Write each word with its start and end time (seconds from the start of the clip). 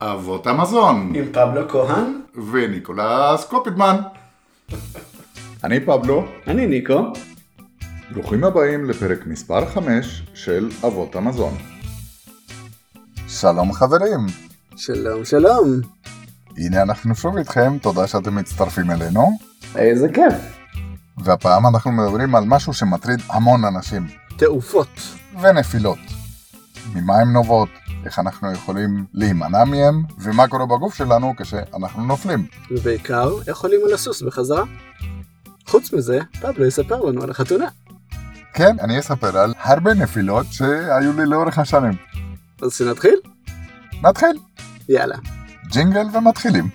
אבות 0.00 0.46
המזון, 0.46 1.12
עם 1.14 1.24
פבלו 1.32 1.68
כהן, 1.68 2.20
וניקולס 2.52 3.44
קופידמן. 3.44 3.96
אני 5.64 5.80
פבלו, 5.80 6.24
אני 6.46 6.66
ניקו. 6.66 7.12
ברוכים 8.10 8.44
הבאים 8.44 8.84
לפרק 8.84 9.26
מספר 9.26 9.66
5 9.66 10.22
של 10.34 10.70
אבות 10.86 11.16
המזון. 11.16 11.54
שלום 13.28 13.72
חברים, 13.72 14.26
שלום 14.76 15.24
שלום. 15.24 15.80
הנה 16.56 16.82
אנחנו 16.82 17.14
שוב 17.14 17.36
איתכם, 17.36 17.78
תודה 17.82 18.06
שאתם 18.06 18.34
מצטרפים 18.34 18.90
אלינו, 18.90 19.38
איזה 19.76 20.08
כיף. 20.08 20.34
והפעם 21.18 21.66
אנחנו 21.66 21.92
מדברים 21.92 22.34
על 22.34 22.44
משהו 22.46 22.72
שמטריד 22.72 23.20
המון 23.28 23.64
אנשים, 23.64 24.06
תעופות. 24.36 25.00
ונפילות. 25.40 25.98
ממה 26.94 27.14
הן 27.14 27.32
נובעות, 27.32 27.68
איך 28.06 28.18
אנחנו 28.18 28.52
יכולים 28.52 29.06
להימנע 29.14 29.64
מהם, 29.64 30.02
ומה 30.18 30.48
קורה 30.48 30.66
בגוף 30.66 30.94
שלנו 30.94 31.34
כשאנחנו 31.36 32.04
נופלים. 32.04 32.46
ובעיקר, 32.70 33.30
איך 33.48 33.60
עולים 33.60 33.80
על 33.86 33.94
הסוס 33.94 34.22
בחזרה. 34.22 34.64
חוץ 35.66 35.92
מזה, 35.92 36.20
פבלו 36.40 36.66
יספר 36.66 37.00
לנו 37.00 37.22
על 37.22 37.30
החתונה. 37.30 37.66
כן, 38.54 38.76
אני 38.80 38.98
אספר 38.98 39.38
על 39.38 39.54
הרבה 39.58 39.94
נפילות 39.94 40.46
שהיו 40.50 41.12
לי 41.16 41.26
לאורך 41.26 41.58
השנים. 41.58 41.92
אז 42.62 42.74
שנתחיל? 42.74 43.14
נתחיל, 44.02 44.38
יאללה. 44.88 45.16
ג'ינגל 45.66 46.06
ומתחילים. 46.12 46.68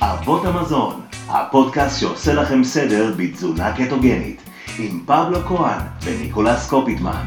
אבות 0.00 0.44
המזון, 0.44 1.00
הפודקאסט 1.32 2.00
שעושה 2.00 2.34
לכם 2.34 2.64
סדר 2.64 3.14
בתזונה 3.16 3.76
קטוגנית, 3.76 4.42
עם 4.78 5.00
פבלו 5.06 5.40
כהן 5.40 5.80
וניקולס 6.02 6.68
קופיטמן. 6.70 7.24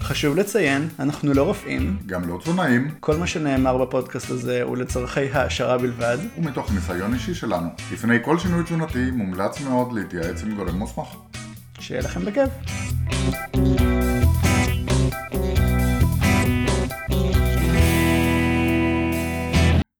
חשוב 0.00 0.36
לציין, 0.36 0.88
אנחנו 0.98 1.34
לא 1.34 1.42
רופאים. 1.42 1.96
גם 2.06 2.28
לא 2.28 2.38
תזונאים, 2.42 2.90
כל 3.00 3.16
מה 3.16 3.26
שנאמר 3.26 3.78
בפודקאסט 3.78 4.30
הזה 4.30 4.62
הוא 4.62 4.76
לצורכי 4.76 5.30
העשרה 5.32 5.78
בלבד. 5.78 6.18
ומתוך 6.38 6.72
ניסיון 6.74 7.14
אישי 7.14 7.34
שלנו. 7.34 7.68
לפני 7.92 8.16
כל 8.24 8.38
שינוי 8.38 8.64
תזונתי 8.64 9.10
מומלץ 9.10 9.60
מאוד 9.60 9.92
להתייעץ 9.92 10.42
עם 10.42 10.54
גורם 10.54 10.78
מוסמך. 10.78 11.06
שיהיה 11.80 12.00
לכם 12.00 12.24
בכיף. 12.24 12.50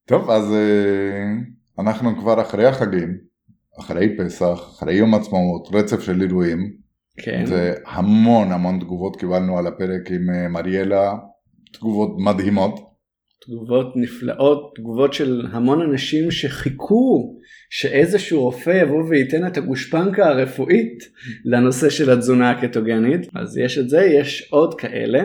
טוב, 0.07 0.31
אז 0.31 0.53
אה, 0.53 1.56
אנחנו 1.79 2.17
כבר 2.17 2.41
אחרי 2.41 2.67
החגים, 2.67 3.19
אחרי 3.81 4.17
פסח, 4.19 4.77
אחרי 4.77 4.95
יום 4.95 5.15
עצמאות, 5.15 5.69
רצף 5.73 6.01
של 6.01 6.23
אירועים. 6.23 6.87
כן. 7.17 7.45
והמון 7.49 8.53
המון 8.53 8.79
תגובות 8.81 9.17
קיבלנו 9.17 9.59
על 9.59 9.67
הפרק 9.67 10.11
עם 10.11 10.31
אה, 10.31 10.49
מריאלה, 10.49 11.15
תגובות 11.73 12.17
מדהימות. 12.19 12.81
תגובות 13.47 13.93
נפלאות, 13.97 14.73
תגובות 14.75 15.13
של 15.15 15.47
המון 15.53 15.83
אנשים 15.83 16.31
שחיכו 16.31 17.37
שאיזשהו 17.71 18.43
רופא 18.43 18.71
יבוא 18.83 19.05
וייתן 19.09 19.47
את 19.47 19.57
הגושפנקה 19.57 20.27
הרפואית 20.29 20.99
לנושא 21.45 21.91
של 21.91 22.11
התזונה 22.11 22.51
הקטוגנית. 22.51 23.21
אז 23.35 23.59
יש 23.59 23.79
את 23.79 23.89
זה, 23.89 24.01
יש 24.03 24.49
עוד 24.51 24.81
כאלה. 24.81 25.25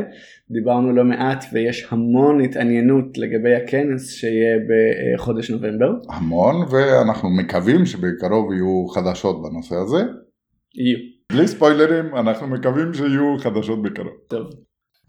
דיברנו 0.53 0.95
לא 0.95 1.03
מעט 1.03 1.45
ויש 1.53 1.88
המון 1.89 2.41
התעניינות 2.41 3.17
לגבי 3.17 3.55
הכנס 3.55 4.09
שיהיה 4.09 4.57
בחודש 4.69 5.52
נובמבר. 5.52 5.91
המון, 6.09 6.55
ואנחנו 6.71 7.30
מקווים 7.30 7.85
שבקרוב 7.85 8.53
יהיו 8.53 8.88
חדשות 8.88 9.41
בנושא 9.44 9.75
הזה. 9.75 9.97
יהיו. 9.97 10.97
בלי 11.31 11.47
ספוילרים, 11.47 12.16
אנחנו 12.16 12.47
מקווים 12.47 12.94
שיהיו 12.94 13.38
חדשות 13.39 13.81
בקרוב. 13.81 14.13
טוב. 14.29 14.47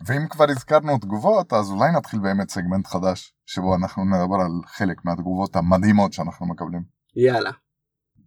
ואם 0.06 0.28
כבר 0.30 0.46
הזכרנו 0.48 0.98
תגובות, 0.98 1.52
אז 1.52 1.70
אולי 1.70 1.92
נתחיל 1.96 2.20
באמת 2.20 2.50
סגמנט 2.50 2.86
חדש, 2.86 3.34
שבו 3.47 3.75
אנחנו 3.76 4.04
נדבר 4.04 4.36
על 4.44 4.52
חלק 4.66 4.97
מהתגובות 5.04 5.56
המדהימות 5.56 6.12
שאנחנו 6.12 6.47
מקבלים. 6.47 6.82
יאללה. 7.16 7.50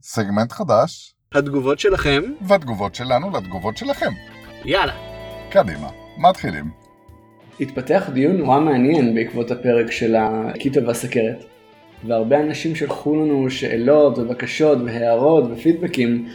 סגמנט 0.01 0.51
חדש, 0.51 1.15
התגובות 1.35 1.79
שלכם? 1.79 2.21
והתגובות 2.41 2.95
שלנו 2.95 3.31
לתגובות 3.31 3.77
שלכם. 3.77 4.11
יאללה. 4.65 4.93
קדימה, 5.51 5.89
מתחילים. 6.17 6.84
התפתח 7.59 8.09
דיון 8.13 8.38
נורא 8.38 8.59
מעניין 8.59 9.16
בעקבות 9.16 9.51
הפרק 9.51 9.91
של 9.91 10.16
הקיטו 10.17 10.83
והסכרת. 10.83 11.45
והרבה 12.07 12.39
אנשים 12.39 12.75
שלחו 12.75 13.16
לנו 13.16 13.49
שאלות 13.49 14.17
ובקשות 14.17 14.77
והערות 14.85 15.43
ופידבקים. 15.51 16.25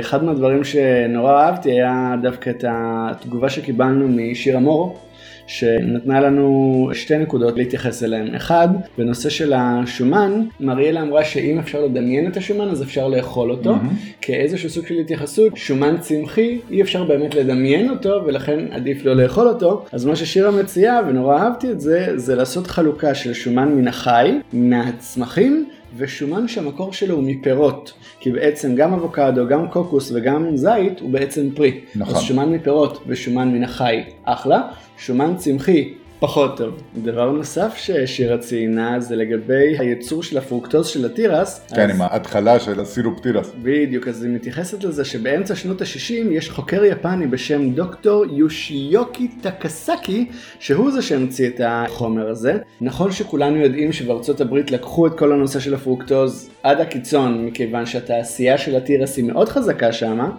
אחד 0.00 0.24
מהדברים 0.24 0.64
שנורא 0.64 1.42
אהבתי 1.42 1.72
היה 1.72 2.14
דווקא 2.22 2.50
את 2.50 2.64
התגובה 2.68 3.50
שקיבלנו 3.50 4.08
משירה 4.08 4.60
מור, 4.60 4.98
שנתנה 5.46 6.20
לנו 6.20 6.90
שתי 6.92 7.18
נקודות 7.18 7.56
להתייחס 7.56 8.02
אליהן. 8.02 8.34
אחד, 8.34 8.68
בנושא 8.98 9.28
של 9.28 9.52
השומן, 9.56 10.42
מריאלה 10.60 11.02
אמרה 11.02 11.24
שאם 11.24 11.58
אפשר 11.58 11.84
לדמיין 11.84 12.26
את 12.26 12.36
השומן 12.36 12.68
אז 12.68 12.82
אפשר 12.82 13.08
לאכול 13.08 13.50
אותו. 13.50 13.74
מהמם. 13.74 13.88
כאיזשהו 14.20 14.70
סוג 14.70 14.86
של 14.86 14.94
התייחסות, 14.94 15.56
שומן 15.56 15.96
צמחי, 16.00 16.58
אי 16.70 16.82
אפשר 16.82 17.04
באמת 17.04 17.34
לדמיין 17.34 17.90
אותו 17.90 18.22
ולכן 18.26 18.58
עדיף 18.70 19.04
לא 19.04 19.16
לאכול 19.16 19.48
אותו. 19.48 19.84
אז 19.92 20.04
מה 20.04 20.16
ששירה 20.16 20.50
מציעה, 20.50 21.00
ונורא 21.08 21.38
אהבתי 21.38 21.70
את 21.70 21.80
זה, 21.80 22.06
זה 22.14 22.34
לעשות 22.34 22.66
חלוקה 22.66 23.14
של 23.14 23.32
שומן 23.32 23.68
מן 23.68 23.88
החי, 23.88 24.38
מהצמחים. 24.52 25.66
ושומן 25.96 26.48
שהמקור 26.48 26.92
שלו 26.92 27.14
הוא 27.14 27.24
מפירות, 27.26 27.92
כי 28.20 28.30
בעצם 28.30 28.74
גם 28.74 28.92
אבוקדו, 28.92 29.46
גם 29.48 29.68
קוקוס 29.68 30.12
וגם 30.14 30.56
זית 30.56 31.00
הוא 31.00 31.10
בעצם 31.10 31.50
פרי. 31.54 31.80
נכון. 31.96 32.14
אז 32.14 32.20
שומן 32.20 32.52
מפירות 32.52 33.02
ושומן 33.06 33.52
מן 33.52 33.62
החי, 33.62 34.02
אחלה. 34.24 34.60
שומן 34.98 35.36
צמחי, 35.36 35.94
פחות 36.20 36.56
טוב. 36.56 36.82
דבר 37.02 37.30
נוסף 37.30 37.74
ששירה 37.76 38.38
ציינה 38.38 39.00
זה 39.00 39.16
לגבי 39.16 39.78
הייצור 39.78 40.22
של 40.22 40.38
הפרוקטוז 40.38 40.86
של 40.86 41.04
התירס. 41.06 41.60
כן, 41.74 41.90
אז- 41.90 41.90
עם 41.96 42.02
ההתחלה 42.02 42.60
של 42.60 42.80
הסירופ 42.80 43.20
תירס. 43.20 43.52
בדיוק, 43.62 44.08
אז 44.08 44.22
היא 44.22 44.32
מתייחסת 44.32 44.84
לזה 44.84 45.04
שבאמצע 45.04 45.54
שנות 45.56 45.82
ה-60 45.82 46.30
יש 46.32 46.50
חוקר 46.50 46.84
יפני 46.84 47.26
בשם 47.26 47.70
דוקטור 47.70 48.24
יושיוקי 48.32 49.28
טקסקי, 49.40 50.28
שהוא 50.58 50.90
זה 50.90 51.02
שהמציא 51.02 51.48
את 51.48 51.60
החומר 51.64 52.28
הזה. 52.28 52.54
נכון 52.80 53.12
שכולנו 53.12 53.56
יודעים 53.56 53.92
שבארצות 53.92 54.40
הברית 54.40 54.70
לקחו 54.70 55.06
את 55.06 55.18
כל 55.18 55.32
הנושא 55.32 55.60
של 55.60 55.74
הפרוקטוז 55.74 56.50
עד 56.62 56.80
הקיצון, 56.80 57.46
מכיוון 57.46 57.86
שהתעשייה 57.86 58.58
של 58.58 58.76
התירס 58.76 59.16
היא 59.16 59.24
מאוד 59.24 59.48
חזקה 59.48 59.92
שמה. 59.92 60.30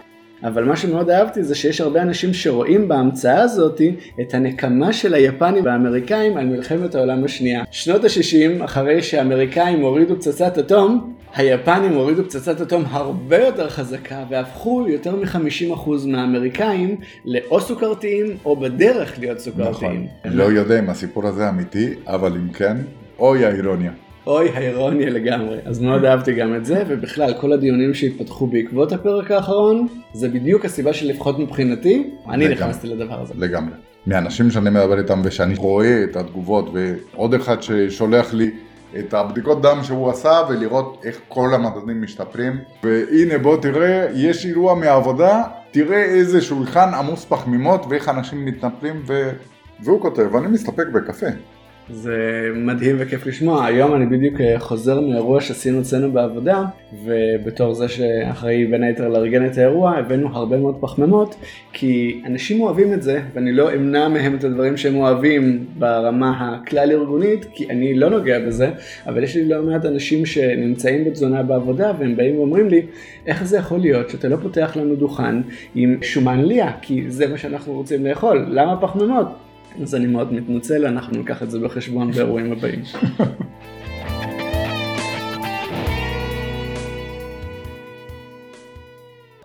אבל 0.44 0.64
מה 0.64 0.75
שמאוד 0.75 1.09
אהבתי 1.09 1.44
זה 1.44 1.56
שיש 1.56 1.81
הרבה 1.81 2.02
אנשים 2.02 2.34
שרואים 2.34 2.88
בהמצאה 2.88 3.42
הזאתי 3.42 3.96
את 4.22 4.34
הנקמה 4.34 4.94
של 4.94 5.14
היפנים 5.14 5.66
והאמריקאים 5.66 6.38
על 6.38 6.46
מלחמת 6.46 6.96
העולם 6.96 7.24
השנייה. 7.24 7.64
שנות 7.72 8.03
ה-60, 8.03 8.66
אחרי 8.66 9.02
שהאמריקאים 9.02 9.81
הורידו 9.81 10.16
פצצת 10.16 10.58
אטום, 10.58 11.14
היפנים 11.36 11.94
הורידו 11.94 12.24
פצצת 12.24 12.62
אטום 12.62 12.84
הרבה 12.88 13.38
יותר 13.38 13.70
חזקה 13.70 14.24
והפכו 14.30 14.86
יותר 14.88 15.16
מ-50% 15.16 15.90
מהאמריקאים 16.08 16.96
לאו 17.25 17.62
סוכרתיים 17.62 18.38
או 18.46 18.56
בדרך 18.56 19.19
להיות 19.19 19.40
סוכרתיים. 19.40 20.08
נכון. 20.25 20.38
לא 20.38 20.44
יודע 20.44 20.80
אם 20.80 20.90
הסיפור 20.90 21.28
הזה 21.28 21.50
אמיתי, 21.50 21.94
אבל 22.08 22.31
אם 22.34 22.50
כן, 22.50 22.78
אוי 23.19 23.46
האירוניה. 23.46 23.92
אוי, 24.28 24.50
האירוניה 24.50 25.10
לגמרי. 25.10 25.58
אז 25.66 25.80
מאוד 25.80 26.06
אהבתי 26.06 26.34
גם 26.34 26.56
את 26.56 26.66
זה, 26.66 26.84
ובכלל, 26.88 27.34
כל 27.42 27.54
הדיונים 27.54 27.94
שהתפתחו 27.94 28.48
בעקבות 28.48 28.92
הפרק 28.92 29.32
האחרון, 29.32 29.88
זה 30.14 30.30
בדיוק 30.30 30.66
הסיבה 30.66 30.94
שלפחות 30.94 31.40
מבחינתי, 31.40 32.10
אני. 32.30 32.48
נכנסתי 32.48 32.88
לדבר 32.88 33.22
הזה. 33.22 33.34
לגמרי. 33.38 33.74
מאנשים 34.08 34.52
שאני 34.52 34.70
מדבר 34.70 34.98
איתם 34.98 35.22
ושאני 35.24 35.56
רואה 35.56 36.04
את 36.04 36.16
התגובות 36.16 36.70
ועוד 36.74 37.34
אחד 37.34 37.62
ששולח 37.62 38.34
לי 38.34 38.52
את 39.00 39.14
הבדיקות 39.14 39.62
דם 39.62 39.80
שהוא 39.84 40.10
עשה 40.10 40.42
ולראות 40.50 41.02
איך 41.04 41.20
כל 41.28 41.54
המדדים 41.54 42.02
משתפרים 42.02 42.60
והנה 42.84 43.38
בוא 43.38 43.58
תראה 43.62 44.08
יש 44.14 44.46
אירוע 44.46 44.76
מהעבודה 44.76 45.44
תראה 45.72 46.04
איזה 46.04 46.42
שולחן 46.42 46.94
עמוס 46.94 47.25
פחמימות 47.25 47.86
ואיך 47.90 48.10
אנשים 48.10 48.46
מתנפלים 48.46 49.01
ו... 49.07 49.30
והוא 49.84 50.01
כותב 50.01 50.36
אני 50.36 50.48
מסתפק 50.48 50.88
בקפה 50.94 51.28
זה 51.89 52.50
מדהים 52.56 52.95
וכיף 53.00 53.25
לשמוע. 53.25 53.66
היום 53.66 53.95
אני 53.95 54.06
בדיוק 54.06 54.42
אה, 54.42 54.60
חוזר 54.60 55.01
מאירוע 55.01 55.42
שעשינו 55.42 55.81
אצלנו 55.81 56.12
בעבודה, 56.12 56.63
ובתור 57.06 57.74
זה 57.74 57.88
שאחראי 57.88 58.66
בין 58.66 58.84
היתר 58.84 59.07
לארגן 59.07 59.45
את 59.45 59.57
האירוע, 59.57 59.92
הבאנו 59.92 60.28
הרבה 60.34 60.57
מאוד 60.57 60.78
פחמימות, 60.80 61.36
כי 61.74 62.22
אנשים 62.25 62.62
אוהבים 62.62 62.94
את 62.94 63.01
זה, 63.01 63.22
ואני 63.34 63.51
לא 63.51 63.74
אמנע 63.74 64.07
מהם 64.07 64.36
את 64.36 64.44
הדברים 64.44 64.78
שהם 64.78 64.95
אוהבים 64.95 65.66
ברמה 65.78 66.56
הכלל 66.62 66.92
ארגונית, 66.92 67.45
כי 67.54 67.69
אני 67.69 67.94
לא 67.94 68.10
נוגע 68.10 68.39
בזה, 68.39 68.69
אבל 69.07 69.24
יש 69.24 69.36
לי 69.36 69.45
לא 69.45 69.63
מעט 69.63 69.86
אנשים 69.86 70.25
שנמצאים 70.25 71.06
בתזונה 71.06 71.44
בעבודה, 71.44 71.92
והם 72.00 72.16
באים 72.16 72.38
ואומרים 72.38 72.69
לי, 72.69 72.81
איך 73.25 73.44
זה 73.44 73.57
יכול 73.57 73.80
להיות 73.80 74.10
שאתה 74.10 74.28
לא 74.28 74.36
פותח 74.36 74.75
לנו 74.75 74.95
דוכן 74.95 75.36
עם 75.75 75.98
שומן 76.01 76.45
ליה, 76.45 76.72
כי 76.81 77.04
זה 77.07 77.28
מה 77.28 77.38
שאנחנו 77.38 77.74
רוצים 77.74 78.06
לאכול, 78.06 78.45
למה 78.50 78.81
פחמימות? 78.81 79.47
אז 79.81 79.95
אני 79.95 80.07
מאוד 80.07 80.33
מתנצל, 80.33 80.85
אנחנו 80.85 81.18
ניקח 81.18 81.44
את 81.44 81.51
זה 81.51 81.59
בחשבון 81.59 82.12
באירועים 82.12 82.51
הבאים. 82.51 82.81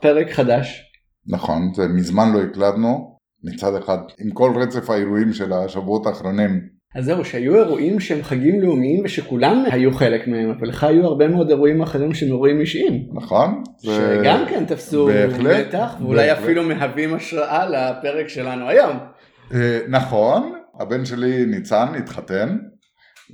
פרק 0.03 0.31
חדש. 0.31 0.83
נכון, 1.27 1.71
זה 1.75 1.83
מזמן 1.89 2.33
לא 2.35 2.41
הקלדנו, 2.43 3.17
מצד 3.45 3.75
אחד, 3.75 3.99
עם 4.21 4.31
כל 4.31 4.53
רצף 4.57 4.91
האירועים 4.91 5.33
של 5.33 5.53
השבועות 5.53 6.07
האחרונים. 6.07 6.61
אז 6.95 7.05
זהו, 7.05 7.25
שהיו 7.25 7.57
אירועים 7.57 8.01
שהם 8.01 8.23
חגים 8.23 8.61
לאומיים 8.61 9.05
ושכולם 9.05 9.65
היו 9.71 9.93
חלק 9.95 10.29
מהם, 10.29 10.51
אבל 10.51 10.69
לך 10.69 10.85
היו 10.85 11.07
הרבה 11.07 11.29
מאוד 11.29 11.49
אירועים 11.51 11.83
אחרים 11.83 12.15
שהם 12.15 12.29
אירועים 12.29 12.61
אישיים. 12.61 13.03
נכון? 13.13 13.63
זה- 13.79 14.21
שגם 14.23 14.45
כן 14.49 14.65
תפסו 14.65 15.07
בהחלט, 15.07 15.67
בטח, 15.67 15.95
ואולי 16.01 16.27
בהחלט. 16.29 16.43
אפילו 16.45 16.63
מהווים 16.63 17.15
השראה 17.15 17.69
לפרק 17.69 18.29
שלנו 18.29 18.69
היום. 18.69 18.97
אה, 19.55 19.81
נכון, 19.89 20.53
הבן 20.81 21.05
שלי 21.05 21.47
ניצן 21.47 21.87
התחתן. 21.99 22.59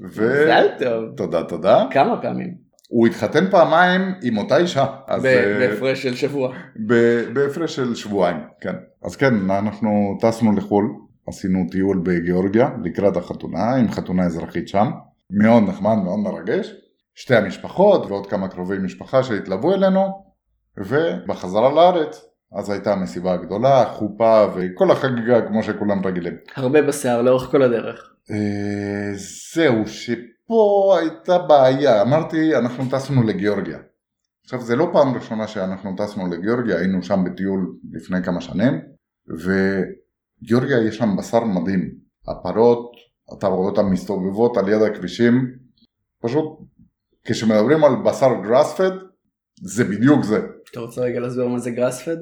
ו... 0.02 0.22
מזל 0.22 0.66
טוב. 0.78 1.16
תודה 1.16 1.42
תודה. 1.42 1.84
כמה 1.90 2.22
פעמים. 2.22 2.54
הוא 2.88 3.06
התחתן 3.06 3.50
פעמיים 3.50 4.14
עם 4.22 4.38
אותה 4.38 4.56
אישה. 4.56 4.86
אז, 5.06 5.26
אה, 5.26 5.56
בהפרש 5.58 6.02
של 6.02 6.14
שבוע. 6.14 6.54
ב- 6.86 7.32
בהפרש 7.32 7.76
של 7.76 7.94
שבועיים, 7.94 8.36
כן. 8.60 8.74
אז 9.04 9.16
כן, 9.16 9.50
אנחנו 9.50 10.18
טסנו 10.20 10.52
לחו"ל, 10.52 10.84
עשינו 11.28 11.66
טיול 11.70 12.02
בגיאורגיה 12.04 12.68
לקראת 12.84 13.16
החתונה, 13.16 13.74
עם 13.74 13.90
חתונה 13.90 14.24
אזרחית 14.26 14.68
שם. 14.68 14.90
מאוד 15.30 15.62
נחמד, 15.62 15.96
מאוד 16.04 16.18
מרגש. 16.18 16.72
שתי 17.14 17.36
המשפחות 17.36 18.06
ועוד 18.06 18.26
כמה 18.26 18.48
קרובי 18.48 18.78
משפחה 18.78 19.22
שהתלוו 19.22 19.74
אלינו, 19.74 20.24
ובחזרה 20.76 21.72
לארץ, 21.72 22.27
אז 22.52 22.70
הייתה 22.70 22.96
מסיבה 22.96 23.36
גדולה, 23.36 23.84
חופה 23.84 24.46
וכל 24.56 24.90
החגיגה 24.90 25.48
כמו 25.48 25.62
שכולם 25.62 26.06
רגילים. 26.06 26.34
הרבה 26.56 26.82
בשיער 26.82 27.22
לאורך 27.22 27.50
כל 27.50 27.62
הדרך. 27.62 28.14
אה, 28.30 29.12
זהו, 29.54 29.86
שפה 29.86 30.96
הייתה 31.00 31.38
בעיה, 31.38 32.02
אמרתי 32.02 32.56
אנחנו 32.56 32.84
טסנו 32.90 33.22
לגיאורגיה. 33.22 33.78
עכשיו 34.44 34.60
זה 34.60 34.76
לא 34.76 34.88
פעם 34.92 35.14
ראשונה 35.14 35.46
שאנחנו 35.46 35.96
טסנו 35.96 36.26
לגיאורגיה, 36.26 36.78
היינו 36.78 37.02
שם 37.02 37.24
בטיול 37.24 37.74
לפני 37.92 38.22
כמה 38.22 38.40
שנים, 38.40 38.80
וגיאורגיה 39.28 40.78
יש 40.88 40.96
שם 40.96 41.16
בשר 41.18 41.44
מדהים. 41.44 41.94
הפרות, 42.28 42.92
אתה 43.38 43.46
רואה 43.46 43.70
אותן 43.70 43.86
מסתובבות 43.86 44.56
על 44.56 44.68
יד 44.68 44.82
הכבישים, 44.82 45.52
פשוט 46.22 46.44
כשמדברים 47.24 47.84
על 47.84 47.92
בשר 48.04 48.28
גראספד, 48.42 48.90
זה 49.62 49.84
בדיוק 49.84 50.24
זה. 50.24 50.40
אתה 50.70 50.80
רוצה 50.80 51.00
רגע 51.00 51.20
להסביר 51.20 51.48
מה 51.48 51.58
זה 51.58 51.70
גראספד? 51.70 52.16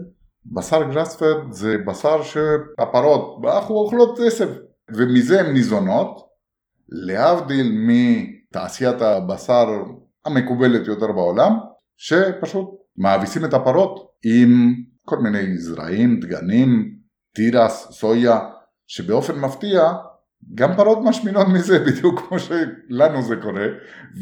בשר 0.53 0.83
גראספד 0.93 1.35
זה 1.51 1.77
בשר 1.87 2.23
שהפרות 2.23 3.45
אנחנו 3.45 3.75
אוכלות 3.75 4.19
עשב 4.27 4.49
ומזה 4.95 5.41
הן 5.41 5.53
ניזונות 5.53 6.27
להבדיל 6.89 7.73
מתעשיית 7.87 9.03
הבשר 9.03 9.67
המקובלת 10.25 10.87
יותר 10.87 11.13
בעולם 11.13 11.53
שפשוט 11.97 12.69
מאביסים 12.97 13.45
את 13.45 13.55
הפרות 13.55 14.11
עם 14.25 14.75
כל 15.05 15.19
מיני 15.19 15.59
זרעים, 15.59 16.21
דגנים, 16.21 16.97
תירס, 17.35 17.89
סויה 17.91 18.39
שבאופן 18.87 19.39
מפתיע 19.39 19.93
גם 20.55 20.77
פרות 20.77 20.99
משמינות 21.05 21.47
מזה 21.55 21.79
בדיוק 21.87 22.21
כמו 22.21 22.39
שלנו 22.39 23.23
זה 23.23 23.37
קורה 23.43 23.67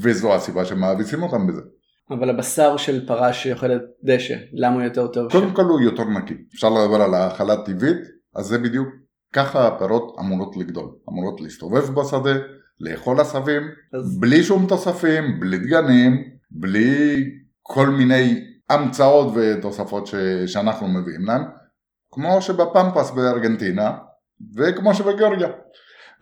וזו 0.03 0.35
הסיבה 0.35 0.65
שמאביסים 0.65 1.23
אותם 1.23 1.47
בזה. 1.47 1.63
אבל 2.11 2.31
הבשר 2.31 2.77
של 2.77 3.07
פרה 3.07 3.33
שאוכלת 3.33 3.83
דשא, 4.05 4.35
למה 4.53 4.75
הוא 4.75 4.83
יותר 4.83 5.07
טוב? 5.07 5.33
קודם 5.33 5.51
כל 5.55 5.63
הוא 5.65 5.81
יותר 5.81 6.05
נקי. 6.05 6.35
אפשר 6.55 6.69
לדבר 6.69 7.03
על 7.03 7.15
האכלה 7.15 7.57
טבעית, 7.65 7.97
אז 8.37 8.47
זה 8.47 8.59
בדיוק 8.59 8.89
ככה 9.33 9.67
הפרות 9.69 10.17
אמורות 10.21 10.57
לגדול. 10.57 10.91
אמורות 11.09 11.41
להסתובב 11.41 11.95
בשדה, 11.95 12.35
לאכול 12.81 13.21
עשבים, 13.21 13.63
אז- 13.95 14.21
בלי 14.21 14.43
שום 14.43 14.67
תוספים, 14.69 15.41
בלי 15.41 15.59
דגנים, 15.59 16.25
בלי 16.51 17.25
כל 17.63 17.87
מיני 17.89 18.41
המצאות 18.71 19.35
ותוספות 19.37 20.07
ש... 20.07 20.15
שאנחנו 20.47 20.89
מביאים 20.89 21.25
להם, 21.25 21.43
כמו 22.11 22.43
שבפמפס 22.43 23.11
בארגנטינה, 23.11 23.93
וכמו 24.57 24.95
שבגיאורגיה. 24.95 25.49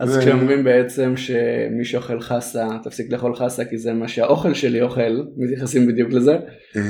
אז 0.02 0.10
זה- 0.10 0.20
כשאומרים 0.20 0.64
בעצם 0.64 1.16
שמי 1.16 1.84
שאוכל 1.84 2.20
חסה, 2.20 2.68
תפסיק 2.82 3.12
לאכול 3.12 3.34
חסה 3.36 3.64
כי 3.64 3.78
זה 3.78 3.92
מה 3.92 4.08
שהאוכל 4.08 4.54
שלי 4.54 4.82
אוכל, 4.82 5.22
מתייחסים 5.36 5.86
בדיוק 5.86 6.10
לזה. 6.12 6.32
אה, 6.76 6.80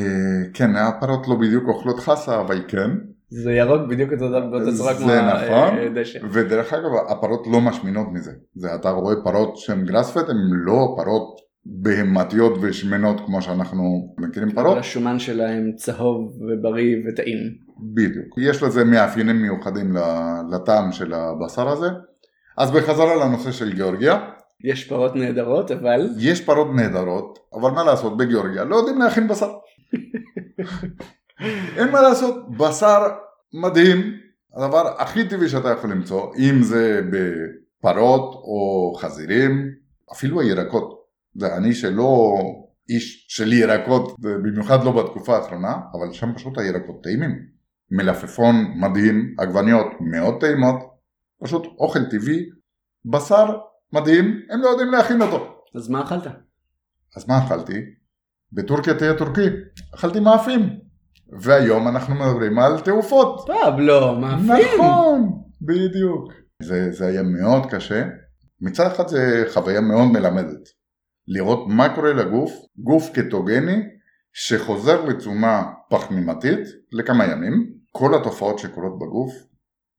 כן, 0.54 0.76
הפרות 0.76 1.28
לא 1.28 1.34
בדיוק 1.40 1.64
אוכלות 1.68 2.00
חסה, 2.00 2.40
אבל 2.40 2.60
כן. 2.68 2.90
זה 3.28 3.52
ירוק 3.52 3.80
בדיוק 3.90 4.12
אותו 4.12 4.28
דבר 4.28 4.46
באותה 4.50 4.72
צורה 4.76 4.94
כמו 4.94 5.06
זה 5.06 5.20
נכון. 5.22 5.78
הדשא. 5.78 6.18
ודרך 6.32 6.72
אגב 6.72 6.90
הפרות 7.08 7.46
לא 7.52 7.60
משמינות 7.60 8.06
מזה. 8.12 8.30
זה 8.54 8.74
אתה 8.74 8.90
רואה 8.90 9.14
פרות 9.24 9.56
שהן 9.56 9.84
גראספד 9.84 10.30
הן 10.30 10.36
לא 10.64 10.94
פרות 10.96 11.40
בהמתיות 11.66 12.52
ושמנות 12.62 13.20
כמו 13.26 13.42
שאנחנו 13.42 14.14
מכירים 14.18 14.48
אבל 14.48 14.62
פרות. 14.62 14.78
השומן 14.78 15.18
שלהם 15.18 15.72
צהוב 15.76 16.32
ובריא 16.42 16.96
וטעים. 17.08 17.38
בדיוק. 17.94 18.26
יש 18.38 18.62
לזה 18.62 18.84
מאפיינים 18.84 19.42
מיוחדים 19.42 19.94
לטעם 20.52 20.92
של 20.92 21.14
הבשר 21.14 21.68
הזה. 21.68 21.86
אז 22.58 22.70
בחזרה 22.70 23.14
לנושא 23.14 23.52
של 23.52 23.72
גיאורגיה, 23.72 24.28
יש 24.64 24.88
פרות 24.88 25.16
נהדרות 25.16 25.70
אבל 25.70 26.08
יש 26.18 26.40
פרות 26.40 26.68
נהדרות, 26.74 27.38
אבל 27.54 27.70
מה 27.70 27.84
לעשות 27.84 28.16
בגיאורגיה? 28.16 28.64
לא 28.64 28.76
יודעים 28.76 28.98
להכין 28.98 29.28
בשר. 29.28 29.52
אין 31.76 31.90
מה 31.90 32.00
לעשות, 32.00 32.56
בשר 32.56 32.98
מדהים, 33.54 33.98
הדבר 34.56 34.94
הכי 34.98 35.28
טבעי 35.28 35.48
שאתה 35.48 35.68
יכול 35.68 35.90
למצוא, 35.90 36.34
אם 36.38 36.62
זה 36.62 37.00
בפרות 37.10 38.34
או 38.34 38.92
חזירים, 38.98 39.70
אפילו 40.12 40.40
הירקות. 40.40 41.02
זה 41.34 41.56
אני 41.56 41.74
שלא 41.74 42.38
איש 42.88 43.26
של 43.28 43.52
ירקות, 43.52 44.14
במיוחד 44.18 44.84
לא 44.84 44.92
בתקופה 44.92 45.36
האחרונה, 45.36 45.76
אבל 45.94 46.12
שם 46.12 46.34
פשוט 46.34 46.58
הירקות 46.58 47.02
טעימים. 47.02 47.38
מלפפון 47.90 48.54
מדהים, 48.76 49.34
עגבניות 49.38 49.86
מאוד 50.00 50.40
טעימות, 50.40 50.91
פשוט 51.42 51.66
אוכל 51.78 52.04
טבעי, 52.04 52.44
בשר 53.04 53.58
מדהים, 53.92 54.40
הם 54.50 54.60
לא 54.60 54.68
יודעים 54.68 54.90
להכין 54.90 55.22
אותו. 55.22 55.54
אז 55.74 55.88
מה 55.88 56.02
אכלת? 56.02 56.26
אז 57.16 57.28
מה 57.28 57.46
אכלתי? 57.46 57.80
בטורקיה 58.52 58.94
תהיה 58.94 59.18
טורקי, 59.18 59.46
אכלתי 59.94 60.20
מאפים. 60.20 60.78
והיום 61.40 61.88
אנחנו 61.88 62.14
מדברים 62.14 62.58
על 62.58 62.80
תעופות. 62.80 63.46
פבלו, 63.46 64.20
מאפים. 64.20 64.80
נכון, 64.80 65.42
בדיוק. 65.62 66.32
זה, 66.62 66.92
זה 66.92 67.06
היה 67.06 67.22
מאוד 67.22 67.66
קשה. 67.70 68.04
מצד 68.60 68.86
אחד 68.86 69.08
זה 69.08 69.44
חוויה 69.52 69.80
מאוד 69.80 70.08
מלמדת. 70.12 70.68
לראות 71.28 71.64
מה 71.68 71.94
קורה 71.94 72.12
לגוף, 72.12 72.52
גוף 72.78 73.10
קטוגני 73.14 73.82
שחוזר 74.32 75.04
לתזונה 75.04 75.62
פחמימתית 75.90 76.60
לכמה 76.92 77.24
ימים. 77.24 77.72
כל 77.92 78.14
התופעות 78.14 78.58
שקורות 78.58 78.98
בגוף, 78.98 79.32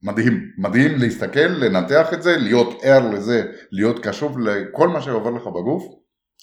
מדהים. 0.04 0.50
מדהים 0.58 0.92
להסתכל, 0.98 1.40
לנתח 1.40 2.14
את 2.14 2.24
זה, 2.24 2.38
להיות 2.38 2.80
ער 2.84 3.10
לזה, 3.10 3.44
להיות 3.72 4.08
קשוב 4.08 4.40
לכל 4.40 4.88
מה 4.88 5.02
שעובר 5.02 5.30
לך 5.30 5.48
בגוף. 5.48 5.84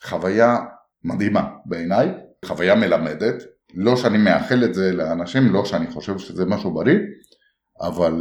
חוויה 0.05 0.57
מדהימה 1.05 1.49
בעיניי, 1.67 2.09
חוויה 2.45 2.75
מלמדת. 2.75 3.43
לא 3.75 3.97
שאני 3.97 4.19
מאחל 4.19 4.65
את 4.65 4.75
זה 4.75 4.93
לאנשים, 4.93 5.53
לא 5.53 5.65
שאני 5.65 5.87
חושב 5.87 6.19
שזה 6.19 6.47
משהו 6.47 6.75
בריא, 6.75 6.99
אבל 7.81 8.15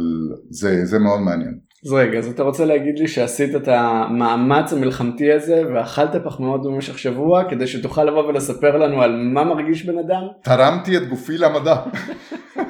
זה, 0.50 0.84
זה 0.84 0.98
מאוד 0.98 1.20
מעניין. 1.20 1.58
אז 1.86 1.92
רגע, 1.92 2.18
אז 2.18 2.28
אתה 2.28 2.42
רוצה 2.42 2.64
להגיד 2.64 2.98
לי 2.98 3.08
שעשית 3.08 3.56
את 3.56 3.68
המאמץ 3.68 4.72
המלחמתי 4.72 5.32
הזה 5.32 5.62
ואכלת 5.74 6.24
פחמימות 6.24 6.62
במשך 6.62 6.98
שבוע 6.98 7.50
כדי 7.50 7.66
שתוכל 7.66 8.04
לבוא 8.04 8.26
ולספר 8.26 8.76
לנו 8.76 9.02
על 9.02 9.16
מה 9.16 9.44
מרגיש 9.44 9.86
בן 9.86 9.98
אדם? 9.98 10.22
תרמתי 10.42 10.96
את 10.96 11.08
גופי 11.08 11.38
למדע. 11.38 11.76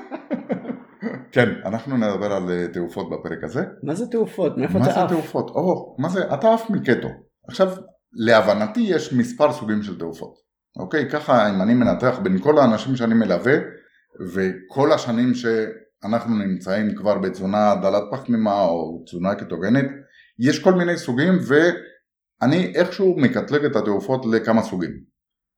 כן, 1.32 1.48
אנחנו 1.64 1.96
נדבר 1.96 2.32
על 2.32 2.50
אה, 2.50 2.68
תעופות 2.72 3.10
בפרק 3.10 3.44
הזה. 3.44 3.64
מה 3.82 3.94
זה 3.94 4.06
תעופות? 4.06 4.58
מאיפה 4.58 4.78
מה 4.78 4.84
אתה 4.84 4.94
זה 4.94 5.00
עף? 5.00 5.10
תעופות? 5.10 5.50
או, 5.50 5.96
מה 5.98 6.08
זה? 6.08 6.34
אתה 6.34 6.54
עף 6.54 6.70
מקטו. 6.70 7.08
עכשיו, 7.48 7.68
להבנתי 8.12 8.80
יש 8.80 9.12
מספר 9.12 9.52
סוגים 9.52 9.82
של 9.82 9.98
תעופות. 9.98 10.34
אוקיי, 10.78 11.10
ככה 11.10 11.50
אם 11.50 11.62
אני 11.62 11.74
מנתח 11.74 12.18
בין 12.22 12.38
כל 12.38 12.58
האנשים 12.58 12.96
שאני 12.96 13.14
מלווה, 13.14 13.54
וכל 14.34 14.92
השנים 14.92 15.34
שאנחנו 15.34 16.36
נמצאים 16.36 16.94
כבר 16.94 17.18
בתזונה 17.18 17.74
דלת 17.82 18.02
פחמימה 18.12 18.62
או 18.64 19.02
תזונה 19.06 19.34
קטוגנית, 19.34 19.86
יש 20.38 20.62
כל 20.62 20.72
מיני 20.72 20.96
סוגים 20.96 21.38
ואני 21.48 22.72
איכשהו 22.74 23.16
מקטלג 23.18 23.64
את 23.64 23.76
התעופות 23.76 24.26
לכמה 24.26 24.62
סוגים. 24.62 24.90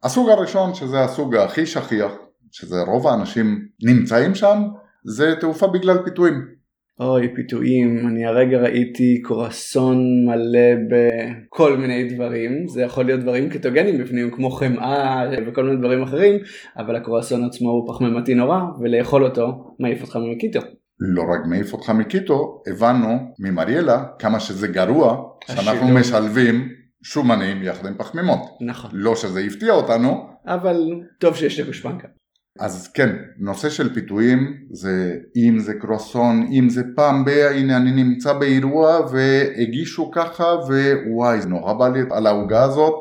הסוג 0.03 0.31
הראשון 0.31 0.75
שזה 0.75 1.01
הסוג 1.01 1.37
הכי 1.37 1.67
שכיח, 1.67 2.13
שזה 2.51 2.83
רוב 2.83 3.07
האנשים 3.07 3.69
נמצאים 3.87 4.35
שם, 4.35 4.59
זה 5.05 5.35
תעופה 5.41 5.67
בגלל 5.67 5.99
פיתויים. 6.05 6.63
אוי, 7.01 7.35
פיתויים, 7.35 8.09
אני 8.09 8.27
הרגע 8.27 8.59
ראיתי 8.59 9.23
קורסון 9.23 9.97
מלא 10.27 10.75
בכל 10.91 11.77
מיני 11.77 12.15
דברים, 12.15 12.69
זה 12.69 12.83
יכול 12.83 13.05
להיות 13.05 13.21
דברים 13.21 13.51
קטוגנים 13.51 13.99
בפנים 13.99 14.31
כמו 14.31 14.51
חמאה 14.51 15.23
וכל 15.47 15.65
מיני 15.65 15.77
דברים 15.77 16.03
אחרים, 16.03 16.41
אבל 16.77 16.97
הקורסון 16.97 17.45
עצמו 17.45 17.71
הוא 17.71 17.95
פחמימתי 17.95 18.35
נורא, 18.35 18.61
ולאכול 18.81 19.25
אותו 19.25 19.75
מעיף 19.79 20.03
אותך 20.03 20.19
מקיטו. 20.33 20.61
לא 21.01 21.23
רק 21.23 21.47
מעיף 21.47 21.73
אותך 21.73 21.91
מקיטו, 21.91 22.63
הבנו 22.67 23.19
ממריאלה 23.39 24.05
כמה 24.19 24.41
שזה 24.41 24.69
גרוע 24.69 25.23
שאנחנו 25.47 25.71
השילוב. 25.71 25.99
משלבים 25.99 26.69
שומנים 27.03 27.63
יחד 27.63 27.87
עם 27.87 27.95
פחמימות. 27.99 28.41
נכון, 28.61 28.91
לא 28.95 29.17
שזה 29.17 29.41
הפתיע 29.41 29.73
אותנו, 29.73 30.27
אבל 30.47 30.77
טוב 31.19 31.37
שיש 31.37 31.61
לי 31.61 31.67
גושפנקה. 31.67 32.09
אז 32.59 32.89
כן, 32.89 33.17
נושא 33.39 33.71
של 33.71 33.95
פיתויים 33.95 34.67
זה 34.71 35.17
אם 35.37 35.59
זה 35.59 35.75
קרואסון, 35.75 36.47
אם 36.53 36.69
זה 36.69 36.83
פעם 36.97 37.25
ב... 37.25 37.29
הנה 37.29 37.77
אני 37.77 38.05
נמצא 38.05 38.33
באירוע 38.33 39.01
והגישו 39.13 40.11
ככה 40.11 40.45
ווואי 40.45 41.41
זה 41.41 41.49
נורא 41.49 41.73
בא 41.73 41.89
לי 41.89 42.01
על 42.11 42.27
העוגה 42.27 42.63
הזאת 42.63 42.95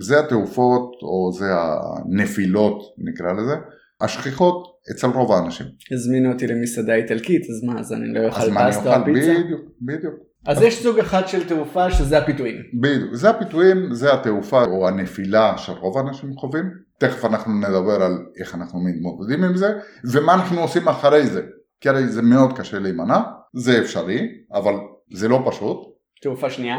זה 0.00 0.20
התעופות 0.20 0.92
או 1.02 1.32
זה 1.32 1.46
הנפילות 1.52 2.82
נקרא 2.98 3.32
לזה 3.32 3.54
השכיחות 4.00 4.66
אצל 4.90 5.06
רוב 5.06 5.32
האנשים. 5.32 5.66
הזמינו 5.92 6.32
אותי 6.32 6.46
למסעדה 6.46 6.94
איטלקית 6.94 7.42
אז 7.42 7.64
מה 7.64 7.80
אז 7.80 7.92
אני 7.92 8.14
לא 8.14 8.26
אוכל 8.26 8.40
פסטה 8.40 9.00
או? 9.00 9.04
פיצה? 9.04 9.34
בדיוק, 9.44 9.60
בדיוק. 9.82 10.14
אז 10.46 10.62
יש 10.62 10.82
סוג 10.82 10.98
אחד 10.98 11.22
של 11.26 11.48
תעופה 11.48 11.90
שזה 11.90 12.18
הפיתויים. 12.18 12.56
בדיוק, 12.80 13.14
זה 13.14 13.30
הפיתויים, 13.30 13.94
זה 13.94 14.14
התעופה 14.14 14.64
או 14.64 14.88
הנפילה 14.88 15.54
שרוב 15.56 15.98
האנשים 15.98 16.34
חווים, 16.36 16.83
תכף 16.98 17.24
אנחנו 17.24 17.52
נדבר 17.54 18.02
על 18.02 18.12
איך 18.40 18.54
אנחנו 18.54 18.80
מתמודדים 18.80 19.44
עם 19.44 19.56
זה, 19.56 19.72
ומה 20.12 20.34
אנחנו 20.34 20.60
עושים 20.60 20.88
אחרי 20.88 21.26
זה, 21.26 21.42
כי 21.80 21.88
הרי 21.88 22.08
זה 22.08 22.22
מאוד 22.22 22.58
קשה 22.58 22.78
להימנע, 22.78 23.20
זה 23.54 23.78
אפשרי, 23.78 24.28
אבל 24.52 24.74
זה 25.14 25.28
לא 25.28 25.42
פשוט. 25.46 25.78
תעופה 26.22 26.50
שנייה. 26.50 26.76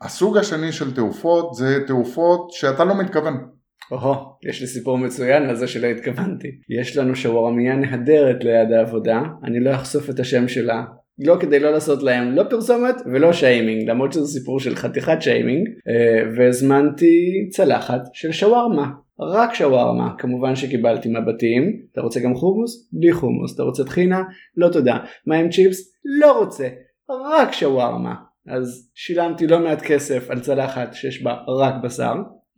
הסוג 0.00 0.36
השני 0.36 0.72
של 0.72 0.94
תעופות 0.94 1.54
זה 1.54 1.78
תעופות 1.86 2.50
שאתה 2.50 2.84
לא 2.84 2.94
מתכוון. 2.98 3.34
או, 3.90 4.14
יש 4.48 4.60
לי 4.60 4.66
סיפור 4.66 4.98
מצוין 4.98 5.42
לזה 5.42 5.66
שלא 5.66 5.86
התכוונתי. 5.86 6.48
יש 6.80 6.96
לנו 6.96 7.16
שווארמיה 7.16 7.76
נהדרת 7.76 8.44
ליד 8.44 8.72
העבודה, 8.72 9.22
אני 9.44 9.60
לא 9.60 9.74
אחשוף 9.74 10.10
את 10.10 10.20
השם 10.20 10.48
שלה. 10.48 10.84
לא 11.18 11.36
כדי 11.40 11.60
לא 11.60 11.72
לעשות 11.72 12.02
להם 12.02 12.32
לא 12.32 12.42
פרסומת 12.50 12.94
ולא 13.12 13.32
שיימינג, 13.32 13.90
למרות 13.90 14.12
שזה 14.12 14.26
סיפור 14.26 14.60
של 14.60 14.74
חתיכת 14.74 15.16
שיימינג, 15.20 15.68
אה, 15.88 16.30
והזמנתי 16.36 17.48
צלחת 17.50 18.00
של 18.12 18.32
שווארמה. 18.32 18.86
רק 19.20 19.54
שווארמה, 19.54 20.14
כמובן 20.18 20.56
שקיבלתי 20.56 21.08
מבטים, 21.08 21.62
אתה 21.92 22.00
רוצה 22.00 22.20
גם 22.20 22.34
חומוס? 22.34 22.88
בלי 22.92 23.12
חומוס, 23.12 23.54
אתה 23.54 23.62
רוצה 23.62 23.84
טחינה? 23.84 24.22
לא 24.56 24.68
תודה. 24.68 24.98
מה 25.26 25.36
עם 25.36 25.50
צ'יפס? 25.50 25.92
לא 26.20 26.38
רוצה, 26.38 26.68
רק 27.10 27.52
שווארמה. 27.52 28.14
אז 28.48 28.90
שילמתי 28.94 29.46
לא 29.46 29.58
מעט 29.58 29.82
כסף 29.82 30.30
על 30.30 30.40
צלחת 30.40 30.94
שיש 30.94 31.22
בה 31.22 31.36
רק 31.48 31.74
בשר, 31.82 32.14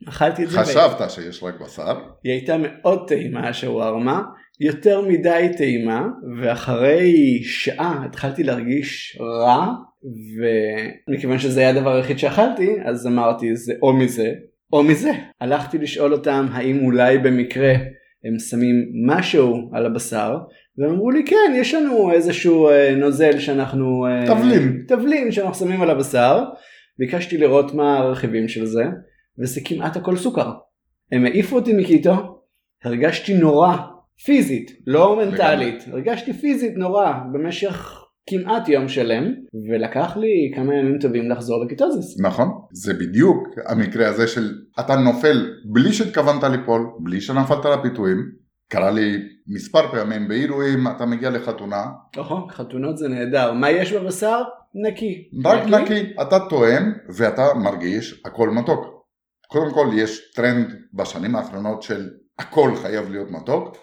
אכלתי 0.09 0.45
את 0.45 0.51
זה, 0.51 0.59
חשבת 0.59 1.11
שיש 1.11 1.43
רק 1.43 1.61
בשר, 1.61 1.99
היא 2.25 2.33
הייתה 2.33 2.57
מאוד 2.59 3.09
טעימה 3.09 3.49
השווארמה, 3.49 4.23
יותר 4.61 5.01
מדי 5.01 5.49
טעימה, 5.57 6.07
ואחרי 6.41 7.41
שעה 7.43 8.05
התחלתי 8.05 8.43
להרגיש 8.43 9.19
רע, 9.21 9.67
ומכיוון 11.09 11.39
שזה 11.39 11.61
היה 11.61 11.71
הדבר 11.71 11.97
היחיד 11.97 12.19
שאכלתי, 12.19 12.77
אז 12.85 13.07
אמרתי 13.07 13.57
זה 13.57 13.73
או 13.83 13.93
מזה 13.93 14.33
או 14.73 14.83
מזה. 14.83 15.13
הלכתי 15.41 15.79
לשאול 15.79 16.13
אותם 16.13 16.47
האם 16.53 16.85
אולי 16.85 17.19
במקרה 17.19 17.73
הם 18.25 18.39
שמים 18.39 18.93
משהו 19.07 19.71
על 19.73 19.87
הבשר, 19.87 20.39
והם 20.79 20.91
אמרו 20.91 21.11
לי 21.11 21.25
כן 21.27 21.53
יש 21.55 21.75
לנו 21.75 22.13
איזשהו 22.13 22.69
אה, 22.69 22.95
נוזל 22.97 23.39
שאנחנו... 23.39 24.07
אה, 24.07 24.27
תבלין. 24.27 24.85
תבלין 24.89 25.33
שאנחנו 25.33 25.55
שמים 25.55 25.83
על 25.83 25.91
הבשר. 25.91 26.45
ביקשתי 26.99 27.39
לראות 27.39 27.75
מה 27.75 27.99
הרכיבים 27.99 28.49
של 28.49 28.67
זה, 28.67 28.85
וזה 29.39 29.61
כמעט 29.65 29.97
הכל 29.97 30.17
סוכר. 30.17 30.53
הם 31.13 31.25
העיפו 31.25 31.57
אותי 31.57 31.73
מקיטו, 31.73 32.41
הרגשתי 32.85 33.35
נורא, 33.35 33.77
פיזית, 34.25 34.71
לא 34.87 35.17
מנטלית, 35.17 35.85
הרגשתי 35.93 36.33
פיזית 36.33 36.77
נורא 36.77 37.13
במשך 37.33 38.06
כמעט 38.29 38.69
יום 38.69 38.89
שלם, 38.89 39.25
ולקח 39.71 40.17
לי 40.17 40.53
כמה 40.55 40.75
ימים 40.75 40.99
טובים 40.99 41.31
לחזור 41.31 41.65
לקיטוזיס. 41.65 42.21
נכון? 42.21 42.49
זה 42.73 42.95
בדיוק 42.95 43.49
המקרה 43.67 44.09
הזה 44.09 44.29
של 44.29 44.53
אתה 44.81 44.97
נופל 44.97 45.51
בלי 45.65 45.93
שהתכוונת 45.93 46.43
ליפול, 46.45 46.91
בלי 46.99 47.21
שנפלת 47.21 47.65
לפיתויים. 47.65 48.19
קרה 48.69 48.91
לי 48.91 49.17
מספר 49.49 49.89
פעמים 49.93 50.29
באירועים, 50.29 50.89
אתה 50.89 51.07
מגיע 51.07 51.31
לחתונה, 51.31 51.85
אוהו, 52.17 52.49
חתונות 52.49 52.99
זה 52.99 53.09
נהדר, 53.09 53.53
מה 53.53 53.71
יש 53.71 53.93
בבשר? 53.93 54.43
נקי. 54.75 55.29
רק 55.45 55.67
נקי, 55.67 56.13
אתה 56.23 56.39
טועם 56.49 56.93
ואתה 57.17 57.55
מרגיש 57.55 58.23
הכל 58.25 58.51
מתוק. 58.51 58.97
קודם 59.49 59.73
כל 59.75 59.87
יש 59.95 60.33
טרנד 60.35 60.75
בשנים 60.95 61.37
האחרונות 61.37 61.83
של 61.83 62.09
הכל 62.39 62.71
חייב 62.77 63.11
להיות 63.11 63.31
מתוק. 63.31 63.77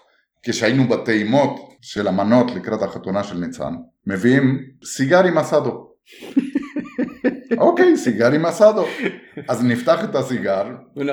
כשהיינו 0.43 0.87
בטעימות 0.87 1.59
של 1.81 2.07
המנות 2.07 2.51
לקראת 2.55 2.81
החתונה 2.81 3.23
של 3.23 3.37
ניצן, 3.37 3.73
מביאים 4.07 4.59
סיגר 4.85 5.23
עם 5.23 5.37
אסאדו. 5.37 5.89
אוקיי, 7.57 7.97
סיגר 7.97 8.31
עם 8.31 8.45
אסדו. 8.45 8.85
אז 9.49 9.63
נפתח 9.63 10.03
את 10.03 10.15
הסיגר, 10.15 10.65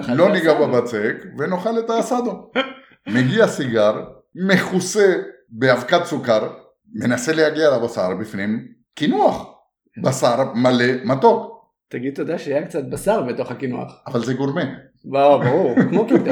לא 0.09 0.33
ניגע. 0.33 0.55
בבצק 0.55 1.15
ונאכל 1.39 1.79
את 1.79 1.91
האסדו. 1.91 2.51
מגיע 3.09 3.47
סיגר, 3.47 4.05
מכוסה 4.35 5.17
באבקת 5.49 6.05
סוכר, 6.05 6.49
מנסה 6.95 7.33
להגיע 7.33 7.71
לבשר 7.77 8.17
בפנים, 8.21 8.69
קינוח. 8.95 9.47
בשר 10.03 10.53
מלא 10.55 10.85
מתוק, 11.05 11.51
תגיד 11.89 12.15
תודה 12.15 12.39
שהיה 12.39 12.67
קצת 12.67 12.85
בשר 12.85 13.23
בתוך 13.23 13.51
הקינוח. 13.51 14.03
אבל 14.07 14.25
זה 14.25 14.35
גורמה. 14.35 14.63
ברור, 15.05 15.75
כמו 15.91 16.07
קיטו. 16.07 16.31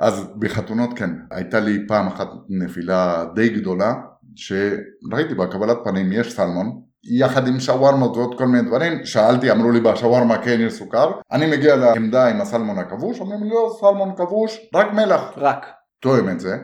אז 0.00 0.32
בחתונות 0.38 0.98
כן, 0.98 1.10
הייתה 1.30 1.60
לי 1.60 1.86
פעם 1.88 2.06
אחת 2.06 2.28
נפילה 2.48 3.24
די 3.34 3.48
גדולה, 3.48 3.94
שראיתי 4.36 5.34
בקבלת 5.34 5.76
פנים 5.84 6.12
יש 6.12 6.36
סלמון, 6.36 6.80
יחד 7.04 7.48
עם 7.48 7.60
שווארמות 7.60 8.16
ועוד 8.16 8.38
כל 8.38 8.46
מיני 8.46 8.68
דברים, 8.68 9.04
שאלתי, 9.04 9.50
אמרו 9.50 9.70
לי 9.70 9.80
בשווארמה 9.80 10.38
כן 10.38 10.60
יש 10.60 10.72
סוכר, 10.72 11.10
אני 11.32 11.50
מגיע 11.50 11.76
לעמדה 11.76 12.28
עם 12.28 12.40
הסלמון 12.40 12.78
הכבוש, 12.78 13.20
אומרים 13.20 13.42
לי 13.42 13.50
לא 13.50 13.76
סלמון 13.80 14.16
כבוש, 14.16 14.60
רק 14.74 14.92
מלח, 14.92 15.22
רק. 15.36 15.66
תואם 16.02 16.28
את 16.28 16.40
זה, 16.40 16.56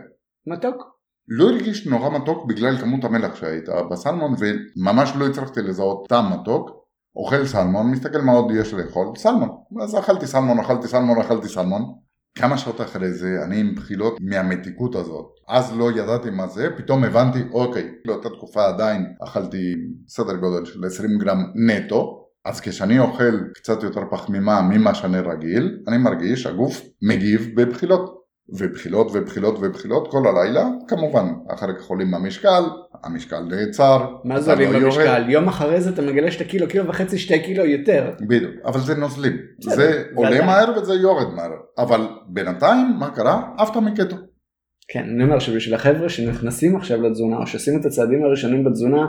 מתוק? 0.47 0.97
לא 1.28 1.50
הרגיש 1.50 1.87
נורא 1.87 2.19
מתוק 2.19 2.47
בגלל 2.47 2.78
כמות 2.78 3.05
המלח 3.05 3.35
שהייתה 3.35 3.83
בסלמון 3.90 4.35
וממש 4.38 5.12
לא 5.16 5.26
הצלחתי 5.26 5.61
לזהות 5.62 6.09
טעם 6.09 6.33
מתוק, 6.33 6.71
אוכל 7.16 7.47
סלמון, 7.47 7.90
מסתכל 7.90 8.19
מה 8.19 8.33
עוד 8.33 8.52
יש 8.55 8.75
לאכול, 8.75 9.07
סלמון, 9.16 9.49
אז 9.83 9.99
אכלתי 9.99 10.26
סלמון, 10.26 10.59
אכלתי 10.59 10.88
סלמון, 10.88 11.21
אכלתי 11.21 11.49
סלמון, 11.49 11.83
כמה 12.38 12.59
שעות 12.59 12.81
אחרי 12.81 13.12
זה 13.12 13.38
אני 13.45 13.61
עם 13.61 13.75
בחילות 13.75 14.19
מהמתיקות 14.21 14.95
הזאת, 14.95 15.26
אז 15.49 15.76
לא 15.76 15.93
ידעתי 15.93 16.31
מה 16.31 16.47
זה, 16.47 16.69
פתאום 16.76 17.05
הבנתי, 17.05 17.38
אוקיי, 17.52 17.88
באותה 18.07 18.28
תקופה 18.28 18.64
עדיין 18.66 19.07
אכלתי 19.25 19.75
סדר 20.09 20.37
גודל 20.37 20.64
של 20.64 20.85
20 20.85 21.19
גרם 21.19 21.38
נטו, 21.55 22.26
אז 22.45 22.61
כשאני 22.61 22.99
אוכל 22.99 23.40
קצת 23.55 23.83
יותר 23.83 24.02
פחמימה 24.11 24.62
ממה 24.62 24.95
שאני 24.95 25.19
רגיל, 25.21 25.78
אני 25.88 25.99
מרגיש 25.99 26.47
הגוף 26.47 26.83
מגיב 27.02 27.49
בבחילות. 27.57 28.25
ובחילות 28.49 29.11
ובחילות 29.15 29.59
ובחילות 29.62 30.09
כל 30.11 30.23
הלילה, 30.29 30.69
כמובן, 30.88 31.26
אחר 31.49 31.67
כך 31.79 31.85
עולים 31.85 32.11
במשקל, 32.11 32.62
המשקל 33.05 33.41
נעצר, 33.41 34.07
מה 34.25 34.41
זה 34.41 34.53
עולים 34.53 34.73
לא 34.73 34.79
יורד. 34.79 34.85
במשקל? 34.97 35.31
יום 35.31 35.49
אחרי 35.49 35.81
זה 35.81 35.91
אתה 35.91 36.03
מגלה 36.03 36.31
שאתה 36.31 36.45
קילו, 36.45 36.69
קילו 36.69 36.88
וחצי, 36.88 37.19
שתי 37.19 37.43
קילו 37.43 37.65
יותר. 37.65 38.11
בדיוק, 38.29 38.53
אבל 38.65 38.81
זה 38.81 38.95
נוזלים, 38.95 39.37
בסדר, 39.59 39.75
זה 39.75 40.03
עולה 40.15 40.31
ועדיין. 40.31 40.47
מהר 40.47 40.79
וזה 40.79 40.95
יורד 40.95 41.35
מהר, 41.35 41.50
אבל 41.79 42.00
בינתיים, 42.29 42.87
מה 42.99 43.11
קרה? 43.11 43.43
עפת 43.59 43.76
מקטו. 43.76 44.17
כן, 44.88 45.05
אני 45.15 45.25
אומר 45.25 45.38
שבשביל 45.38 45.75
החבר'ה 45.75 46.09
שנכנסים 46.09 46.76
עכשיו 46.76 47.03
לתזונה, 47.03 47.37
או 47.37 47.47
שעושים 47.47 47.81
את 47.81 47.87
הצעדים 47.87 48.25
הראשונים 48.25 48.65
בתזונה, 48.65 49.07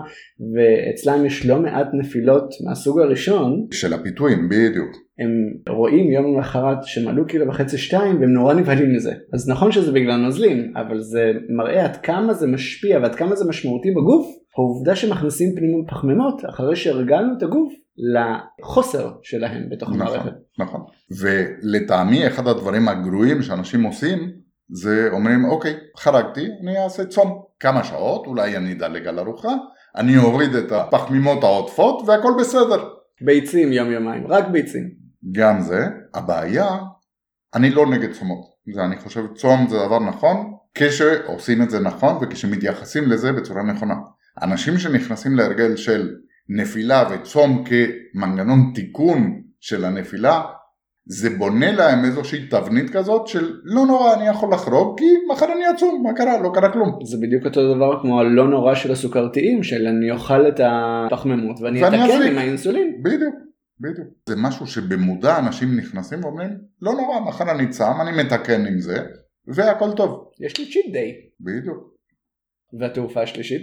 ואצלם 0.56 1.26
יש 1.26 1.46
לא 1.46 1.60
מעט 1.60 1.88
נפילות 1.94 2.50
מהסוג 2.66 3.00
הראשון, 3.00 3.68
של 3.72 3.94
הפיתויים, 3.94 4.50
בדיוק. 4.50 5.07
הם 5.20 5.30
רואים 5.76 6.12
יום 6.12 6.36
למחרת 6.36 6.78
שהם 6.84 7.08
עלו 7.08 7.26
קילו 7.26 7.48
וחצי 7.48 7.78
שתיים 7.78 8.20
והם 8.20 8.30
נורא 8.30 8.54
נבהלים 8.54 8.96
מזה. 8.96 9.14
אז 9.34 9.50
נכון 9.50 9.72
שזה 9.72 9.92
בגלל 9.92 10.16
נוזלים, 10.16 10.74
אבל 10.76 11.00
זה 11.00 11.32
מראה 11.58 11.86
עד 11.86 11.98
כמה 11.98 12.34
זה 12.34 12.48
משפיע 12.48 13.00
ועד 13.00 13.16
כמה 13.16 13.36
זה 13.36 13.50
משמעותי 13.50 13.92
בגוף, 13.92 14.28
העובדה 14.58 14.96
שמכניסים 14.96 15.56
פנימה 15.56 15.78
פחמימות 15.88 16.42
אחרי 16.50 16.76
שהרגלנו 16.76 17.34
את 17.38 17.44
הגוף 17.44 17.74
לחוסר 17.98 19.12
שלהם 19.24 19.70
בתוך 19.70 19.90
נכון, 19.90 20.02
המערכת. 20.02 20.32
נכון. 20.60 20.82
ולטעמי 21.22 22.28
אחד 22.28 22.48
הדברים 22.48 22.88
הגרועים 22.88 23.42
שאנשים 23.42 23.84
עושים 23.84 24.32
זה 24.70 25.10
אומרים 25.12 25.46
אוקיי 25.46 25.74
חרגתי 25.98 26.48
אני 26.64 26.84
אעשה 26.84 27.06
צום 27.06 27.42
כמה 27.60 27.84
שעות 27.84 28.28
אולי 28.28 28.58
אני 28.58 28.74
אדלג 28.74 29.08
על 29.08 29.20
ארוחה 29.20 29.54
אני 29.96 30.18
אוריד 30.18 30.56
את 30.56 30.72
הפחמימות 30.72 31.44
העוטפות 31.44 32.02
והכל 32.08 32.32
בסדר. 32.40 32.90
ביצים 33.22 33.72
יום 33.72 33.92
יומיים, 33.92 34.28
רק 34.28 34.48
ביצים. 34.48 35.07
גם 35.32 35.62
זה 35.62 35.86
הבעיה 36.14 36.78
אני 37.56 37.70
לא 37.70 37.86
נגד 37.88 38.12
צומות 38.12 38.58
זה 38.74 38.84
אני 38.84 38.98
חושב 38.98 39.34
צום 39.36 39.68
זה 39.70 39.78
דבר 39.78 40.00
נכון 40.00 40.54
כשעושים 40.74 41.62
את 41.62 41.70
זה 41.70 41.80
נכון 41.80 42.18
וכשמתייחסים 42.22 43.10
לזה 43.10 43.32
בצורה 43.32 43.64
נכונה. 43.64 43.96
אנשים 44.42 44.78
שנכנסים 44.78 45.36
להרגל 45.36 45.76
של 45.76 46.16
נפילה 46.50 47.04
וצום 47.12 47.64
כמנגנון 47.64 48.72
תיקון 48.76 49.42
של 49.60 49.86
הנפילה 49.86 50.42
זה 51.06 51.30
בונה 51.30 51.72
להם 51.72 52.06
איזושהי 52.06 52.48
תבנית 52.48 52.90
כזאת 52.90 53.28
של 53.28 53.60
לא 53.64 53.86
נורא 53.86 54.14
אני 54.14 54.28
יכול 54.28 54.54
לחרוג 54.54 55.00
כי 55.00 55.06
מחר 55.32 55.46
אני 55.46 55.76
אצום 55.76 56.04
מה 56.04 56.14
קרה 56.14 56.42
לא 56.42 56.52
קרה 56.54 56.74
כלום 56.74 57.00
זה 57.04 57.18
בדיוק 57.22 57.46
אותו 57.46 57.76
דבר 57.76 58.02
כמו 58.02 58.20
הלא 58.20 58.48
נורא 58.48 58.76
של 58.76 58.92
הסוכרתיים 58.92 59.64
של 59.64 59.88
אני 59.88 60.12
אוכל 60.12 60.48
את 60.48 60.60
הפחמימות 60.64 61.62
ואני 61.62 61.88
אתקן. 61.88 62.22
עם 62.28 62.38
האינסולין. 62.38 63.04
בדיוק 63.04 63.47
בדיוק 63.80 64.08
זה 64.30 64.36
משהו 64.38 64.68
שבמודע 64.68 65.40
אנשים 65.40 65.78
נכנסים 65.78 66.24
ואומרים 66.24 66.50
לא 66.82 66.92
נורא 66.94 67.20
מחר 67.20 67.52
אני 67.52 67.70
צם 67.70 67.94
אני 68.02 68.24
מתקן 68.24 68.66
עם 68.66 68.80
זה 68.80 68.98
והכל 69.48 69.92
טוב. 69.98 70.32
יש 70.40 70.60
לי 70.60 70.66
צ'יט 70.72 70.94
דיי. 70.94 71.14
בדיוק. 71.40 71.98
והתעופה 72.80 73.22
השלישית? 73.22 73.62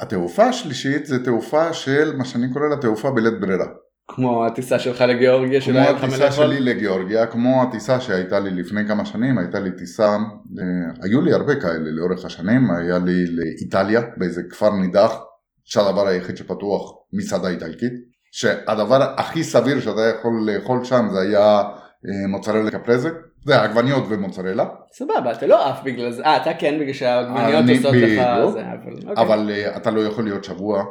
התעופה 0.00 0.44
השלישית 0.44 1.06
זה 1.06 1.24
תעופה 1.24 1.72
של 1.72 2.16
מה 2.16 2.24
שאני 2.24 2.52
קורא 2.52 2.68
לה 2.68 2.76
תעופה 2.76 3.10
בלית 3.10 3.40
ברירה. 3.40 3.66
כמו 4.08 4.46
הטיסה 4.46 4.78
שלך 4.78 5.00
לגיאורגיה 5.00 5.60
כמו 5.60 5.72
שלא 5.72 5.78
היה 5.78 5.92
לך 5.92 6.04
הטיסה 6.04 6.24
לאכול? 6.24 6.46
שלי 6.46 6.60
לגיאורגיה, 6.60 7.26
כמו 7.26 7.62
הטיסה 7.62 8.00
שהייתה 8.00 8.40
לי 8.40 8.50
לפני 8.50 8.88
כמה 8.88 9.04
שנים, 9.04 9.38
הייתה 9.38 9.60
לי 9.60 9.70
טיסה, 9.78 10.08
אה, 10.08 11.02
היו 11.02 11.20
לי 11.20 11.32
הרבה 11.32 11.60
כאלה 11.60 11.90
לאורך 11.90 12.24
השנים, 12.24 12.70
היה 12.70 12.98
לי 12.98 13.26
לאיטליה, 13.26 14.00
באיזה 14.16 14.42
כפר 14.50 14.76
נידח, 14.76 15.14
שהדבר 15.64 16.06
היחיד 16.06 16.36
שפתוח 16.36 16.92
מסעדה 17.12 17.48
איטלקית, 17.48 17.92
שהדבר 18.30 19.14
הכי 19.16 19.44
סביר 19.44 19.80
שאתה 19.80 20.00
יכול 20.18 20.32
לאכול 20.46 20.84
שם 20.84 21.08
זה 21.12 21.20
היה 21.20 21.62
אה, 22.08 22.26
מוצרלה 22.28 22.70
קפרזה, 22.70 23.10
זה 23.44 23.62
עגבניות 23.62 24.04
ומוצרלה, 24.08 24.64
סבבה, 24.92 25.32
אתה 25.32 25.46
לא 25.46 25.68
עף 25.68 25.82
בגלל 25.84 26.10
זה. 26.12 26.24
אה, 26.24 26.36
אתה 26.36 26.50
כן 26.58 26.78
בגלל 26.80 26.92
שהעגבניות 26.92 27.64
עושות 27.76 27.94
לך. 27.94 28.22
זה, 28.52 28.60
אבל... 28.60 28.92
אוקיי. 29.10 29.24
אבל 29.24 29.50
אה, 29.50 29.76
אתה 29.76 29.90
לא 29.90 30.00
יכול 30.00 30.24
להיות 30.24 30.44
שבוע 30.44 30.84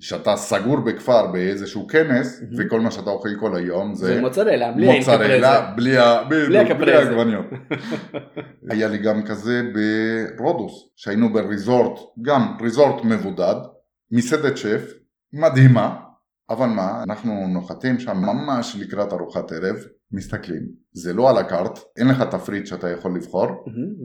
שאתה 0.00 0.36
סגור 0.36 0.80
בכפר 0.80 1.26
באיזשהו 1.26 1.86
כנס, 1.88 2.40
Mhm. 2.40 2.44
וכל 2.58 2.80
מה 2.80 2.90
שאתה 2.90 3.10
אוכל 3.10 3.28
כל 3.40 3.56
היום 3.56 3.94
זה 3.94 4.20
מוצרלה, 4.20 4.72
בלי 4.72 4.98
מוצרלה. 4.98 5.72
בלי. 5.76 5.98
העגבניות. 5.98 7.44
היה 8.70 8.88
לי 8.88 8.98
גם 8.98 9.22
כזה 9.22 9.62
ברודוס, 10.38 10.72
שהיינו 10.96 11.32
בריזורט, 11.32 12.00
גם 12.22 12.56
ריזורט 12.62 13.04
מבודד, 13.04 13.54
מסעדת 14.12 14.56
שף, 14.56 14.82
מדהימה, 15.32 15.96
אבל 16.50 16.66
מה, 16.66 17.02
אנחנו 17.02 17.48
נוחתים 17.48 17.98
שם 17.98 18.16
ממש 18.16 18.76
לקראת 18.80 19.12
ארוחת 19.12 19.52
ערב, 19.52 19.76
מסתכלים, 20.12 20.62
זה 20.92 21.12
לא 21.12 21.30
על 21.30 21.38
הקארט, 21.38 21.78
אין 21.96 22.08
לך 22.08 22.22
תפריט 22.22 22.66
שאתה 22.66 22.90
יכול 22.90 23.16
לבחור, 23.16 23.46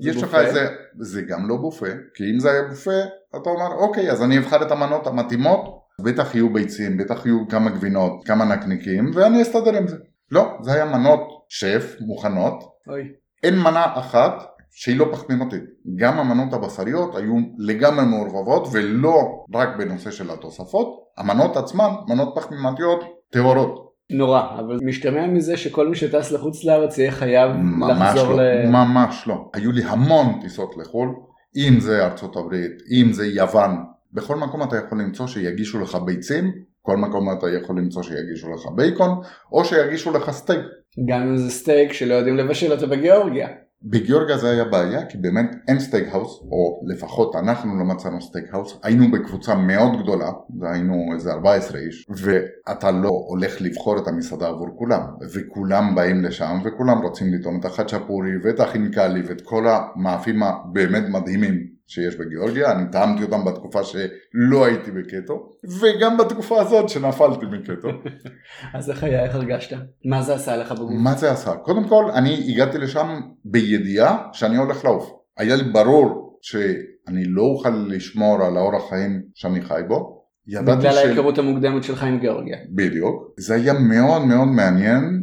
יש 0.01 0.24
לך. 0.24 0.36
איזה, 0.36 0.67
זה 1.00 1.22
גם 1.22 1.50
לא 1.50 1.58
בופה, 1.58 1.88
כי 2.13 2.32
אם 2.34 2.39
זה 2.39 2.51
היה 2.51 2.63
בופה, 2.63 3.00
אתה 3.29 3.50
אומר, 3.50 3.75
אוקיי, 3.75 4.12
אז 4.12 4.24
אני 4.24 4.38
אבחר 4.38 4.62
את 4.62 4.72
המנות 4.72 5.08
המתאימות, 5.08 5.79
בטח 6.01 6.36
יהיו 6.36 6.53
ביצים, 6.53 6.98
בטח 6.98 7.25
יהיו 7.25 7.48
כמה 7.50 7.70
גבינות, 7.70 8.12
כמה 8.25 8.46
נקניקים, 8.46 9.12
ואני 9.13 9.41
אסתדר 9.41 9.77
עם 9.77 9.88
זה. 9.88 9.98
לא, 10.32 10.58
זה 10.62 10.74
היה 10.74 10.86
מנות 10.86 11.46
שף, 11.50 11.96
מוכנות, 12.00 12.63
אוי. 12.88 13.03
אין 13.44 13.60
מנה 13.60 13.86
אחת 14.00 14.57
שהיא 14.72 15.00
לא 15.00 15.10
פחמימתית. 15.12 15.64
גם 15.96 16.20
המנות 16.20 16.54
הבשריות 16.54 17.16
היו 17.16 17.36
לגמרי 17.58 18.06
מעורבבות, 18.06 18.68
ולא 18.72 19.46
רק 19.54 19.70
בנושא 19.78 20.12
של 20.12 20.32
התוספות, 20.32 20.88
המנות 21.18 21.58
עצמן, 21.58 21.90
מנות 22.08 22.34
פחמימתיות 22.36 23.00
טהורות. 23.32 23.88
נורא, 24.10 24.42
אבל 24.60 24.78
משתמע 24.84 25.28
מזה 25.28 25.58
שכל 25.58 25.88
מי 25.88 25.96
שטס 25.96 26.32
לחוץ 26.32 26.64
לארץ 26.64 26.98
יהיה 26.98 27.12
חייב 27.12 27.52
לחזור 27.90 28.34
לא, 28.34 28.44
ל... 28.44 28.68
ממש 28.68 29.24
לא. 29.28 29.50
היו 29.54 29.72
לי 29.72 29.84
המון 29.84 30.40
טיסות 30.42 30.76
לחו"ל, 30.78 31.10
אם 31.58 31.80
זה 31.80 32.06
ארצות 32.06 32.36
הברית, 32.36 32.72
אם 32.92 33.14
זה 33.14 33.28
יוון, 33.28 33.76
בכל 34.14 34.36
מקום 34.36 34.64
אתה 34.64 34.78
יכול 34.78 35.02
למצוא 35.02 35.28
שיגישו 35.28 35.80
לך 35.80 35.96
ביצים, 36.06 36.52
כל 36.82 36.98
מקום 36.98 37.38
אתה 37.38 37.50
יכול 37.50 37.80
למצוא 37.80 38.04
שיגישו 38.04 38.48
לך 38.54 38.62
בייקון, 38.76 39.10
או 39.52 39.66
שיגישו 39.66 40.12
לך 40.12 40.32
סטייק. 40.32 40.66
גם 41.10 41.22
אם 41.22 41.38
זה 41.38 41.52
סטייק 41.52 41.94
שלא 41.94 42.14
יודעים 42.14 42.38
לבשל 42.38 42.72
אותו 42.72 42.88
בגיאורגיה. 42.88 43.48
בגיאורגיה 43.84 44.38
זה 44.38 44.50
היה 44.52 44.66
בעיה, 44.66 45.06
כי 45.06 45.18
באמת 45.18 45.56
אין 45.68 45.80
steak 45.80 46.08
house, 46.12 46.40
או 46.52 46.82
לפחות 46.88 47.36
אנחנו 47.36 47.78
לא 47.80 47.86
מצאנו 47.86 48.22
steak 48.22 48.54
house, 48.54 48.80
היינו 48.84 49.12
בקבוצה 49.12 49.56
מאוד 49.56 50.02
גדולה, 50.04 50.32
והיינו 50.60 51.14
איזה 51.14 51.32
14 51.32 51.80
איש, 51.80 52.06
ואתה 52.10 52.92
לא 52.92 53.10
הולך 53.10 53.62
לבחור 53.62 53.98
את 53.98 54.08
המסעדה 54.08 54.48
עבור 54.48 54.68
כולם, 54.78 55.02
וכולם 55.34 55.96
באים 55.96 56.24
לשם, 56.24 56.60
וכולם 56.64 57.02
רוצים 57.02 57.34
לטעום 57.34 57.60
את 57.60 57.66
החצ'פורי, 57.66 58.32
ואת 58.44 58.60
החינקלי, 58.60 59.22
ואת 59.28 59.42
כל 59.42 59.66
המאפים 59.68 60.44
הבאמת 60.44 61.04
מדהימים 61.10 61.77
שיש 61.88 62.15
בגיאורגיה, 62.15 62.72
אני 62.72 62.91
טעמתי 62.91 63.24
אותם 63.24 63.46
בתקופה 63.46 63.84
שלא 63.84 64.65
הייתי 64.65 64.91
בקטו, 64.91 65.51
וגם 65.82 66.17
בתקופה 66.17 66.62
הזאת 66.62 66.89
שנפלתי 66.89 67.45
מקטו. 67.45 67.88
אז 68.73 68.89
איך 68.89 69.04
היה, 69.04 69.23
איך 69.23 69.36
הרגשת? 69.36 69.78
מה 70.06 70.21
זה 70.21 70.36
עשה 70.36 70.58
לך 70.58 70.71
בגוף? 70.71 70.91
מה 71.04 71.13
זה 71.15 71.32
עשה? 71.32 71.56
קודם 71.56 71.88
כל, 71.88 72.06
אני 72.13 72.45
הגעתי 72.50 72.78
לשם 72.78 73.21
בידיעה 73.45 74.17
שאני 74.34 74.58
הולך 74.58 74.86
לעוף. 74.86 75.12
היה 75.38 75.56
לי 75.56 75.63
ברור 75.63 76.39
שאני 76.41 77.26
לא 77.26 77.41
אוכל 77.41 77.86
לשמור 77.88 78.45
על 78.45 78.58
האורח 78.58 78.89
חיים 78.89 79.21
שאני 79.36 79.62
חי 79.62 79.82
בו. 79.88 80.17
בגלל 80.47 80.91
ש... 80.91 80.97
ההיכרות 80.97 81.38
המוקדמת 81.38 81.84
שלך 81.84 82.04
עם 82.04 82.19
גיאורגיה. 82.19 82.58
בדיוק. 82.76 83.34
זה 83.38 83.56
היה 83.56 83.73
מאוד 83.73 84.26
מאוד 84.26 84.47
מעניין 84.47 85.16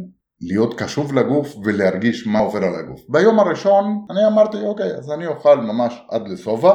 להיות 0.47 0.79
קשוב 0.81 1.13
לגוף 1.13 1.55
ולהרגיש 1.63 2.27
מה 2.27 2.39
עובר 2.39 2.63
על 2.63 2.75
הגוף. 2.75 3.01
ביום 3.09 3.39
הראשון 3.39 4.05
אני 4.11 4.27
אמרתי, 4.27 4.57
אוקיי, 4.65 4.91
אז 4.97 5.11
אני 5.11 5.27
אוכל 5.27 5.55
ממש 5.55 6.01
עד 6.11 6.27
לשובע. 6.27 6.73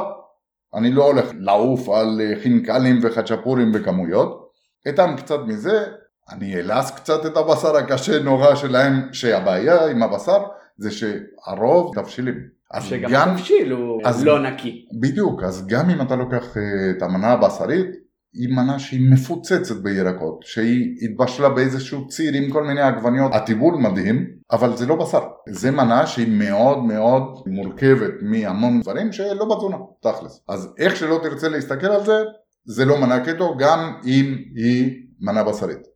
אני 0.75 0.91
לא 0.91 1.05
הולך 1.05 1.31
לעוף 1.39 1.89
על 1.89 2.21
אה, 2.21 2.33
חינקלים 2.43 2.99
וחצ'פורים 3.03 3.71
בכמויות. 3.71 4.49
אטעם 4.89 5.15
קצת 5.17 5.39
מזה, 5.47 5.83
אני 6.31 6.55
אלעס 6.55 6.91
קצת 6.91 7.25
את 7.25 7.37
הבשר 7.37 7.75
הקשה 7.77 8.19
נורא 8.23 8.55
שלהם, 8.55 8.93
שהבעיה 9.11 9.85
עם 9.87 10.03
הבשר 10.03 10.43
זה 10.77 10.89
שהרוב 10.91 11.95
תבשילים. 11.95 12.35
אז 12.71 12.83
שגם 12.85 13.11
גם, 13.11 13.29
התבשיל 13.29 13.71
הוא 13.71 14.01
אז- 14.05 14.23
לא 14.25 14.39
נקי. 14.39 14.85
בדיוק, 15.01 15.43
אז 15.43 15.67
גם 15.67 15.89
אם 15.89 16.01
אתה 16.01 16.15
לוקח 16.15 16.57
אה, 16.57 16.61
את 16.97 17.01
המנה 17.01 17.31
הבשרית, 17.31 17.87
היא 18.33 18.49
מנה 18.49 18.79
שהיא 18.79 19.11
מפוצצת 19.11 19.75
בירקות, 19.75 20.43
שהיא 20.43 20.95
התבשלה 21.01 21.49
באיזשהו 21.49 22.07
ציר 22.07 22.33
עם 22.33 22.51
כל 22.51 22.63
מיני 22.63 22.81
עגבניות, 22.81 23.31
הטיבול 23.33 23.75
מדהים, 23.75 24.25
אבל 24.51 24.77
זה 24.77 24.85
לא 24.85 24.95
בשר. 24.95 25.21
זה 25.49 25.71
מנה 25.71 26.07
שהיא 26.07 26.27
מאוד 26.29 26.83
מאוד 26.83 27.43
מורכבת 27.47 28.11
מהמון 28.21 28.81
דברים 28.81 29.11
שלא 29.11 29.45
בתזונה, 29.45 29.77
תכלס. 30.01 30.43
אז 30.49 30.73
איך 30.77 30.95
שלא 30.95 31.19
תרצה 31.23 31.49
להסתכל 31.49 31.87
על 31.87 32.05
זה, 32.05 32.23
זה 32.65 32.85
לא 32.85 33.01
מנה 33.01 33.25
קטו, 33.25 33.57
גם 33.57 33.93
אם 34.05 34.35
היא 34.55 34.91
מנה 35.21 35.43
בשרית. 35.43 35.90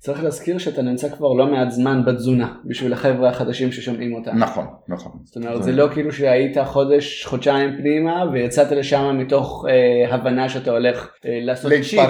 צריך 0.00 0.24
להזכיר 0.24 0.58
שאתה 0.58 0.82
נמצא 0.82 1.08
כבר 1.08 1.32
לא 1.32 1.46
מעט 1.46 1.70
זמן 1.70 2.02
בתזונה, 2.06 2.54
בשביל 2.64 2.92
החבר'ה 2.92 3.28
החדשים 3.28 3.72
ששומעים 3.72 4.14
אותה. 4.14 4.32
נכון, 4.32 4.64
נכון. 4.88 5.12
זאת 5.24 5.36
אומרת, 5.36 5.62
זה 5.62 5.72
לא 5.72 5.88
כאילו 5.92 6.12
שהיית 6.12 6.56
חודש, 6.64 7.24
חודשיים 7.24 7.76
פנימה, 7.78 8.24
ויצאת 8.32 8.72
לשם 8.72 9.18
מתוך 9.18 9.66
אה, 9.68 10.14
הבנה 10.14 10.48
שאתה 10.48 10.70
הולך 10.70 11.10
אה, 11.26 11.38
לעשות 11.42 11.72
צ'יט. 11.82 12.00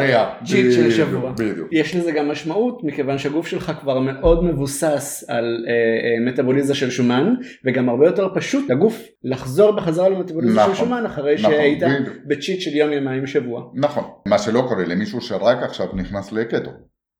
צ'יט 0.44 0.72
של 0.72 0.90
שבוע. 0.90 1.32
בדיוק. 1.32 1.68
יש 1.72 1.96
לזה 1.96 2.12
גם 2.12 2.28
משמעות 2.28 2.84
מכיוון 2.84 3.18
שהגוף 3.18 3.46
שלך 3.46 3.72
כבר 3.80 3.98
מאוד 3.98 4.44
מבוסס 4.44 5.24
על 5.28 5.64
אה, 5.68 5.72
אה, 5.72 6.32
מטאבוליזה 6.32 6.74
של 6.74 6.90
שומן 6.90 7.34
וגם 7.64 7.88
הרבה 7.88 8.06
יותר 8.06 8.28
פשוט 8.34 8.70
לגוף 8.70 9.02
לחזור 9.24 9.72
בחזרה 9.72 10.08
למטאבוליזה 10.08 10.60
נכון, 10.60 10.74
של 10.74 10.80
שומן 10.80 11.06
אחרי 11.06 11.34
נכון, 11.34 11.50
שהיית 11.50 11.82
בדיוק. 11.82 12.16
בצ'יט 12.26 12.60
של 12.60 12.76
יום 12.76 12.92
יומיים 12.92 13.26
שבוע. 13.26 13.62
נכון, 13.74 14.04
מה 14.26 14.38
שלא 14.38 14.60
קורה 14.68 14.84
למישהו 14.84 15.20
שרק 15.20 15.62
עכשיו 15.62 15.86
נכנס 15.94 16.32
לקטו. 16.32 16.70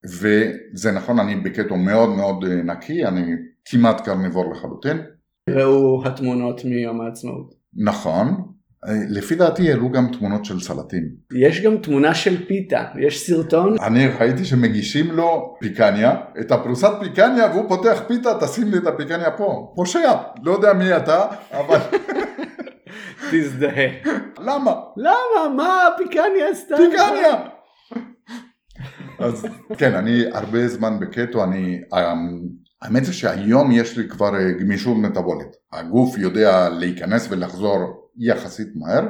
וזה 0.05 0.93
נכון, 0.93 1.19
אני 1.19 1.37
בקטו 1.37 1.77
מאוד 1.77 2.09
מאוד 2.09 2.45
אה, 2.45 2.55
נקי, 2.55 3.07
אני 3.07 3.33
כמעט 3.65 4.01
קרניבור 4.01 4.53
לחלוטין. 4.53 5.03
ראו 5.51 6.03
התמונות 6.07 6.65
מיום 6.65 7.01
העצמאות. 7.01 7.55
נכון, 7.77 8.27
אה, 8.89 8.95
לפי 9.09 9.35
דעתי 9.35 9.71
העלו 9.71 9.91
גם 9.91 10.07
תמונות 10.19 10.45
של 10.45 10.61
סלטים. 10.61 11.09
יש 11.39 11.61
גם 11.61 11.77
תמונה 11.77 12.15
של 12.15 12.47
פיתה, 12.47 12.85
יש 12.99 13.27
סרטון, 13.27 13.77
אני 13.83 14.07
ראיתי 14.07 14.45
שמגישים 14.45 15.11
לו 15.11 15.57
פיקניה, 15.61 16.15
את 16.41 16.53
הפרוסת 16.53 16.91
פיקניה 17.01 17.47
והוא 17.47 17.69
פותח 17.69 18.03
פיתה, 18.09 18.31
תשים 18.41 18.69
לי 18.71 18.79
את 18.79 18.87
הפיקניה 18.87 19.31
פה. 19.31 19.73
פושע, 19.77 20.13
לא 20.43 20.53
יודע 20.53 20.73
מי 20.73 20.97
אתה, 20.97 21.25
אבל 21.53 21.79
תזדהה. 23.31 23.89
למה? 24.39 24.75
למה? 24.97 25.55
מה 25.57 25.89
פיקניה 25.99 26.49
עשתה? 26.51 26.77
פיקניה! 26.77 27.60
אז 29.21 29.47
כן, 29.79 29.95
אני 29.95 30.23
הרבה 30.33 30.69
זמן 30.69 31.01
בקטו, 31.01 31.45
אני... 31.45 31.81
האמת 32.83 33.05
זה 33.05 33.13
שהיום 33.13 33.73
יש 33.73 33.99
לי 33.99 34.09
כבר 34.09 34.35
אה, 34.35 34.53
גמישות 34.53 34.97
מטבולית. 34.97 35.49
הגוף 35.73 36.19
יודע 36.19 36.69
להיכנס 36.69 37.29
ולחזור 37.31 37.79
יחסית 38.19 38.69
מהר, 38.75 39.07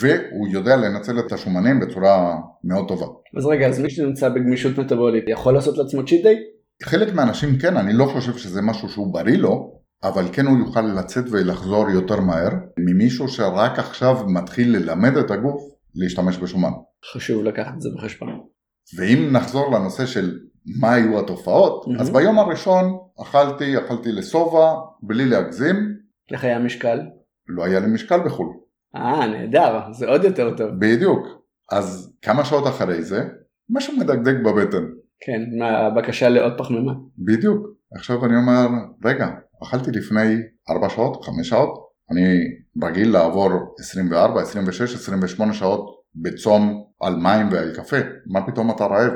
והוא 0.00 0.48
יודע 0.48 0.76
לנצל 0.76 1.18
את 1.18 1.32
השומנים 1.32 1.80
בצורה 1.80 2.36
מאוד 2.64 2.88
טובה. 2.88 3.06
אז 3.36 3.46
רגע, 3.46 3.66
אז 3.66 3.80
מי 3.80 3.90
שנמצא 3.90 4.28
בגמישות 4.28 4.78
מטאבולית 4.78 5.24
יכול 5.28 5.54
לעשות 5.54 5.78
לעצמו 5.78 6.04
צ'יט 6.04 6.22
דיי? 6.22 6.36
חלק 6.82 7.14
מהאנשים 7.14 7.58
כן, 7.58 7.76
אני 7.76 7.92
לא 7.92 8.04
חושב 8.04 8.32
שזה 8.32 8.62
משהו 8.62 8.88
שהוא 8.88 9.12
בריא 9.12 9.36
לו, 9.36 9.80
אבל 10.02 10.24
כן 10.32 10.46
הוא 10.46 10.58
יוכל 10.58 10.80
לצאת 10.80 11.24
ולחזור 11.30 11.90
יותר 11.90 12.20
מהר 12.20 12.50
ממישהו 12.78 13.28
שרק 13.28 13.78
עכשיו 13.78 14.16
מתחיל 14.28 14.76
ללמד 14.76 15.16
את 15.16 15.30
הגוף 15.30 15.62
להשתמש 15.94 16.38
בשומן. 16.38 16.72
חשוב 17.12 17.44
לקחת 17.44 17.74
את 17.74 17.80
זה 17.80 17.88
בחשבון. 17.96 18.51
ואם 18.96 19.28
נחזור 19.32 19.74
לנושא 19.74 20.06
של 20.06 20.38
מה 20.80 20.92
היו 20.94 21.18
התופעות, 21.18 21.86
מהמם. 21.86 22.00
אז 22.00 22.10
ביום 22.10 22.38
הראשון 22.38 22.98
אכלתי, 23.22 23.78
אכלתי 23.78 24.12
לשובע, 24.12 24.74
בלי 25.02 25.24
להגזים, 25.24 26.02
איך 26.32 26.44
היה 26.44 26.56
המשקל? 26.56 27.00
לא 27.48 27.64
היה 27.64 27.80
לי 27.80 27.86
משקל 27.86 28.20
בחו"ל. 28.24 28.48
אה, 28.96 29.26
נהדר, 29.26 29.80
זה 29.92 30.08
עוד 30.08 30.24
יותר 30.24 30.56
טוב. 30.56 30.68
בדיוק. 30.78 31.26
אז 31.72 32.16
כמה 32.22 32.44
שעות 32.44 32.66
אחרי 32.66 33.02
זה, 33.02 33.24
משהו 33.70 33.96
מדגדג 33.96 34.44
בבטן. 34.44 34.84
כן, 35.20 35.62
הבקשה 35.62 36.28
לעוד 36.28 36.52
פחמימה. 36.58 36.92
בדיוק. 37.18 37.66
עכשיו 37.96 38.24
אני 38.24 38.36
אומר, 38.36 38.66
רגע, 39.04 39.28
אכלתי 39.62 39.90
לפני 39.90 40.34
4 40.70 40.88
שעות, 40.88 41.24
5 41.24 41.48
שעות, 41.48 41.92
אני 42.10 42.38
רגיל 42.82 43.12
לעבור 43.12 43.50
24, 43.78 44.42
26, 44.42 44.94
28 44.94 45.52
שעות 45.54 46.01
בצום 46.14 46.84
על 47.00 47.14
מים 47.14 47.48
ועל 47.52 47.74
קפה, 47.74 47.96
מה 48.26 48.46
פתאום 48.46 48.70
אתה 48.70 48.84
רעב? 48.84 49.12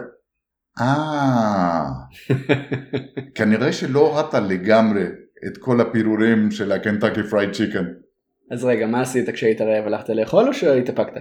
אה, 0.81 1.85
כנראה 3.37 3.73
שלא 3.73 4.01
הורדת 4.01 4.35
לגמרי 4.35 5.05
את 5.47 5.59
כל 5.59 5.81
הפירורים 5.81 6.51
של 6.51 6.73
ה 6.73 6.78
Kentucky 6.78 7.23
Fried 7.31 7.53
Chicken. 7.53 7.85
אז 8.51 8.65
רגע, 8.65 8.87
מה 8.87 9.01
עשית 9.01 9.31
כשהיית 9.31 9.61
רעב? 9.61 9.87
הלכת 9.87 10.09
לאכול 10.09 10.49
או 10.49 10.55
שהתאפקת? 10.55 11.13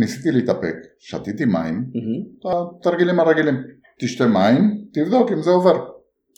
ניסיתי 0.00 0.30
להתאפק, 0.30 0.74
שתיתי 0.98 1.44
מים, 1.44 1.54
מהמם. 1.94 2.78
התרגילים 2.80 3.20
הרגילים, 3.20 3.62
תשתה 4.00 4.26
מים, 4.26 4.84
תבדוק 4.92 5.32
אם 5.32 5.42
זה 5.42 5.50
עובר. 5.50 5.86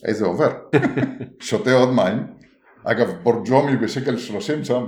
איזה 0.05 0.25
עובר? 0.25 0.51
שותה 1.41 1.73
עוד 1.73 1.89
מים. 1.95 2.27
אגב, 2.85 3.09
בורג'ומי 3.23 3.77
בשקל 3.77 4.17
30 4.17 4.65
שם, 4.65 4.85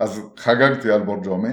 אז 0.00 0.20
חגגתי 0.36 0.90
על 0.90 1.02
בורג'ומי. 1.02 1.48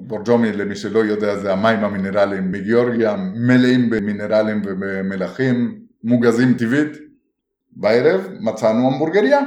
בורג'ומי, 0.00 0.52
למי 0.52 0.76
שלא 0.76 0.98
יודע, 0.98 1.36
זה 1.36 1.52
המים 1.52 1.84
המינרליים 1.84 2.52
בגיאורגיה, 2.52 3.16
מלאים 3.34 3.90
במינרלים 3.90 4.62
ובמלחים, 4.66 5.78
מוגזים 6.04 6.54
טבעית. 6.54 6.92
בערב 7.72 8.28
מצאנו 8.40 8.86
המבורגריה, 8.92 9.40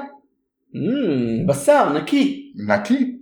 Mm, 0.74 1.48
בשר, 1.50 1.94
נקי. 1.94 2.54
נקי. 2.68 3.18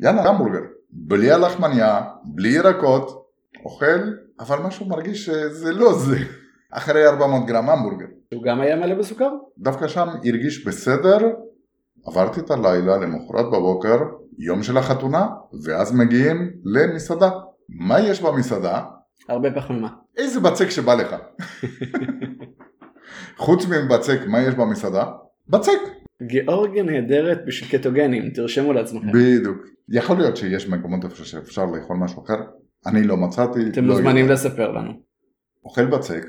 יאללה, 0.00 0.22
המבורגר. 0.28 0.58
בלי 0.90 1.30
הלחמניה, 1.30 2.00
בלי 2.24 2.48
ירקות, 2.48 3.26
אוכל, 3.64 4.00
אבל 4.40 4.58
משהו 4.58 4.86
מרגיש 4.88 5.24
שזה 5.26 5.72
לא 5.72 5.92
זה. 5.98 6.16
אחרי 6.70 7.06
400 7.06 7.46
גרם 7.46 7.70
המבורגר. 7.70 8.06
הוא 8.34 8.42
גם 8.42 8.60
היה 8.60 8.76
מלא 8.76 8.94
בסוכר? 8.94 9.30
דווקא 9.58 9.88
שם 9.88 10.08
הרגיש 10.08 10.66
בסדר, 10.66 11.18
עברתי 12.08 12.40
את 12.40 12.50
הלילה 12.50 12.96
למחרת 12.96 13.46
בבוקר, 13.46 13.96
יום 14.38 14.62
של 14.62 14.76
החתונה, 14.76 15.26
ואז 15.64 15.92
מגיעים 15.94 16.50
למסעדה. 16.64 17.30
מה 17.68 18.00
יש 18.00 18.22
במסעדה? 18.22 18.84
הרבה 19.28 19.50
פחמימה. 19.50 19.88
איזה 20.16 20.40
בצק 20.40 20.70
שבא 20.70 20.94
לך. 20.94 21.16
חוץ 23.36 23.66
מבצק, 23.66 24.18
מה 24.26 24.40
יש 24.40 24.54
במסעדה? 24.54 25.04
בצק. 25.48 25.78
גיאורגיה 26.22 26.82
נהדרת 26.82 27.38
בשביל 27.46 27.80
קטוגנים, 27.80 28.30
תרשמו 28.30 28.72
לעצמכם. 28.72 29.12
בדיוק. 29.12 29.58
יכול 29.88 30.16
להיות 30.16 30.36
שיש 30.36 30.68
מקומות 30.68 31.04
איפה 31.04 31.24
שאפשר 31.24 31.66
לאכול 31.66 31.96
משהו 31.96 32.24
אחר, 32.24 32.36
אני 32.86 33.02
לא 33.02 33.16
מצאתי. 33.16 33.68
אתם 33.68 33.84
לא 33.84 33.94
מוזמנים 33.94 34.22
יודע. 34.22 34.34
לספר 34.34 34.72
לנו. 34.72 34.92
אוכל 35.64 35.86
בצק, 35.86 36.24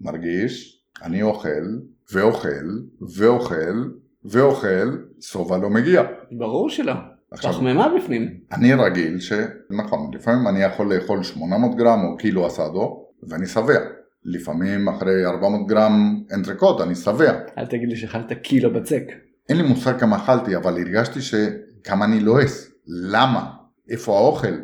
מרגיש, 0.00 0.82
אני 1.02 1.22
אוכל, 1.22 1.64
ואוכל, 2.12 2.68
ואוכל, 3.16 3.84
ואוכל, 4.24 4.96
סובה 5.20 5.58
לא 5.58 5.70
מגיע. 5.70 6.02
ברור 6.32 6.70
שלא. 6.70 6.92
עכשיו- 7.30 7.52
פחמימה 7.52 7.88
בפנים. 7.96 8.28
אני 8.52 8.74
רגיל 8.74 9.20
ש... 9.20 9.32
נכון, 9.70 10.10
לפעמים 10.14 10.48
אני 10.48 10.62
יכול 10.62 10.94
לאכול 10.94 11.22
800 11.22 11.76
גרם 11.76 12.04
או 12.04 12.16
קילו 12.16 12.46
אסדו, 12.46 13.06
ואני 13.28 13.46
שבע. 13.46 13.78
לפעמים 14.24 14.88
אחרי 14.88 15.26
400 15.26 15.66
גרם 15.68 16.22
אנטריקוט 16.34 16.80
אני 16.80 16.94
שבע. 16.94 17.32
אל 17.58 17.66
תגיד 17.66 17.88
לי 17.88 17.96
שאכלת 17.96 18.32
קילו 18.42 18.72
בצק. 18.72 19.02
אין 19.48 19.56
לי 19.56 19.62
מושג 19.62 19.98
כמה 20.00 20.16
אכלתי, 20.16 20.56
אבל 20.56 20.72
הרגשתי 20.78 21.20
שכמה 21.22 22.04
אני 22.04 22.20
לועס. 22.20 22.70
למה? 22.86 23.50
איפה 23.90 24.16
האוכל? 24.18 24.54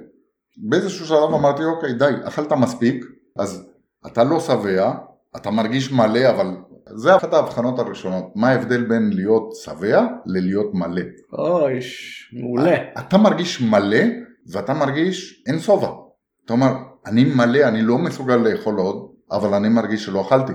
באיזשהו 0.56 1.06
שלב 1.06 1.34
אמרתי, 1.34 1.64
אוקיי, 1.64 1.92
די, 1.94 2.10
אכלת 2.24 2.52
מספיק, 2.52 3.04
אז 3.38 3.66
אתה 4.06 4.24
לא 4.24 4.40
שבע, 4.40 4.92
אתה 5.36 5.50
מרגיש 5.50 5.92
מלא, 5.92 6.30
אבל 6.30 6.46
זה 6.90 7.16
אחת 7.16 7.32
ההבחנות 7.32 7.78
הראשונות. 7.78 8.24
מה 8.34 8.48
ההבדל 8.48 8.84
בין 8.84 9.10
להיות 9.12 9.54
שבע 9.64 10.06
ללהיות 10.26 10.74
מלא? 10.74 11.02
אוי, 11.32 11.78
מעולה. 12.32 12.76
אתה 12.98 13.18
מרגיש 13.18 13.62
מלא, 13.62 14.02
ואתה 14.52 14.74
מרגיש 14.74 15.42
אין 15.46 15.58
שובע. 15.58 15.88
אתה 16.44 16.52
אומר, 16.52 16.72
אני 17.06 17.24
מלא, 17.24 17.68
אני 17.68 17.82
לא 17.82 17.98
מסוגל 17.98 18.36
לאכול 18.36 18.76
עוד, 18.76 19.10
אבל 19.32 19.54
אני 19.54 19.68
מרגיש 19.68 20.04
שלא 20.04 20.20
אכלתי. 20.20 20.52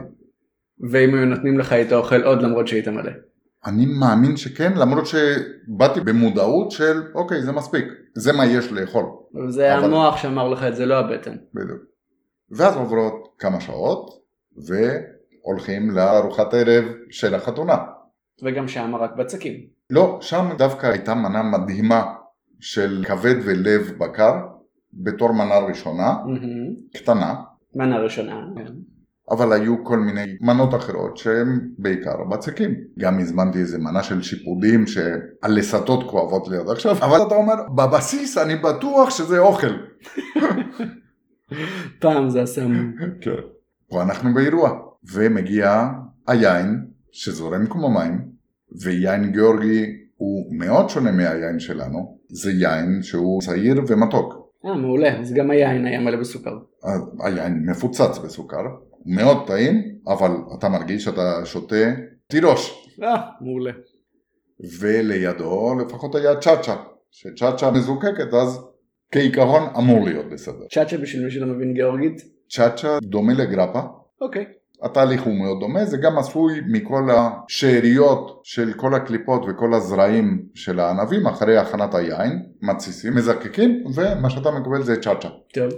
ואם 0.91 1.15
היו 1.15 1.25
נותנים 1.25 1.59
לך 1.59 1.71
היית 1.71 1.93
אוכל 1.93 2.23
עוד 2.23 2.41
למרות 2.41 2.67
שהיית 2.67 2.87
מלא. 2.87 3.11
אני 3.65 3.85
מאמין 3.85 4.37
שכן, 4.37 4.73
למרות 4.77 5.03
שבאתי 5.05 5.99
במודעות 6.01 6.71
של, 6.71 7.01
אוקיי, 7.15 7.41
זה 7.41 7.51
מספיק, 7.51 7.85
זה 8.15 8.33
מה 8.33 8.45
יש 8.45 8.71
לאכול. 8.71 9.05
זה 9.49 9.75
אבל- 9.77 9.83
המוח 9.85 10.17
שאמר 10.17 10.49
לך 10.49 10.63
את 10.63 10.75
זה, 10.75 10.85
לא 10.85 10.95
הבטן. 10.99 11.35
בדיוק. 11.53 11.79
ואז 12.51 12.75
עוברות 12.75 13.27
כמה 13.39 13.59
שעות, 13.61 14.09
והולכים 15.43 15.91
לארוחת 15.91 16.53
ערב 16.53 16.83
של 17.09 17.35
החתונה. 17.35 17.77
וגם 18.43 18.67
שם 18.67 18.95
רק 18.95 19.15
בצקים. 19.15 19.53
לא, 19.89 20.17
שם 20.21 20.49
דווקא 20.57 20.87
הייתה 20.87 21.15
מנה 21.15 21.43
מדהימה 21.43 22.13
של 22.59 23.03
כבד 23.07 23.35
ולב 23.45 23.91
בקר, 23.97 24.33
בתור 24.93 25.31
מנה 25.31 25.57
ראשונה, 25.57 26.13
מהמם. 26.25 26.73
קטנה, 26.93 27.35
מנה 27.75 27.99
ראשונה. 27.99 28.47
כן. 28.55 28.73
אבל 29.31 29.53
היו 29.53 29.83
כל 29.83 29.99
מיני 29.99 30.37
מנות 30.41 30.75
אחרות 30.75 31.17
שהן 31.17 31.59
בעיקר 31.77 32.23
בצקים. 32.23 32.75
גם 32.99 33.19
הזמנתי 33.19 33.59
איזה 33.59 33.77
מנה 33.77 34.03
של 34.03 34.21
שיפודים 34.21 34.85
שהלסתות 34.87 36.09
כואבות 36.09 36.47
לי 36.47 36.57
עד 36.57 36.69
עכשיו, 36.69 36.97
אבל 36.97 37.27
אתה 37.27 37.35
אומר, 37.35 37.53
בבסיס 37.75 38.37
אני 38.37 38.55
בטוח 38.55 39.09
שזה 39.09 39.39
אוכל. 39.39 39.67
פעם 42.01 42.29
זה 42.29 42.67
מו. 42.67 42.79
כן. 43.21 43.31
פה 43.89 44.01
אנחנו 44.01 44.33
באירוע, 44.33 44.79
ומגיע 45.13 45.89
היין 46.27 46.85
שזורם 47.11 47.65
כמו 47.65 47.89
מים, 47.89 48.29
ויין 48.83 49.31
גיאורגי 49.31 49.85
הוא 50.15 50.55
מאוד 50.55 50.89
שונה 50.89 51.11
מהיין 51.11 51.59
שלנו, 51.59 52.19
זה 52.29 52.51
יין 52.51 53.03
שהוא 53.03 53.41
צעיר 53.41 53.81
ומתוק. 53.87 54.33
אה, 54.65 54.73
מעולה. 54.73 55.19
אז 55.19 55.33
גם 55.33 55.51
היין 55.51 55.85
היה 55.85 55.99
מלא 55.99 56.17
בסוכר. 56.17 56.57
היין 57.19 57.69
מפוצץ 57.69 58.17
בסוכר, 58.17 58.63
מאוד 59.05 59.47
טעים, 59.47 59.95
אבל 60.07 60.31
אתה 60.57 60.69
מרגיש 60.69 61.03
שאתה 61.03 61.45
שותה 61.45 61.75
תירוש. 62.27 62.89
אה, 63.03 63.21
מעולה. 63.41 63.71
ולידו 64.79 65.75
לפחות 65.79 66.15
היה 66.15 66.35
צ'אצ'ה, 66.35 66.75
שצ'אצ'ה 67.11 67.71
מזוקקת 67.71 68.33
אז 68.33 68.59
כעיקרון 69.11 69.63
אמור 69.77 70.05
להיות 70.05 70.25
בסדר. 70.29 70.67
צ'אצ'ה 70.71 70.97
בשביל 70.97 71.25
מי 71.25 71.31
שלא 71.31 71.47
מבין 71.47 71.73
גיאורגית. 71.73 72.21
צ'אצ'ה 72.49 72.97
דומה 73.01 73.33
לגרפה, 73.33 73.79
אוקיי. 74.21 74.45
התהליך 74.83 75.23
הוא 75.23 75.33
מאוד 75.33 75.59
דומה, 75.59 75.85
זה 75.85 75.97
גם 75.97 76.17
עשוי 76.17 76.61
מכל 76.67 77.09
השאריות 77.11 78.41
של 78.43 78.73
כל 78.73 78.93
הקליפות 78.93 79.45
וכל 79.47 79.73
הזרעים 79.73 80.41
של 80.55 80.79
הענבים 80.79 81.27
אחרי 81.27 81.57
הכנת 81.57 81.95
היין, 81.95 82.43
מתסיסים, 82.61 83.15
מזקקים, 83.15 83.83
ומה 83.95 84.29
שאתה 84.29 84.51
מקבל 84.51 84.81
זה 84.81 85.01
צ'אצ'ה. 85.01 85.29
טוב. 85.53 85.69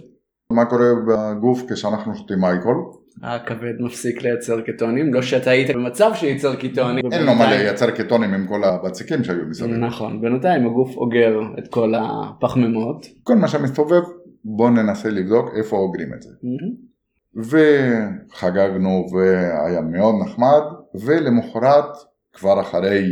מה 0.52 0.66
קורה 0.66 0.88
בגוף 1.08 1.72
כשאנחנו 1.72 2.16
שותים 2.16 2.46
אלכוהול? 2.46 2.78
הכבד 3.24 3.74
מפסיק 3.80 4.22
לייצר 4.22 4.62
קטונים, 4.62 5.14
לא 5.14 5.22
שאתה 5.22 5.50
היית 5.50 5.76
במצב 5.76 6.12
שייצר 6.16 6.56
קטונים. 6.56 7.06
אין 7.12 7.26
לו 7.26 7.36
מה 7.36 7.50
לייצר 7.50 7.92
קטונים 7.92 8.34
עם 8.34 8.48
כל 8.48 8.64
הבצקים 8.64 9.24
שהיו 9.24 9.46
מסביב. 9.50 9.76
נכון, 9.76 10.22
בינתיים 10.22 10.68
הגוף 10.68 10.98
אוגר 10.98 11.40
את 11.60 11.68
כל 11.68 11.94
הפחמימות. 11.96 13.06
כל 13.24 13.36
מה 13.36 13.48
שמסתובב, 13.48 14.02
בואו 14.46 14.70
ננסה 14.70 15.10
לבדוק 15.10 15.50
איפה 15.58 15.78
אוגרים 15.78 16.14
את 16.14 16.22
זה. 16.22 16.30
מהמם. 16.44 16.91
וחגגנו 17.36 19.08
והיה 19.12 19.82
מאוד 19.82 20.16
נחמד, 20.26 20.62
ולמחרת, 21.06 21.98
כבר 22.34 22.62
אחרי 22.62 23.04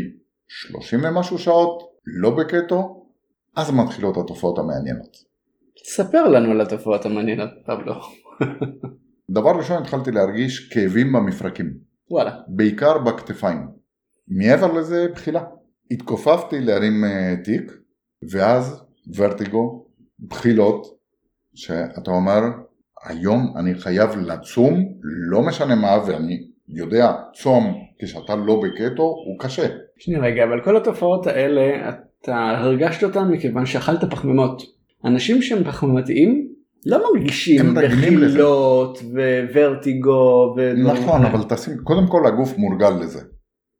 30 0.47 0.99
ומשהו 1.03 1.37
שעות, 1.37 1.83
לא 2.05 2.37
בקטו, 2.37 3.05
אז 3.55 3.71
מתחילות 3.71 4.17
התופעות 4.17 4.59
המעניינות. 4.59 5.17
ספר 5.83 6.27
לנו 6.27 6.51
על 6.51 6.61
התופעות 6.61 7.05
המעניינות, 7.05 7.49
פבלו. 7.65 7.93
דבר 9.35 9.51
ראשון 9.57 9.81
התחלתי 9.81 10.11
להרגיש 10.11 10.69
כאבים 10.73 11.13
במפרקים, 11.13 11.73
וואלה. 12.11 12.31
בעיקר 12.47 12.97
בכתפיים. 12.97 13.67
מעבר 14.27 14.73
לזה, 14.73 15.07
בחילה. 15.13 15.43
התכופפתי 15.91 16.61
להרים 16.61 17.03
אה, 17.03 17.35
תיק, 17.43 17.71
ואז 18.31 18.83
ורטיגו, 19.15 19.85
בחילות, 20.19 20.99
שאתה 21.55 22.11
אומר, 22.11 22.41
היום 23.05 23.53
אני 23.57 23.75
חייב 23.75 24.09
לצום, 24.17 24.85
לא 25.29 25.41
משנה 25.41 25.75
מה, 25.75 25.97
ואני 26.07 26.37
יודע, 26.67 27.11
צום 27.33 27.73
כשאתה 28.01 28.35
לא 28.35 28.61
בקטו 28.63 29.03
הוא 29.03 29.39
קשה. 29.39 29.67
שנייה 29.97 30.21
רגע, 30.21 30.43
אבל 30.43 30.61
כל 30.63 30.77
התופעות 30.77 31.27
האלה, 31.27 31.89
אתה 31.89 32.35
הרגשת 32.35 33.03
אותן 33.03 33.27
מכיוון 33.31 33.65
שאכלת 33.65 34.03
פחמימות. 34.11 34.61
אנשים 35.05 35.41
שהם 35.41 35.63
פחמימתיים 35.63 36.47
לא 36.85 37.03
מרגישים. 37.03 37.73
בחילות 37.75 38.99
וורטיגו 39.53 40.55
ודברים 40.57 41.03
נכון. 41.03 41.25
אבל 41.25 41.43
תשים, 41.49 41.73
קודם 41.83 42.07
כל 42.07 42.27
הגוף 42.27 42.57
מורגל 42.57 42.89
לזה. 42.89 43.21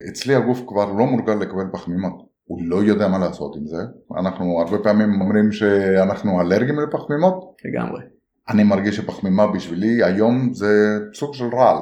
אצלי 0.10 0.36
הגוף 0.36 0.62
כבר 0.68 0.94
לא 0.94 1.06
מורגל 1.06 1.34
לקבל 1.34 1.64
פחמימות. 1.74 2.30
הוא 2.44 2.60
לא 2.62 2.76
יודע 2.76 3.08
מה 3.08 3.20
לעשות 3.20 3.56
עם 3.56 3.66
זה. 3.66 3.78
אנחנו 4.20 4.62
הרבה 4.62 4.78
פעמים 4.84 5.22
אומרים 5.22 5.52
שאנחנו 5.52 6.42
אלרגיים 6.42 6.80
לפחמימות. 6.80 7.56
לגמרי. 7.66 8.02
אני 8.50 8.64
מרגיש 8.64 8.96
שפחמימה 8.96 9.48
בשבילי 9.48 10.04
היום 10.04 10.54
זה 10.54 11.00
סוג 11.14 11.34
של 11.34 11.46
רעל. 11.46 11.78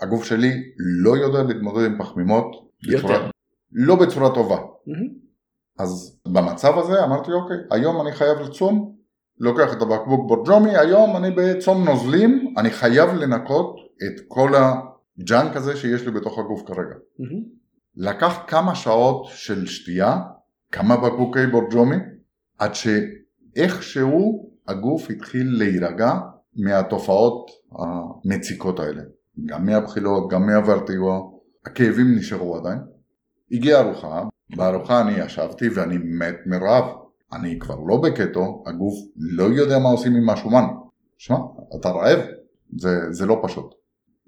הגוף 0.00 0.24
שלי 0.24 0.62
לא 0.76 1.16
יודע 1.16 1.42
להתמודד 1.42 1.84
עם 1.84 1.98
פחמימות. 1.98 2.46
יותר. 2.82 3.04
בצורה, 3.04 3.30
לא 3.72 3.96
בצורה 3.96 4.34
טובה. 4.34 4.56
מהמם. 4.86 5.08
אז 5.78 6.18
במצב 6.28 6.78
הזה 6.78 7.04
אמרתי 7.04 7.32
אוקיי, 7.32 7.56
היום 7.70 8.00
אני 8.00 8.12
חייב 8.12 8.38
לצום, 8.38 8.94
לוקח 9.38 9.72
את 9.72 9.82
הבקבוק 9.82 10.28
בורג'ומי, 10.28 10.76
היום 10.76 11.16
אני 11.16 11.30
בצום 11.36 11.84
נוזלים, 11.84 12.54
אני 12.58 12.70
חייב 12.70 13.14
לנקות 13.14 13.76
את 14.06 14.20
כל 14.28 14.52
הג'אנק 14.54 15.56
הזה 15.56 15.76
שיש 15.76 16.06
לי 16.06 16.10
בתוך 16.10 16.38
הגוף 16.38 16.62
כרגע. 16.66 16.94
מהמם. 17.18 17.42
לקח 17.96 18.38
כמה 18.46 18.74
שעות 18.74 19.26
של 19.26 19.66
שתייה, 19.66 20.20
כמה 20.72 20.96
בקבוקי 20.96 21.46
בורג'ומי, 21.46 21.96
עד 22.58 22.70
שאיכשהו 22.74 24.53
הגוף 24.68 25.10
התחיל 25.10 25.58
להירגע 25.58 26.12
מהתופעות 26.56 27.50
המציקות 27.72 28.80
האלה. 28.80 29.02
גם 29.46 29.66
מהבחילות, 29.66 30.30
גם 30.30 30.46
מהוורטיגו, 30.46 31.40
הכאבים 31.66 32.14
נשארו 32.16 32.56
עדיין. 32.56 32.78
הגיעה 33.52 33.80
ארוחה, 33.80 34.22
בארוחה 34.56 35.00
אני 35.00 35.12
ישבתי 35.12 35.68
ואני 35.68 35.98
מת 35.98 36.36
מרעב. 36.46 36.84
אני 37.32 37.58
כבר 37.58 37.76
לא 37.86 37.96
בקטו, 37.96 38.64
הגוף 38.66 38.94
לא 39.16 39.44
יודע 39.44 39.78
מה 39.78 39.88
עושים 39.88 40.14
עם 40.14 40.30
השומן. 40.30 40.64
שמע, 41.18 41.36
אתה 41.80 41.88
רעב, 41.88 42.18
זה, 42.76 43.12
זה 43.12 43.26
לא 43.26 43.40
פשוט. 43.42 43.74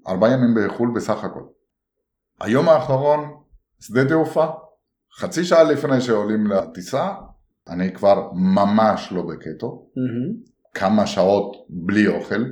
ארבעה 0.07 0.31
ימים 0.31 0.55
בחו"ל 0.55 0.91
בסך 0.95 1.23
הכל. 1.23 1.43
היום 2.41 2.69
האחרון, 2.69 3.19
שדה 3.79 4.09
תעופה, 4.09 4.45
חצי 5.19 5.43
שעה 5.43 5.63
לפני 5.63 6.01
שעולים 6.01 6.47
לטיסה, 6.47 7.13
אני 7.69 7.93
כבר 7.93 8.29
ממש 8.33 9.11
לא 9.11 9.21
בקטו, 9.21 9.87
מהמם. 9.95 10.33
כמה 10.73 11.07
שעות 11.07 11.55
בלי 11.69 12.07
אוכל, 12.07 12.43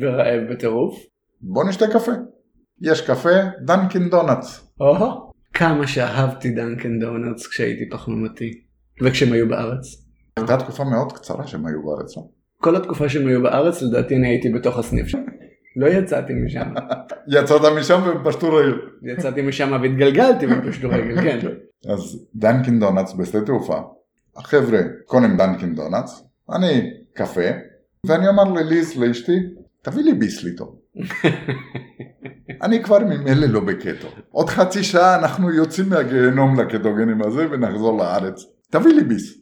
ורעב 0.00 0.40
בטירוף. 0.50 0.98
בוא 1.40 1.64
נשתה 1.68 1.86
קפה. 1.86 2.12
יש 2.80 3.10
קפה, 3.10 3.30
Dunkin' 3.64 4.10
Donuts. 4.10 4.72
או, 4.80 5.30
כמה 5.54 5.86
שאהבתי 5.86 6.50
Dunkin' 6.50 7.00
Donuts 7.00 7.46
כשהייתי 7.46 7.88
פחמימתי. 7.90 8.50
וכשהם 9.02 9.32
היו 9.32 9.48
בארץ. 9.48 10.06
הייתה 10.36 10.56
תקופה 10.56 10.84
מאוד 10.84 11.12
קצרה 11.12 11.46
שהם 11.46 11.66
היו 11.66 11.82
בארץ. 11.82 12.16
לא? 12.16 12.22
כל 12.60 12.76
התקופה 12.76 13.08
שהם 13.08 13.26
היו 13.26 13.42
בארץ 13.42 13.82
לדעתי 13.82 14.16
אני 14.16 14.28
הייתי 14.28 14.48
בתוך 14.48 14.78
הסניף 14.78 15.06
שם. 15.06 15.18
לא 15.76 15.86
יצאתי 15.86 16.32
משם. 16.34 16.74
יצאת 17.38 17.60
משם 17.78 18.00
והם 18.06 18.24
פשטו 18.24 18.52
רגל. 18.52 18.76
יצאתי 19.02 19.42
משם 19.42 19.78
והתגלגלתי 19.82 20.46
ופשטו 20.46 20.84
רגל, 20.84 21.22
כן. 21.22 21.38
אז 21.92 22.26
Dunkin' 22.34 22.80
Donuts 22.80 23.14
בשדה 23.14 23.40
תעופה. 23.46 23.80
החבר'ה 24.40 24.80
קונים 25.06 25.36
Dunkin' 25.36 25.74
Donuts, 25.74 26.22
אני 26.52 26.90
קפה, 27.14 27.50
ואני 28.06 28.28
אומר 28.28 28.44
לליז 28.44 28.98
לאשתי, 28.98 29.38
תביא 29.82 30.02
לי 30.02 30.14
ביסליטו. 30.14 30.76
אני 32.62 32.82
כבר 32.82 32.98
ממילא 32.98 33.46
לא 33.46 33.60
בקטו. 33.60 34.08
עוד 34.30 34.48
חצי 34.48 34.84
שעה 34.84 35.18
אנחנו 35.18 35.50
יוצאים 35.50 35.88
מהגיהנום 35.88 36.60
הקטוגני 36.60 37.22
הזה 37.22 37.46
ונחזור 37.50 37.98
לארץ. 37.98 38.42
תביא 38.70 38.92
לי 38.92 39.04
ביס. 39.04 39.38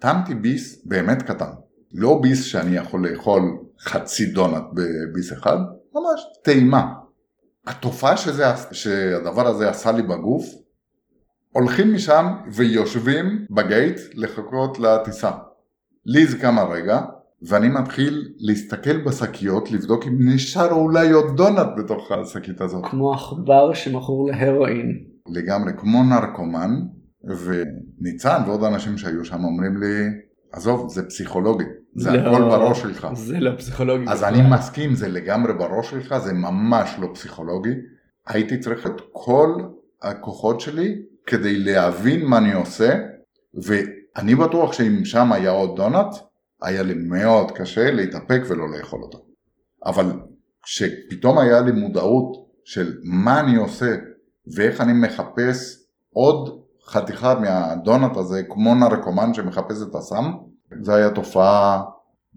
טעמתי 0.00 0.34
ביס 0.34 0.82
באמת 0.84 1.22
קטן. 1.22 1.50
לא 1.92 2.18
ביס 2.22 2.44
שאני 2.44 2.76
יכול 2.76 3.08
לאכול 3.08 3.58
חצי 3.80 4.26
דונט 4.26 4.64
בביס 4.74 5.32
אחד, 5.32 5.56
ממש 5.94 6.20
טעימה. 6.44 6.92
התופעה 7.66 8.16
שזה, 8.16 8.44
שהדבר 8.72 9.46
הזה 9.46 9.70
עשה 9.70 9.92
לי 9.92 10.02
בגוף, 10.02 10.44
הולכים 11.54 11.94
משם 11.94 12.26
ויושבים 12.52 13.46
בגייט 13.50 14.00
לחכות 14.14 14.78
לטיסה. 14.78 15.30
ליז 16.06 16.34
קמה 16.34 16.62
רגע, 16.62 17.00
ואני 17.42 17.68
מתחיל 17.68 18.32
להסתכל 18.38 18.96
בשקיות, 18.96 19.70
לבדוק 19.70 20.06
אם 20.06 20.34
נשאר 20.34 20.72
אולי 20.72 21.10
עוד 21.10 21.36
דונט 21.36 21.68
בתוך 21.76 22.12
השקית 22.12 22.60
הזאת. 22.60 22.84
כמו 22.86 23.14
עכבר 23.14 23.74
שמכור 23.74 24.30
להרואין. 24.30 25.04
לגמרי, 25.28 25.72
כמו 25.76 26.04
נרקומן, 26.04 26.80
וניצן 27.24 28.42
ועוד 28.46 28.64
אנשים 28.64 28.98
שהיו 28.98 29.24
שם 29.24 29.44
אומרים 29.44 29.76
לי, 29.76 30.04
עזוב, 30.52 30.88
זה 30.88 31.08
פסיכולוגי, 31.08 31.64
זה 31.94 32.10
לא, 32.10 32.18
הכל 32.18 32.42
בראש 32.42 32.80
שלך. 32.80 33.08
זה 33.14 33.40
לא 33.40 33.50
פסיכולוגי. 33.56 34.04
אז 34.08 34.18
בכלל. 34.18 34.34
אני 34.34 34.50
מסכים, 34.50 34.94
זה 34.94 35.08
לגמרי 35.08 35.52
בראש 35.52 35.90
שלך, 35.90 36.18
זה 36.18 36.32
ממש 36.32 36.96
לא 36.98 37.08
פסיכולוגי. 37.14 37.74
הייתי 38.26 38.58
צריך 38.58 38.86
את 38.86 39.00
כל 39.12 39.54
הכוחות 40.02 40.60
שלי 40.60 41.02
כדי 41.26 41.58
להבין 41.58 42.26
מה 42.26 42.38
אני 42.38 42.52
עושה, 42.52 42.94
ואני 43.54 44.34
בטוח 44.34 44.72
שאם 44.72 45.04
שם 45.04 45.32
היה 45.32 45.50
עוד 45.50 45.76
דונלד, 45.76 46.14
היה 46.62 46.82
לי 46.82 46.94
מאוד 46.94 47.50
קשה 47.50 47.90
להתאפק 47.90 48.40
ולא 48.48 48.64
לאכול 48.70 49.02
אותו. 49.02 49.24
אבל 49.86 50.12
כשפתאום 50.62 51.38
היה 51.38 51.60
לי 51.60 51.72
מודעות 51.72 52.46
של 52.64 52.96
מה 53.04 53.40
אני 53.40 53.56
עושה 53.56 53.96
ואיך 54.56 54.80
אני 54.80 54.92
מחפש 54.92 55.84
עוד 56.12 56.60
חתיכה 56.86 57.34
מהדונלד 57.34 58.16
הזה 58.16 58.42
כמו 58.42 58.74
נרקומן 58.74 59.34
שמחפש 59.34 59.82
את 59.90 59.94
הסם, 59.94 60.32
זה 60.80 60.94
היה 60.94 61.10
תופעה 61.10 61.82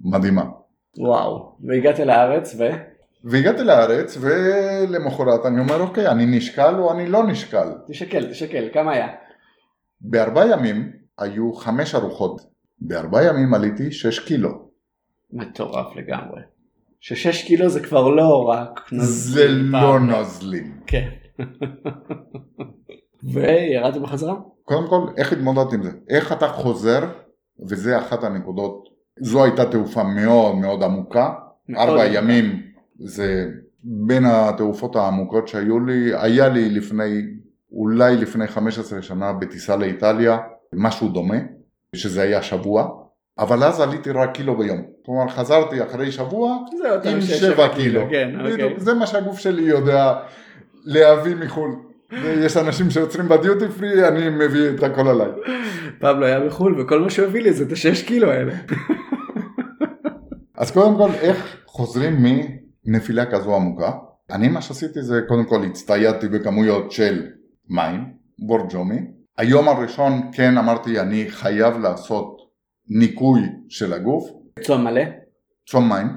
מדהימה. 0.02 0.46
וואו. 0.98 1.56
והגעת 1.68 2.00
לארץ 2.00 2.56
ו... 2.60 2.64
והגעתי 3.24 3.64
לארץ 3.64 4.18
ולמחרת 4.22 5.46
אני 5.46 5.60
אומר 5.60 5.82
אוקיי 5.82 6.08
אני 6.08 6.26
נשקל 6.26 6.76
או 6.80 6.92
אני 6.92 7.08
לא 7.08 7.28
נשקל. 7.28 7.68
תשקל, 7.88 8.32
תשקל, 8.32 8.70
כמה 8.74 8.92
היה? 8.92 9.08
בארבעה 10.02 10.48
ימים 10.48 10.92
היו 11.18 11.54
חמש 11.54 11.96
ארוחות. 11.96 12.42
בארבעה 12.80 13.24
ימים 13.24 13.54
עליתי 13.54 13.92
שש 13.92 14.20
קילו. 14.20 14.70
מטורף 15.32 15.96
לגמרי. 15.96 16.42
ששש 17.00 17.44
קילו 17.44 17.70
זה 17.70 17.80
כבר 17.80 18.10
לא 18.10 18.50
רק... 18.50 18.80
זה 18.98 19.48
לא. 19.48 20.00
נוזלים. 20.00 20.80
כן. 20.88 21.10
וירדת 23.34 24.02
בחזרה? 24.02 24.36
קודם 24.64 24.88
כל 24.90 25.08
איך 25.18 25.34
התמודדת 25.34 25.74
עם 25.74 25.84
זה? 25.84 25.92
איך 26.10 26.32
אתה 26.32 26.48
חוזר 26.48 27.00
וזה 27.70 27.98
אחת 27.98 28.24
הנקודות. 28.24 28.84
זו 29.20 29.44
הייתה 29.44 29.72
תעופה 29.72 30.04
מאוד 30.04 30.56
מאוד 30.56 30.84
עמוקה. 30.84 31.34
ארבע. 31.78 32.06
ימים 32.06 32.67
זה 33.00 33.46
בין 33.84 34.26
התעופות 34.26 34.96
העמוקות 34.96 35.48
שהיו 35.48 35.80
לי. 35.80 36.12
היה 36.16 36.50
לי 36.50 36.70
לפני 36.70 37.22
אולי 37.72 38.16
לפני 38.16 38.48
15 38.48 39.02
שנה 39.02 39.34
בטיסה 39.34 39.76
לאיטליה 39.76 40.38
משהו 40.74 41.10
דומה 41.10 41.38
שזה 41.96 42.22
היה 42.22 42.42
שבוע. 42.42 42.88
אבל 43.40 43.64
אז 43.64 43.80
עליתי 43.80 44.12
רק 44.12 44.32
קילו 44.32 44.58
ביום. 44.58 44.82
כלומר 45.06 45.30
חזרתי 45.30 45.84
אחרי 45.84 46.12
שבוע 46.12 46.58
עם 47.04 47.22
שש, 47.22 47.40
שבע 47.40 47.68
קילו. 47.68 48.02
כן, 48.10 48.32
אוקיי. 48.40 48.74
זה 48.78 48.94
מה 48.94 49.08
שהגוף 49.08 49.40
שלי 49.40 49.62
יודע 49.62 50.14
להביא 50.86 51.36
מחו"ל. 51.36 51.76
ויש 52.12 52.58
אנשים 52.58 52.90
שעוצרים 52.90 53.30
בדיוטי 53.30 53.68
פרי, 53.68 54.08
אני 54.08 54.30
מביא 54.30 54.70
את 54.70 54.84
הכל 54.84 55.08
עליי. 55.08 55.28
פבלו 56.00 56.26
היה 56.26 56.40
בחו"ל 56.40 56.82
וכל 56.82 57.00
מה 57.00 57.10
שהוא 57.10 57.26
הביא 57.26 57.42
לי 57.42 57.54
זה 57.54 57.64
את 57.64 57.72
השש 57.72 58.04
קילו 58.04 58.32
האלה. 58.32 58.54
אז 60.58 60.72
קודם 60.72 60.98
כל, 60.98 61.10
איך 61.22 61.58
חוזרים 61.66 62.24
מנפילה 62.88 63.26
כזו 63.32 63.56
עמוקה? 63.56 63.92
אני 64.32 64.48
מה 64.48 64.62
שעשיתי 64.62 65.02
זה 65.02 65.22
קודם 65.28 65.46
כל 65.46 65.64
הצטיידתי 65.64 66.28
בכמויות 66.28 66.92
של 66.92 67.28
מים, 67.70 68.14
בורג'ומי. 68.40 69.00
היום 69.38 69.68
הראשון 69.68 70.32
כן 70.34 70.58
אמרתי 70.58 71.00
אני 71.00 71.26
חייב 71.30 71.78
לעשות 71.78 72.38
ניקוי 72.90 73.42
של 73.70 73.94
הגוף, 73.94 74.30
צום 74.64 74.84
מלא? 74.84 75.02
צום 75.70 75.90
מים. 75.90 76.08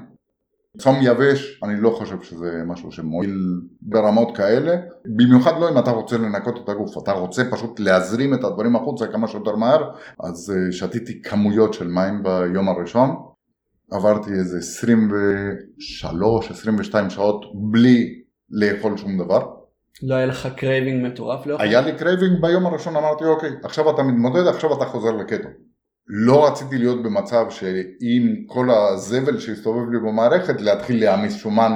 צום 0.77 0.95
יבש, 1.01 1.59
אני 1.63 1.81
לא 1.81 1.89
חושב 1.89 2.21
שזה 2.21 2.63
משהו 2.67 2.91
שמועיל 2.91 3.61
ברמות 3.81 4.37
כאלה, 4.37 4.75
במיוחד 5.05 5.51
לא 5.59 5.69
אם 5.69 5.77
אתה 5.77 5.91
רוצה 5.91 6.17
לנקות 6.17 6.59
את 6.63 6.69
הגוף, 6.69 7.03
אתה 7.03 7.11
רוצה 7.11 7.43
פשוט 7.51 7.79
להזרים 7.79 8.33
את 8.33 8.43
הדברים 8.43 8.75
החוצה 8.75 9.07
כמה 9.07 9.27
שיותר 9.27 9.55
מהר, 9.55 9.91
אז 10.23 10.53
אה, 10.55 10.71
שתיתי 10.71 11.21
כמויות 11.21 11.73
של 11.73 11.87
מים 11.87 12.23
ביום 12.23 12.69
הראשון, 12.69 13.15
עברתי 13.91 14.31
איזה 14.31 14.57
23-22 17.07 17.09
שעות 17.09 17.45
בלי 17.53 18.21
לאכול 18.49 18.97
שום 18.97 19.17
דבר, 19.17 19.61
לא 20.03 20.15
היה 20.15 20.25
לך 20.25 20.47
craving 20.57 21.05
מטורף 21.05 21.45
לאוכל? 21.45 21.63
היה 21.63 21.81
לי 21.81 21.97
craving 21.97 22.41
ביום 22.41 22.65
הראשון 22.65 22.95
אמרתי 22.95 23.23
אוקיי 23.23 23.49
עכשיו 23.63 23.95
אתה 23.95 24.03
מתמודד 24.03 24.47
עכשיו 24.47 24.77
אתה 24.77 24.85
חוזר 24.85 25.11
לקטו. 25.11 25.49
לא 26.07 26.47
רציתי 26.47 26.77
להיות 26.77 27.03
במצב 27.03 27.45
שעם 27.49 28.45
כל 28.47 28.67
הזבל 28.71 29.39
שהסתובב 29.39 29.89
לי 29.89 29.99
במערכת 29.99 30.61
להתחיל 30.61 30.99
להעמיס 30.99 31.35
שומן. 31.35 31.71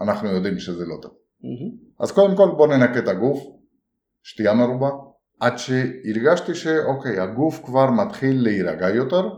אנחנו 0.00 0.28
יודעים 0.28 0.58
שזה 0.58 0.84
לא 0.86 0.96
טוב. 1.02 1.12
מהמם. 1.42 1.72
אז 2.00 2.12
קודם 2.12 2.36
כל 2.36 2.48
בוא 2.56 2.66
ננקה 2.66 2.98
את 2.98 3.08
הגוף. 3.08 3.42
שתייה 4.22 4.54
מרובה. 4.54 4.90
עד 5.40 5.58
שהרגשתי 5.58 6.54
שאוקיי 6.54 7.20
הגוף 7.20 7.60
כבר 7.64 7.90
מתחיל 7.90 8.42
להירגע 8.42 8.88
יותר 8.88 9.28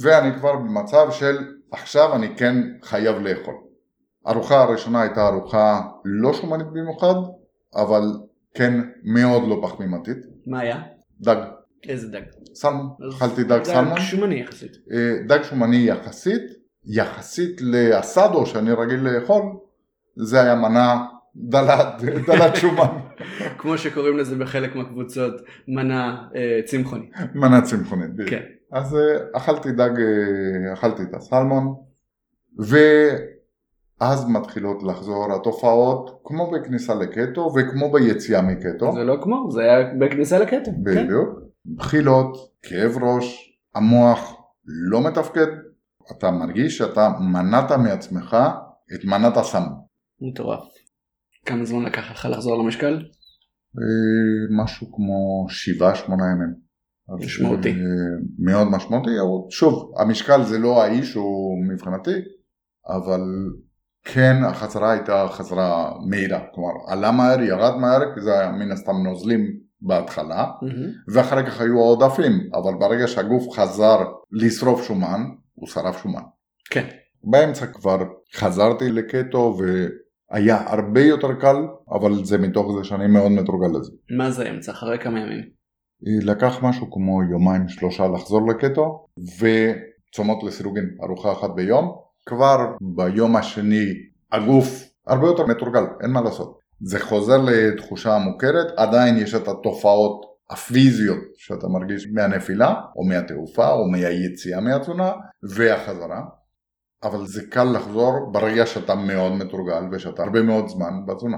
ואני 0.00 0.34
כבר 0.34 0.56
במצב 0.56 1.06
של 1.10 1.36
עכשיו 1.70 2.16
אני 2.16 2.36
כן 2.36 2.56
חייב 2.82 3.16
לאכול 3.16 3.54
הארוחה 4.26 4.62
הראשונה 4.62 5.02
הייתה 5.02 5.26
ארוחה 5.26 5.80
לא 6.04 6.32
שומנית 6.32 6.66
במיוחד 6.66 7.14
אבל 7.74 8.02
כן 8.54 8.80
מאוד 9.04 9.48
לא 9.48 9.60
פחמימתית 9.62 10.18
מה 10.46 10.60
היה? 10.60 10.82
דג 11.20 11.36
איזה 11.88 12.08
דג? 12.08 12.22
סלמון, 12.54 12.86
אכלתי 13.16 13.44
דג 13.44 13.64
סלמון, 13.64 14.00
שומני 14.00 14.40
יחסית. 14.40 14.72
אה, 14.92 15.14
דג 15.26 15.42
שומני 15.42 15.76
יחסית, 15.76 16.42
יחסית 16.84 17.60
לאסדו 17.60 18.46
שאני 18.46 18.72
רגיל 18.72 19.00
לאכול, 19.00 19.42
זה 20.16 20.40
היה 20.40 20.54
מנה 20.54 21.06
דלת, 21.36 21.86
דלת 22.26 22.56
שומן, 22.56 22.98
כמו 23.58 23.78
שקוראים 23.78 24.16
לזה 24.16 24.36
בחלק 24.36 24.74
מהקבוצות, 24.74 25.34
מנה 25.68 26.28
אה, 26.36 26.60
צמחוני. 26.64 27.06
מנה 27.34 27.62
צמחונית. 27.62 28.10
בדיוק. 28.14 28.30
כן. 28.30 28.42
אז 28.74 28.94
אה, 28.94 29.16
אכלתי 29.36 29.72
דג, 29.72 29.90
אה, 30.00 30.72
אכלתי 30.72 31.02
את 31.02 31.14
הסלמון, 31.14 31.74
ואז 32.58 34.28
מתחילות 34.28 34.82
לחזור 34.82 35.34
התופעות, 35.34 36.20
כמו 36.24 36.50
בכניסה 36.50 36.94
לקטו 36.94 37.54
וכמו 37.56 37.92
ביציאה 37.92 38.42
מקטו. 38.42 38.92
זה 38.92 39.04
לא 39.04 39.16
כמו, 39.22 39.50
זה 39.50 39.62
היה 39.62 39.94
בכניסה 40.00 40.38
לקטע. 40.38 40.70
כן. 40.70 40.82
בדיוק. 40.84 41.28
בחילות, 41.66 42.36
כאב 42.62 42.96
ראש, 43.02 43.58
המוח 43.74 44.36
לא 44.66 45.00
מתפקד, 45.06 45.46
אתה 46.10 46.30
מרגיש 46.30 46.78
שאתה 46.78 47.08
מנעת 47.20 47.72
מעצמך 47.72 48.36
את 48.94 49.04
מנת 49.04 49.36
הסם. 49.36 49.62
מטורף. 50.20 50.64
כמה 51.46 51.64
זמן 51.64 51.82
לקח 51.82 52.10
לך 52.10 52.28
לחזור 52.30 52.62
למשקל? 52.62 52.94
אה, 53.78 54.62
משהו 54.62 54.92
כמו 54.92 55.46
שבעה 55.48 55.94
שמונה 55.94 56.24
ימים. 56.32 56.63
משמעותי. 57.08 57.74
מאוד 58.38 58.68
משמעותי, 58.70 59.10
אבל 59.10 59.50
שוב, 59.50 59.92
המשקל 59.98 60.42
זה 60.42 60.58
לא 60.58 60.82
האיש 60.82 61.14
הוא 61.14 61.64
מבחינתי, 61.68 62.14
אבל 62.88 63.20
כן 64.04 64.36
החזרה 64.44 64.92
הייתה 64.92 65.26
חזרה 65.30 65.92
מהירה, 66.08 66.40
כלומר 66.54 66.70
עלה 66.86 67.10
מהר, 67.10 67.40
ירד 67.40 67.76
מהר, 67.76 68.14
כי 68.14 68.20
זה 68.20 68.38
היה 68.38 68.52
מן 68.52 68.70
הסתם 68.70 68.96
נוזלים 69.04 69.40
בהתחלה, 69.80 70.46
מהמם. 70.62 70.90
ואחר 71.08 71.46
כך 71.46 71.60
היו 71.60 71.78
עודפים, 71.78 72.50
אבל 72.54 72.74
ברגע 72.80 73.08
שהגוף 73.08 73.50
חזר 73.50 73.98
לשרוף 74.32 74.82
שומן, 74.86 75.20
הוא 75.54 75.68
שרף 75.68 76.02
שומן. 76.02 76.22
כן. 76.70 76.86
באמצע 77.24 77.66
כבר 77.66 77.98
חזרתי 78.34 78.90
לקטו 78.90 79.56
והיה 80.30 80.72
הרבה 80.72 81.00
יותר 81.00 81.34
קל, 81.40 81.56
אבל 81.90 82.24
זה 82.24 82.38
מתוך 82.38 82.72
זה 82.78 82.84
שאני 82.84 83.06
מאוד 83.06 83.32
מתורגל 83.32 83.78
לזה. 83.78 83.92
מה 84.16 84.30
זה 84.30 84.50
אמצע? 84.50 84.72
אחרי 84.72 84.98
כמה 84.98 85.20
ימים? 85.20 85.63
לקח 86.04 86.62
משהו 86.62 86.90
כמו 86.90 87.22
יומיים 87.22 87.68
שלושה 87.68 88.06
לחזור 88.06 88.48
לקטו, 88.48 89.06
וצומות 89.18 90.42
לסירוגין, 90.42 90.96
ארוחה 91.02 91.32
אחת 91.32 91.50
ביום. 91.54 91.96
כבר 92.26 92.56
ביום 92.80 93.36
השני 93.36 93.86
הגוף 94.32 94.84
הרבה 95.06 95.26
יותר 95.26 95.46
מתורגל, 95.46 95.84
אין 96.02 96.10
מה 96.10 96.20
לעשות. 96.20 96.58
זה 96.80 97.00
חוזר 97.00 97.36
לתחושה 97.36 98.18
מוכרת, 98.18 98.66
עדיין 98.76 99.16
יש 99.16 99.34
את 99.34 99.48
התופעות 99.48 100.26
הפיזיות 100.50 101.18
שאתה 101.34 101.68
מרגיש 101.68 102.08
מהנפילה, 102.12 102.74
או 102.96 103.04
מהתעופה, 103.04 103.72
או 103.72 103.88
מהיציאה 103.90 104.60
מהתזונה, 104.60 105.12
והחזרה. 105.42 106.20
אבל 107.02 107.26
זה 107.26 107.42
קל 107.50 107.64
לחזור 107.64 108.32
ברגע 108.32 108.66
שאתה 108.66 108.94
מאוד 108.94 109.32
מתורגל 109.32 109.82
ושאתה 109.92 110.22
הרבה 110.22 110.42
מאוד 110.42 110.68
זמן 110.68 111.06
בתזונה. 111.06 111.36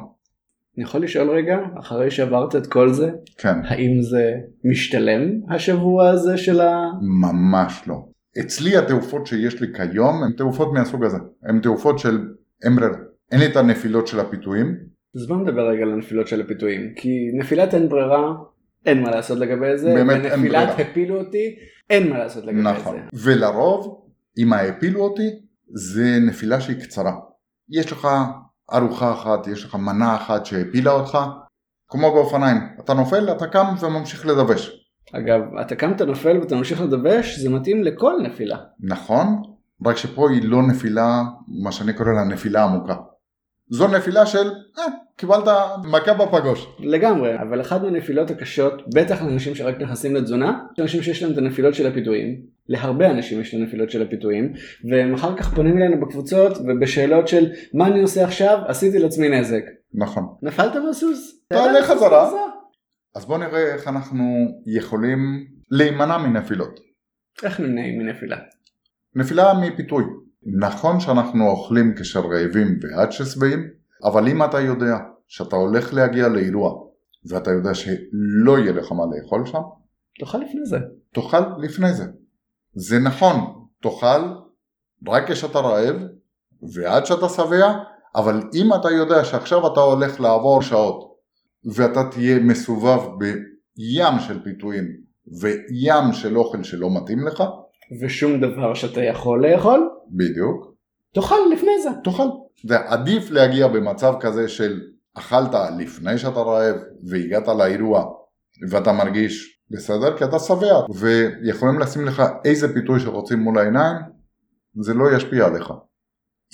אני 0.76 0.84
יכול 0.84 1.02
לשאול 1.02 1.30
רגע, 1.30 1.58
אחרי 1.80 2.10
שעברת 2.10 2.56
את 2.56 2.66
כל 2.66 2.92
זה, 2.92 3.10
כן, 3.38 3.58
האם 3.64 4.02
זה 4.02 4.32
משתלם 4.64 5.30
השבוע 5.50 6.08
הזה 6.08 6.36
של 6.36 6.60
ה... 6.60 6.90
ממש 7.02 7.82
לא. 7.86 7.94
אצלי 8.40 8.76
התעופות 8.76 9.26
שיש 9.26 9.60
לי 9.60 9.66
כיום 9.74 10.22
הן 10.22 10.32
תעופות 10.32 10.72
מהסוג 10.72 11.04
הזה. 11.04 11.18
הן 11.42 11.60
תעופות 11.60 11.98
של 11.98 12.28
אין 12.64 12.76
ברירה. 12.76 12.96
אין 13.32 13.40
לי 13.40 13.46
את 13.46 13.56
הנפילות 13.56 14.06
של 14.06 14.20
הפיתויים. 14.20 14.76
אז 15.16 15.26
בוא 15.26 15.36
נדבר 15.36 15.68
רגע 15.68 15.82
על 15.82 15.92
הנפילות 15.92 16.28
של 16.28 16.40
הפיתויים, 16.40 16.92
כי 16.96 17.30
נפילת 17.38 17.74
אין 17.74 17.88
ברירה, 17.88 18.34
אין 18.86 19.02
מה 19.02 19.10
לעשות 19.10 19.38
לגבי 19.38 19.78
זה, 19.78 19.94
באמת 19.94 20.24
אין 20.24 20.32
ונפילת 20.32 20.68
ברירה. 20.68 20.90
הפילו 20.90 21.18
אותי, 21.18 21.56
אין 21.90 22.10
מה 22.10 22.18
לעשות 22.18 22.44
לגבי 22.44 22.62
נכון. 22.62 22.96
זה. 23.12 23.30
ולרוב, 23.30 24.06
אם 24.38 24.52
העפילו 24.52 25.00
אותי, 25.00 25.30
זה 25.74 26.18
נפילה 26.26 26.60
שהיא 26.60 26.80
קצרה. 26.80 27.12
יש 27.70 27.92
לך 27.92 28.08
ארוחה 28.72 29.12
אחת, 29.12 29.46
יש 29.46 29.64
לך 29.64 29.74
מנה 29.74 30.16
אחת 30.16 30.46
שהפילה 30.46 30.90
אותך, 30.90 31.18
כמו 31.88 32.12
באופניים. 32.12 32.58
אתה 32.80 32.94
נופל, 32.94 33.32
אתה 33.32 33.46
קם 33.46 33.66
וממשיך 33.80 34.26
לדווש. 34.26 34.86
אגב, 35.12 35.40
אתה 35.60 35.76
קמת 35.76 36.02
נופל 36.02 36.38
ואתה 36.38 36.56
ממשיך 36.56 36.80
לדווש, 36.80 37.38
זה 37.38 37.50
מתאים 37.50 37.84
לכל 37.84 38.12
נפילה. 38.22 38.56
נכון, 38.80 39.42
רק 39.86 39.96
שפה 39.96 40.30
היא 40.30 40.48
לא 40.48 40.62
נפילה, 40.62 41.22
מה 41.48 41.72
שאני 41.72 41.92
קורא 41.92 42.12
לה 42.12 42.24
נפילה 42.24 42.64
עמוקה. 42.64 42.94
זו 43.70 43.88
נפילה 43.88 44.26
של, 44.26 44.50
אה, 44.78 44.84
קיבלת 45.16 45.48
מכה 45.84 46.14
בפגוש. 46.14 46.66
לגמרי, 46.78 47.40
אבל 47.40 47.60
אחת 47.60 47.82
מהנפילות 47.82 48.30
הקשות, 48.30 48.82
בטח 48.94 49.22
לאנשים 49.22 49.54
שרק 49.54 49.80
נכנסים 49.80 50.16
לתזונה, 50.16 50.58
יש 50.72 50.80
אנשים 50.80 51.02
שיש 51.02 51.22
להם 51.22 51.32
את 51.32 51.38
הנפילות 51.38 51.74
של 51.74 51.86
הפיתויים, 51.86 52.55
להרבה 52.68 53.10
אנשים 53.10 53.40
יש 53.40 53.54
את 53.54 53.60
הנפילות 53.60 53.90
של 53.90 54.02
הפיתויים, 54.02 54.52
והם 54.90 55.14
אחר 55.14 55.36
כך 55.36 55.54
פונים 55.54 55.78
אלינו 55.78 56.06
בקבוצות 56.06 56.58
ובשאלות 56.58 57.28
של 57.28 57.50
מה 57.74 57.86
אני 57.86 58.02
עושה 58.02 58.24
עכשיו, 58.24 58.58
עשיתי 58.66 58.98
לעצמי 58.98 59.28
נזק. 59.28 59.62
נכון. 59.94 60.24
נפלת 60.42 60.76
מהסוס? 60.76 61.44
תעלה 61.48 61.82
חזרה. 61.82 62.30
אז 63.14 63.24
בואו 63.24 63.38
נראה 63.38 63.74
איך 63.74 63.88
אנחנו 63.88 64.24
יכולים 64.66 65.18
להימנע 65.70 66.18
מנפילות. 66.18 66.80
איך 67.42 67.60
נמנעים 67.60 67.98
מנפילה? 67.98 68.36
נפילה 69.14 69.52
מפיתוי. 69.54 70.04
נכון 70.60 71.00
שאנחנו 71.00 71.48
אוכלים 71.48 71.94
כשרעבים 71.98 72.78
ועד 72.82 73.12
ששבעים, 73.12 73.68
אבל 74.04 74.28
אם 74.28 74.44
אתה 74.44 74.60
יודע 74.60 74.96
שאתה 75.28 75.56
הולך 75.56 75.94
להגיע 75.94 76.28
לאירוע 76.28 76.86
ואתה 77.28 77.50
יודע 77.50 77.74
שלא 77.74 78.58
יהיה 78.58 78.72
לך 78.72 78.92
מה 78.92 79.02
לאכול 79.16 79.46
שם, 79.46 79.58
תאכל 80.20 80.38
לפני 80.38 80.66
זה. 80.66 80.78
תאכל 81.14 81.40
לפני 81.62 81.92
זה. 81.92 82.04
זה 82.78 82.98
נכון, 82.98 83.36
תאכל 83.82 84.22
רק 85.08 85.30
כשאתה 85.30 85.58
רעב 85.58 85.96
ועד 86.74 87.06
שאתה 87.06 87.28
שבע, 87.28 87.72
אבל 88.14 88.42
אם 88.54 88.74
אתה 88.74 88.90
יודע 88.90 89.24
שעכשיו 89.24 89.72
אתה 89.72 89.80
הולך 89.80 90.20
לעבור 90.20 90.62
שעות 90.62 91.16
ואתה 91.74 92.04
תהיה 92.10 92.38
מסובב 92.38 93.00
בים 93.18 94.20
של 94.26 94.42
פיתויים 94.44 94.84
וים 95.40 96.12
של 96.12 96.38
אוכל 96.38 96.62
שלא 96.62 96.88
מתאים 96.96 97.26
לך, 97.26 97.44
ושום 98.00 98.40
דבר 98.40 98.74
שאתה 98.74 99.00
יכול 99.00 99.46
לאכול, 99.46 99.90
בדיוק, 100.10 100.74
תאכל 101.14 101.38
לפני 101.52 101.82
זה. 101.82 101.90
תאכל. 102.04 102.28
זה 102.66 102.76
עדיף 102.78 103.30
להגיע 103.30 103.68
במצב 103.68 104.14
כזה 104.20 104.48
של 104.48 104.80
אכלת 105.14 105.54
לפני 105.78 106.18
שאתה 106.18 106.40
רעב 106.40 106.76
והגעת 107.10 107.48
לאירוע 107.48 108.04
ואתה 108.70 108.92
מרגיש 108.92 109.55
בסדר 109.70 110.16
כי 110.18 110.24
אתה 110.24 110.38
שבע 110.38 110.80
ויכולים 110.94 111.78
לשים 111.78 112.04
לך 112.04 112.22
איזה 112.44 112.74
פיתוי 112.74 113.00
שרוצים 113.00 113.38
מול 113.38 113.58
העיניים 113.58 113.96
זה 114.80 114.94
לא 114.94 115.16
ישפיע 115.16 115.46
עליך. 115.46 115.72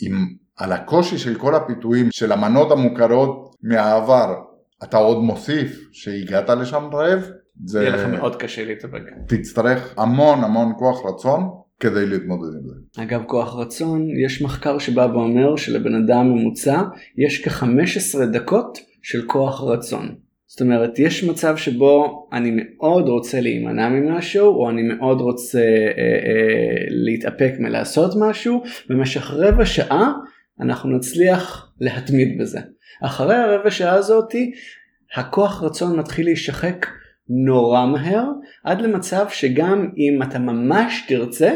אם 0.03 0.13
על 0.57 0.73
הקושי 0.73 1.19
של 1.19 1.39
כל 1.39 1.55
הפיתויים 1.55 2.09
של 2.13 2.33
המנות 2.33 2.73
המוכרות 2.73 3.55
מהעבר 3.63 4.35
אתה 4.85 4.97
עוד 4.97 5.19
מוסיף 5.19 5.81
שהגעת 5.93 6.49
לשם 6.49 6.91
רעב 6.93 7.31
זה 7.65 7.83
יהיה 7.83 7.97
לך 7.97 8.07
מאוד 8.07 8.37
קשה 8.37 8.65
להתאבק. 8.65 9.03
תצטרך 9.29 9.95
המון 9.99 10.45
המון 10.45 10.73
כוח 10.79 11.07
רצון 11.07 11.51
כדי 11.81 12.07
להתמודד 12.07 12.55
עם 12.55 12.69
זה. 12.69 13.03
אגב 13.03 13.23
כוח 13.27 13.57
רצון, 13.57 14.07
יש 14.25 14.43
מחקר 14.43 14.79
שבא 14.79 15.09
ואומר 15.13 15.57
שלבן 15.57 15.95
אדם 15.95 16.27
ממוצע 16.27 16.83
יש 17.17 17.49
כ-15 17.49 18.25
דקות 18.33 18.79
של 19.03 19.27
כוח 19.27 19.63
רצון. 19.63 20.15
זאת 20.53 20.61
אומרת, 20.61 20.99
יש 20.99 21.25
מצב 21.25 21.57
שבו 21.57 22.29
אני 22.33 22.51
מאוד 22.55 23.09
רוצה 23.09 23.41
להימנע 23.41 23.89
ממשהו, 23.89 24.47
או 24.47 24.71
אני 24.71 24.83
מאוד 24.83 25.21
רוצה 25.21 25.59
אה, 25.59 25.65
אה, 25.99 26.85
להתאפק 26.89 27.53
מלעשות 27.59 28.13
משהו, 28.21 28.63
במשך 28.89 29.31
רבע 29.31 29.67
שעה 29.67 30.13
אנחנו 30.61 30.97
נצליח 30.97 31.73
להתמיד 31.81 32.39
בזה. 32.41 32.61
אחרי 33.03 33.35
הרבע 33.35 33.71
שעה 33.71 33.95
הזאתי, 33.95 34.53
הכוח 35.17 35.63
רצון 35.63 35.99
מתחיל 35.99 36.25
להישחק 36.25 36.87
נורא 37.29 37.87
מהר, 37.87 38.25
עד 38.65 38.81
למצב 38.81 39.27
שגם 39.29 39.89
אם 39.97 40.23
אתה 40.23 40.39
ממש 40.39 41.05
תרצה, 41.09 41.51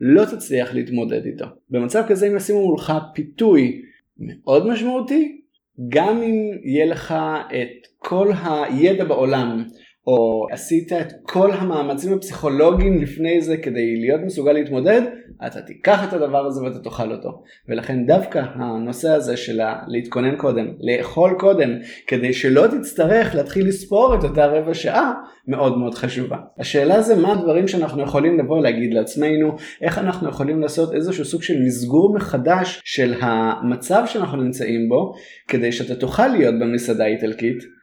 לא 0.00 0.24
תצליח 0.24 0.74
להתמודד 0.74 1.24
איתו. 1.26 1.46
במצב 1.70 2.02
כזה 2.08 2.26
אם 2.26 2.36
ישימו 2.36 2.66
מולך 2.66 2.92
פיתוי 3.14 3.82
מאוד 4.18 4.66
משמעותי, 4.66 5.40
גם 5.88 6.22
אם 6.22 6.58
יהיה 6.64 6.86
לך 6.86 7.14
את 7.46 7.86
כל 7.98 8.32
הידע 8.44 9.04
בעולם, 9.04 9.64
או 10.06 10.46
עשית 10.50 10.92
את 10.92 11.12
כל 11.22 11.50
המאמצים 11.52 12.12
הפסיכולוגיים 12.12 13.02
לפני 13.02 13.40
זה 13.40 13.56
כדי 13.56 13.96
להיות 13.96 14.20
מסוגל 14.24 14.52
להתמודד, 14.52 15.02
אתה 15.46 15.62
תיקח 15.62 16.08
את 16.08 16.12
הדבר 16.12 16.46
הזה 16.46 16.62
ואתה 16.62 16.78
תאכל 16.78 17.12
אותו. 17.12 17.42
ולכן 17.68 18.06
דווקא 18.06 18.42
הנושא 18.54 19.08
הזה 19.08 19.36
של 19.36 19.60
להתכונן 19.86 20.36
קודם, 20.36 20.66
לאכול 20.80 21.34
קודם, 21.38 21.70
כדי 22.06 22.32
שלא 22.32 22.66
תצטרך 22.66 23.34
להתחיל 23.34 23.68
לספור 23.68 24.14
את 24.14 24.24
אותה 24.24 24.46
רבע 24.46 24.74
שעה, 24.74 25.12
מאוד 25.48 25.78
מאוד 25.78 25.94
חשובה. 25.94 26.36
השאלה 26.58 27.02
זה 27.02 27.16
מה 27.16 27.32
הדברים 27.32 27.68
שאנחנו 27.68 28.02
יכולים 28.02 28.38
לבוא 28.38 28.62
להגיד 28.62 28.94
לעצמנו, 28.94 29.56
איך 29.82 29.98
אנחנו 29.98 30.28
יכולים 30.28 30.60
לעשות 30.60 30.94
איזשהו 30.94 31.24
סוג 31.24 31.42
של 31.42 31.62
מסגור 31.62 32.14
מחדש 32.14 32.82
של 32.84 33.14
המצב 33.20 34.02
שאנחנו 34.06 34.42
נמצאים 34.42 34.88
בו, 34.88 35.14
כדי 35.48 35.72
שאתה 35.72 35.94
תוכל 35.94 36.26
להיות 36.26 36.54
במסעדה 36.60 37.04
האיטלקית, 37.04 37.75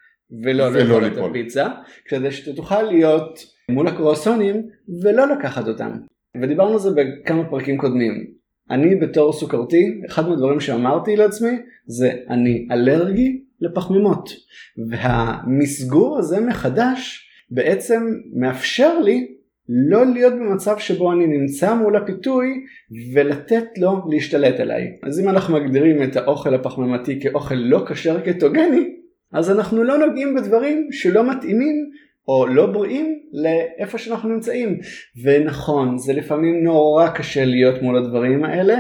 ולא 0.44 0.64
ולא 0.64 1.02
לאכול 1.02 1.26
את. 1.26 1.30
הפיצה, 1.30 1.68
כדי 2.06 2.32
שאתה 2.32 2.56
תוכל 2.56 2.82
להיות 2.82 3.46
מול 3.70 3.88
הקרואסונים 3.88 4.64
ולא 5.04 5.28
לקחת 5.28 5.68
אותם. 5.68 5.92
ודיברנו 6.42 6.74
על 6.74 6.80
זה 6.80 6.90
בכמה 6.92 7.50
פרקים 7.50 7.78
קודמים. 7.78 8.26
אני 8.70 8.96
בתור 8.96 9.34
סוכרתי, 9.34 10.02
אחד 10.10 10.30
מהדברים 10.30 10.60
שאמרתי 10.60 11.16
לעצמי 11.16 11.52
זה 11.86 12.12
אני 12.30 12.68
אלרגי 12.72 13.42
לפחמימות. 13.62 14.30
והמסגור 14.90 16.18
הזה 16.18 16.40
מחדש 16.42 17.30
בעצם 17.52 18.04
מאפשר 18.36 19.00
לי 19.00 19.28
לא 19.70 20.06
להיות 20.06 20.34
במצב 20.34 20.78
שבו 20.78 21.12
אני 21.12 21.28
נמצא 21.28 21.76
מול 21.76 21.96
הפיתוי 21.96 22.48
ולתת 23.14 23.66
לו 23.78 24.02
להשתלט 24.10 24.60
עליי. 24.60 24.88
אז 25.04 25.20
אם 25.20 25.30
אנחנו 25.30 25.56
מגדירים 25.56 26.04
את 26.04 26.16
האוכל 26.16 26.54
הפחמימתי 26.54 27.20
כאוכל 27.22 27.56
לא 27.56 27.86
כשר 27.88 28.20
קטוגני, 28.22 28.96
אז 29.34 29.52
אנחנו 29.52 29.84
לא 29.84 29.98
נוגעים 29.98 30.36
בדברים 30.36 30.88
שלא 30.92 31.32
מתאימים 31.32 31.76
או 32.28 32.48
לא 32.48 32.66
בריאים 32.66 33.20
לאיפה 33.34 33.98
שאנחנו 33.98 34.30
נמצאים. 34.30 34.80
ונכון, 35.24 35.98
זה 35.98 36.14
לפעמים 36.14 36.64
נורא 36.64 37.10
קשה 37.10 37.46
להיות 37.46 37.82
מול 37.82 37.98
הדברים 37.98 38.46
האלה, 38.46 38.76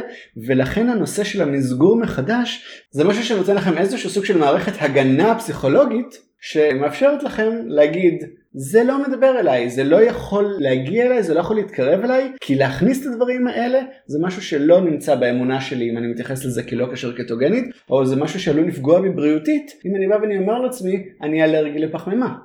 ולכן 0.47 0.89
הנושא 0.89 1.23
של 1.23 1.41
המסגור 1.41 1.95
מחדש 1.95 2.65
זה 2.91 3.03
משהו 3.03 3.23
שנותן 3.23 3.55
לכם 3.55 3.77
איזשהו 3.77 4.09
סוג 4.09 4.25
של 4.25 4.37
מערכת 4.37 4.73
הגנה 4.79 5.35
פסיכולוגית 5.35 6.17
שמאפשרת 6.39 7.23
לכם 7.23 7.51
להגיד 7.67 8.23
זה 8.55 8.83
לא 8.83 9.03
מדבר 9.07 9.39
אליי, 9.39 9.69
זה 9.69 9.83
לא 9.83 10.01
יכול 10.01 10.55
להגיע 10.59 11.05
אליי, 11.05 11.23
זה 11.23 11.33
לא 11.33 11.39
יכול 11.39 11.55
להתקרב 11.55 12.03
אליי, 12.03 12.31
כי 12.41 12.55
להכניס 12.55 13.01
את 13.01 13.13
הדברים 13.13 13.47
האלה 13.47 13.79
זה 14.07 14.19
משהו 14.21 14.41
שלא 14.41 14.81
נמצא 14.81 15.15
באמונה 15.15 15.61
שלי 15.61 15.89
אם 15.91 15.97
אני 15.97 16.07
מתייחס 16.07 16.45
לזה 16.45 16.63
כלא 16.63 16.87
קשר 16.91 17.17
קטוגנית, 17.17 17.65
או 17.89 18.05
זה 18.05 18.15
משהו 18.15 18.39
שעלול 18.39 18.67
לפגוע 18.67 19.01
בי 19.01 19.09
בריאותית, 19.09 19.71
אם 19.85 19.95
אני 19.95 20.07
בא 20.07 20.15
ואני 20.21 20.37
אומר 20.37 20.59
לעצמי, 20.59 21.03
אני 21.21 21.43
אלרגי 21.43 21.79
לפחמימה. 21.79 22.35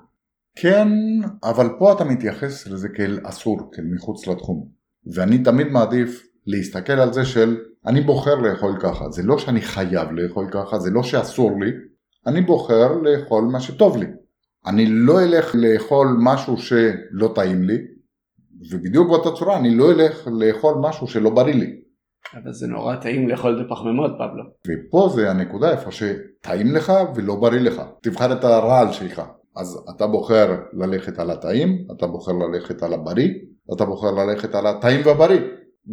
כן, 0.56 0.88
אבל 1.44 1.66
פה 1.78 1.92
אתה 1.92 2.04
מתייחס 2.04 2.66
לזה 2.66 2.88
כאל 2.88 3.18
אסור, 3.24 3.58
כאל 3.72 3.84
מחוץ 3.94 4.26
לתחום. 4.26 4.68
ואני 5.14 5.38
תמיד 5.38 5.66
מעדיף 5.66 6.26
להסתכל 6.46 6.92
על 6.92 7.12
זה 7.12 7.24
של 7.24 7.56
אני 7.86 8.00
בוחר 8.00 8.34
לאכול 8.34 8.72
ככה, 8.80 9.10
זה 9.10 9.22
לא 9.22 9.38
שאני 9.38 9.60
חייב 9.60 10.12
לאכול 10.12 10.48
ככה, 10.52 10.78
זה 10.78 10.90
לא 10.90 11.02
שאסור 11.02 11.60
לי, 11.60 11.70
אני 12.26 12.40
בוחר 12.40 12.92
לאכול 13.02 13.44
מה 13.44 13.60
שטוב 13.60 13.96
לי. 13.96 14.06
אני 14.66 14.86
לא 14.88 15.20
אלך 15.20 15.54
לאכול 15.54 16.06
משהו 16.20 16.56
שלא 16.56 17.32
טעים 17.34 17.62
לי, 17.62 17.78
ובדיוק 18.70 19.08
באותה 19.08 19.30
צורה 19.38 19.58
אני 19.58 19.74
לא 19.74 19.92
אלך 19.92 20.28
לאכול 20.40 20.74
משהו 20.80 21.06
שלא 21.06 21.30
בריא 21.30 21.54
לי. 21.54 21.80
אבל 22.34 22.52
זה 22.52 22.66
נורא 22.66 22.96
טעים 22.96 23.28
לאכול 23.28 23.60
את 23.60 23.66
הפחמימות, 23.66 24.10
פבלו. 24.10 24.44
ופה 24.68 25.08
זה 25.14 25.30
הנקודה 25.30 25.70
איפה 25.70 25.90
שטעים 25.92 26.74
לך 26.74 26.92
ולא 27.14 27.34
בריא 27.34 27.60
לך. 27.60 27.82
תבחר 28.02 28.32
את 28.32 28.44
הרעל 28.44 28.92
שלך. 28.92 29.22
אז 29.56 29.84
אתה 29.96 30.06
בוחר 30.06 30.56
ללכת 30.72 31.18
על 31.18 31.30
הטעים, 31.30 31.86
אתה 31.96 32.06
בוחר 32.06 32.32
ללכת 32.32 32.82
על 32.82 32.94
הבריא, 32.94 33.30
אתה 33.74 33.84
בוחר 33.84 34.10
ללכת 34.10 34.54
על 34.54 34.66
הטעים 34.66 35.00
והבריא. 35.04 35.40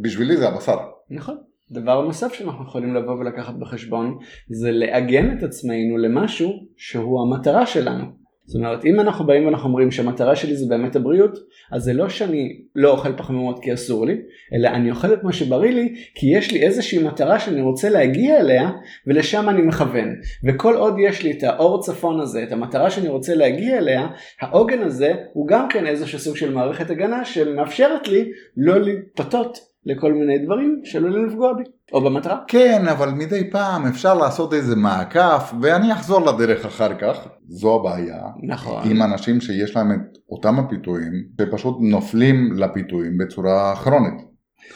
בשבילי 0.01 0.37
זה 0.37 0.49
הבשר. 0.49 0.77
נכון. 1.09 1.37
דבר 1.71 2.01
נוסף 2.01 2.33
שאנחנו 2.33 2.63
יכולים 2.63 2.95
לבוא 2.95 3.13
ולקחת 3.13 3.53
בחשבון 3.55 4.17
זה 4.49 4.71
לעגן 4.71 5.37
את 5.37 5.43
עצמנו 5.43 5.97
למשהו 5.97 6.49
שהוא 6.77 7.21
המטרה 7.21 7.65
שלנו. 7.65 8.05
זאת 8.45 8.55
אומרת 8.55 8.85
אם 8.85 8.99
אנחנו 8.99 9.25
באים 9.25 9.45
ואנחנו 9.45 9.69
אומרים 9.69 9.91
שהמטרה 9.91 10.35
שלי 10.35 10.55
זה 10.55 10.65
באמת 10.69 10.95
הבריאות 10.95 11.39
אז 11.71 11.83
זה 11.83 11.93
לא 11.93 12.09
שאני 12.09 12.61
לא 12.75 12.91
אוכל 12.91 13.13
פחמימות 13.17 13.59
כי 13.63 13.73
אסור 13.73 14.05
לי 14.05 14.17
אלא 14.53 14.67
אני 14.67 14.91
אוכל 14.91 15.13
את 15.13 15.23
מה 15.23 15.33
שבריא 15.33 15.71
לי 15.71 15.95
כי 16.15 16.37
יש 16.37 16.51
לי 16.51 16.63
איזושהי 16.63 17.03
מטרה 17.03 17.39
שאני 17.39 17.61
רוצה 17.61 17.89
להגיע 17.89 18.39
אליה 18.39 18.71
ולשם 19.07 19.49
אני 19.49 19.61
מכוון. 19.61 20.15
וכל 20.43 20.75
עוד 20.75 20.95
יש 20.99 21.23
לי 21.23 21.31
את 21.31 21.43
האור 21.43 21.81
צפון 21.81 22.19
הזה 22.19 22.43
את 22.43 22.51
המטרה 22.51 22.89
שאני 22.89 23.07
רוצה 23.07 23.35
להגיע 23.35 23.77
אליה 23.77 24.07
העוגן 24.41 24.81
הזה 24.81 25.13
הוא 25.33 25.47
גם 25.47 25.69
כן 25.69 25.87
איזשהו 25.87 26.19
סוג 26.19 26.35
של 26.35 26.53
מערכת 26.53 26.89
הגנה 26.89 27.25
שמאפשרת 27.25 28.07
לי 28.07 28.31
לא 28.57 28.81
להתפתות 28.81 29.74
לכל 29.85 30.13
מיני 30.13 30.37
דברים 30.45 30.81
שעלולים 30.83 31.25
לפגוע 31.25 31.53
בי, 31.53 31.63
או 31.93 32.01
במטרה. 32.01 32.43
כן, 32.47 32.87
אבל 32.91 33.09
מדי 33.09 33.51
פעם 33.51 33.85
אפשר 33.87 34.13
לעשות 34.13 34.53
איזה 34.53 34.75
מעקף, 34.75 35.53
ואני 35.61 35.93
אחזור 35.93 36.25
לדרך 36.25 36.65
אחר 36.65 36.95
כך, 36.99 37.27
זו 37.47 37.75
הבעיה. 37.75 38.21
נכון. 38.43 38.91
עם 38.91 39.01
אנשים 39.01 39.41
שיש 39.41 39.75
להם 39.75 39.91
את 39.91 40.17
אותם 40.29 40.59
הפיתויים, 40.59 41.13
שפשוט 41.41 41.77
נופלים 41.79 42.53
לפיתויים 42.53 43.17
בצורה 43.17 43.75
כרונית. 43.75 44.21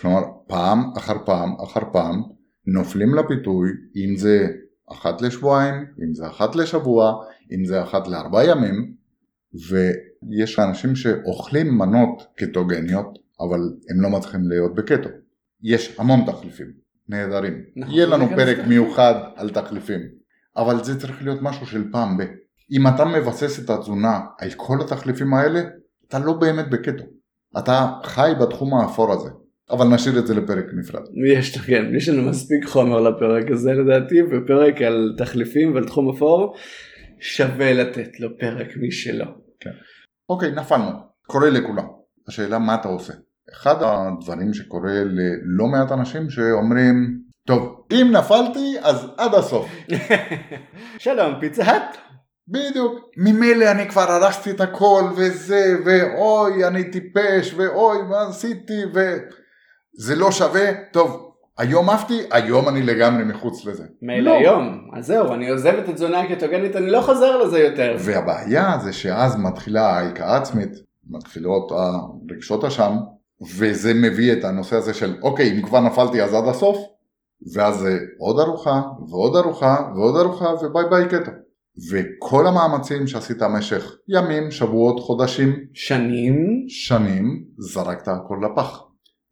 כלומר, 0.02 0.22
פעם 0.48 0.92
אחר 0.98 1.16
פעם 1.26 1.50
אחר 1.64 1.82
פעם, 1.92 2.22
נופלים 2.68 3.16
לפיתוי, 3.16 3.70
אם 3.96 4.16
זה 4.16 4.48
אחת 4.92 5.22
לשבועיים, 5.22 5.76
אם 5.76 6.14
זה 6.14 6.28
אחת 6.28 6.56
לשבוע, 6.56 7.14
אם 7.52 7.66
זה 7.66 7.84
אחת 7.84 8.08
לארבעה 8.08 8.46
ימים, 8.46 8.94
ויש 9.70 10.60
אנשים 10.60 10.96
שאוכלים 10.96 11.78
מנות 11.78 12.24
קטוגניות 12.36 13.20
אבל 13.42 13.60
הם 13.90 14.02
לא 14.02 14.10
מצליחים 14.10 14.42
להיות 14.50 14.76
בקטו. 14.76 15.10
יש 15.64 15.96
המון 16.00 16.26
תחליפים, 16.26 16.68
נהדרים. 17.10 17.64
נכון, 17.76 17.94
יהיה 17.94 18.06
לנו 18.06 18.30
פרק 18.30 18.58
זה 18.58 18.64
מיוחד 18.64 19.14
על 19.36 19.50
תחליפים, 19.50 20.02
אבל 20.58 20.84
זה 20.84 21.00
צריך 21.00 21.24
להיות 21.24 21.40
משהו 21.42 21.66
של 21.66 21.92
פעם 21.92 22.18
ב. 22.18 22.22
אם 22.72 22.88
אתה 22.88 23.06
מבסס 23.06 23.60
את 23.60 23.70
התזונה 23.70 24.20
על 24.40 24.50
כל 24.56 24.78
התחליפים 24.82 25.34
האלה, 25.34 25.62
אתה 26.08 26.20
לא 26.20 26.34
באמת 26.34 26.70
בקטו. 26.70 27.04
אתה 27.58 27.92
חי 28.04 28.32
בתחום 28.42 28.74
האפור 28.74 29.14
הזה. 29.14 29.30
אבל 29.72 29.88
נשאיר 29.88 30.20
את 30.20 30.28
זה 30.28 30.34
לפרק 30.34 30.66
נפרד. 30.80 31.02
יש, 31.34 31.58
כן, 31.58 31.86
יש 31.96 32.10
לנו 32.10 32.30
מספיק 32.30 32.66
חומר 32.66 33.02
לפרק 33.02 33.52
הזה 33.52 33.74
לדעתי, 33.74 34.22
ופרק 34.22 34.82
על 34.82 35.16
תחליפים 35.18 35.74
ועל 35.74 35.86
תחום 35.86 36.16
אפור, 36.16 36.56
שווה 37.20 37.74
לתת 37.74 38.20
לו 38.20 38.38
פרק 38.38 38.68
משלו. 38.82 39.26
כן. 39.60 39.70
אוקיי, 40.30 40.52
נפלנו. 40.52 40.90
קורה 41.28 41.50
לכולם. 41.50 41.86
השאלה 42.28 42.60
מה 42.60 42.76
אתה 42.76 42.88
עושה. 42.88 43.14
אחד 43.54 43.76
הדברים 43.82 44.54
שקורה 44.54 44.94
ללא 44.94 45.68
מעט 45.68 45.92
אנשים 45.92 46.30
שאומרים, 46.30 47.20
טוב, 47.48 47.86
אם 47.92 48.12
נפלתי 48.12 48.76
אז 48.82 49.08
עד 49.18 49.34
הסוף. 49.34 49.70
שלום, 50.98 51.34
פיצת. 51.40 51.98
בדיוק. 52.48 53.00
ממילא 53.18 53.72
אני 53.72 53.90
כבר 53.90 54.12
הרסתי 54.12 54.52
את 54.52 54.62
הכל 54.62 55.04
וזה, 55.16 55.76
ואוי, 55.86 56.68
אני 56.68 56.84
טיפש, 56.84 57.54
ואוי, 57.54 57.98
מה 58.10 58.22
עשיתי, 58.30 58.82
וזה 58.94 60.16
לא 60.16 60.32
שווה. 60.32 60.72
טוב, 60.92 61.30
היום 61.58 61.90
עפתי, 61.90 62.22
היום 62.32 62.70
אני 62.70 62.82
לגמרי 62.82 63.24
מחוץ 63.24 63.66
לזה. 63.66 63.84
מילא 64.02 64.32
לא. 64.32 64.38
היום, 64.38 64.90
אז 64.98 65.06
זהו, 65.06 65.34
אני 65.34 65.50
עוזב 65.50 65.74
את 65.84 65.90
התזונה 65.90 66.20
הקטוגנית, 66.20 66.76
אני 66.76 66.92
לא 66.92 67.02
חוזר 67.02 67.38
לזה 67.38 67.60
יותר. 67.60 67.96
והבעיה 68.00 68.78
זה 68.84 68.94
שאז 68.94 69.38
מתחילה 69.38 69.82
ההלקאה 69.82 70.38
עצמית, 70.38 70.72
מתחילות 71.10 71.72
הרגשות 71.72 72.64
אשם, 72.64 72.98
וזה 73.42 73.94
מביא 73.94 74.34
את 74.34 74.44
הנושא 74.44 74.76
הזה 74.76 74.94
של 74.94 75.16
אוקיי 75.22 75.52
אם 75.52 75.62
כבר 75.66 75.80
נפלתי 75.80 76.22
אז 76.22 76.34
עד 76.34 76.48
הסוף. 76.48 76.78
ואז 77.54 77.76
זה 77.76 78.00
עוד 78.18 78.40
ארוחה 78.40 78.82
ועוד 79.10 79.36
ארוחה 79.36 79.92
ועוד 79.96 80.16
ארוחה 80.16 80.46
וביי 80.46 80.84
ביי 80.90 81.08
קטו 81.08 81.32
וכל 81.92 82.48
המאמצים 82.48 83.08
שעשית 83.08 83.38
במשך 83.38 83.96
ימים, 84.08 84.52
שבועות, 84.52 85.00
חודשים 85.00 85.66
שנים 85.74 86.66
שנים 86.70 87.44
זרקת 87.58 88.08
הכל 88.08 88.38
לפח. 88.46 88.84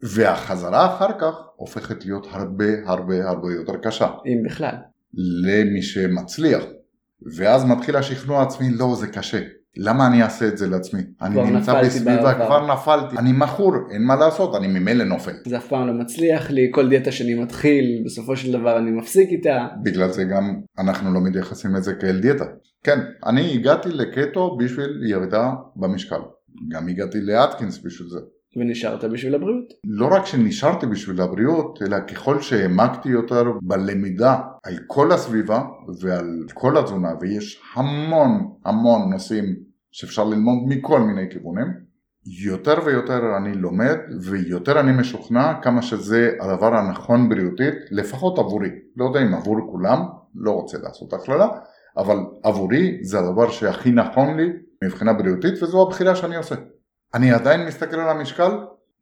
והחזרה 0.01 0.95
אחר 0.95 1.19
כך 1.19 1.35
הופכת 1.55 2.05
להיות 2.05 2.27
הרבה 2.31 2.65
הרבה 2.85 3.29
הרבה 3.29 3.53
יותר 3.53 3.77
קשה. 3.77 4.07
אם 4.25 4.43
בכלל. 4.45 4.75
למי 5.13 5.81
שמצליח. 5.81 6.63
ואז 7.35 7.65
מתחיל 7.65 7.95
השכנוע 7.95 8.43
עצמי 8.43 8.69
לא 8.69 8.95
זה 8.95 9.07
קשה 9.07 9.39
למה 9.79 10.07
אני 10.07 10.23
אעשה 10.23 10.47
את 10.47 10.57
זה 10.57 10.67
לעצמי? 10.67 11.01
אני 11.21 11.51
נמצא 11.51 11.81
בסביבה, 11.81 12.33
כבר 12.33 12.73
נפלתי, 12.73 13.17
אני 13.17 13.31
מכור, 13.31 13.73
אין 13.91 14.03
מה 14.03 14.15
לעשות, 14.15 14.55
אני 14.55 14.67
ממילא 14.67 15.03
נופל. 15.03 15.31
זה 15.47 15.57
אף 15.57 15.67
פעם 15.67 15.87
לא 15.87 15.93
מצליח 15.93 16.51
לי, 16.51 16.69
כל 16.71 16.89
דיאטה 16.89 17.11
שאני 17.11 17.33
מתחיל, 17.33 18.01
בסופו 18.05 18.35
של 18.35 18.51
דבר 18.51 18.77
אני 18.77 18.91
מפסיק 18.91 19.29
איתה. 19.29 19.67
בגלל 19.83 20.09
זה 20.09 20.23
גם 20.23 20.61
אנחנו 20.79 21.13
לא 21.13 21.19
מתייחסים 21.21 21.75
לזה 21.75 21.93
כאל 21.93 22.19
דיאטה. 22.19 22.45
כן, 22.83 22.99
אני 23.25 23.53
הגעתי 23.53 23.89
לקטו 23.89 24.57
בשביל 24.57 25.03
ירידה 25.09 25.51
במשקל. 25.75 26.19
גם 26.69 26.87
הגעתי 26.87 27.21
לאטקינס 27.21 27.79
בשביל 27.85 28.09
זה. 28.09 28.19
ונשארת 28.57 29.03
בשביל 29.03 29.35
הבריאות. 29.35 29.73
לא 29.83 30.07
רק 30.11 30.25
שנשארתי 30.25 30.85
בשביל 30.85 31.21
הבריאות, 31.21 31.79
אלא 31.81 31.97
ככל 31.99 32.41
שהעמקתי 32.41 33.09
יותר 33.09 33.43
בלמידה 33.61 34.35
על 34.63 34.73
כל 34.87 35.11
הסביבה 35.11 35.63
ועל 36.01 36.43
כל 36.53 36.77
התזונה, 36.77 37.09
ויש 37.21 37.61
המון 37.75 38.47
המון 38.65 39.11
נושאים 39.11 39.66
שאפשר 39.97 40.23
ללמוד 40.23 40.57
מכל 40.67 40.99
מיני 40.99 41.29
כיוונים, 41.29 41.67
יותר 42.25 42.75
ויותר 42.85 43.37
אני 43.37 43.53
לומד 43.53 43.97
ויותר 44.21 44.79
אני 44.79 44.91
משוכנע 44.91 45.53
כמה 45.61 45.81
שזה 45.81 46.31
הדבר 46.41 46.75
הנכון 46.75 47.29
בריאותית, 47.29 47.73
לפחות 47.91 48.39
עבורי, 48.39 48.69
לא 48.95 49.05
יודע 49.05 49.21
אם 49.21 49.33
עבור 49.33 49.57
כולם, 49.71 49.99
לא 50.35 50.51
רוצה 50.51 50.77
לעשות 50.77 51.13
הכללה, 51.13 51.47
אבל 51.97 52.17
עבורי 52.43 52.99
זה 53.01 53.19
הדבר 53.19 53.49
שהכי 53.49 53.91
נכון 53.91 54.37
לי 54.37 54.49
מבחינה 54.83 55.13
בריאותית 55.13 55.63
וזו 55.63 55.81
הבחירה 55.87 56.15
שאני 56.15 56.35
עושה. 56.35 56.55
אני 57.13 57.31
עדיין 57.31 57.65
מסתכל 57.65 57.99
על 57.99 58.09
המשקל, 58.09 58.51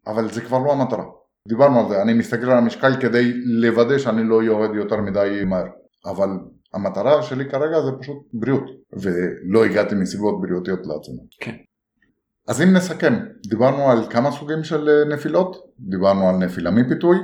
אבל 0.08 0.32
זה 0.32 0.42
כבר 0.42 0.60
לא 0.60 0.72
המטרה. 0.72 1.06
דיברנו 1.48 1.80
על 1.80 1.90
זה, 1.90 2.02
אני 2.02 2.14
מסתכל 2.14 2.52
על 2.52 2.58
המשקל 2.58 3.02
כדי 3.02 3.34
לוודא 3.46 3.98
שאני 3.98 4.24
לא 4.24 4.44
יורד 4.44 4.76
יותר 4.76 5.02
מדי 5.02 5.44
מהר. 5.46 5.66
אבל 6.06 6.30
המטרה 6.76 7.24
שלי 7.24 7.50
כרגע 7.50 7.82
זה 7.82 7.92
פשוט 8.00 8.18
בריאות, 8.34 8.64
ולא 8.94 9.66
הגעתי 9.66 9.96
מסיבות 9.96 10.42
בריאותיות 10.42 10.80
לעצמי. 10.80 11.18
כן. 11.40 11.56
אז 12.48 12.62
אם 12.62 12.74
נסכם, 12.74 13.14
דיברנו 13.50 13.92
על 13.92 13.98
כמה 14.10 14.32
סוגים 14.32 14.64
של 14.64 14.90
אה, 14.90 15.16
נפילות, 15.16 15.56
דיברנו 15.80 16.30
על 16.30 16.36
נפילה 16.36 16.72
מפיתוי, 16.72 17.18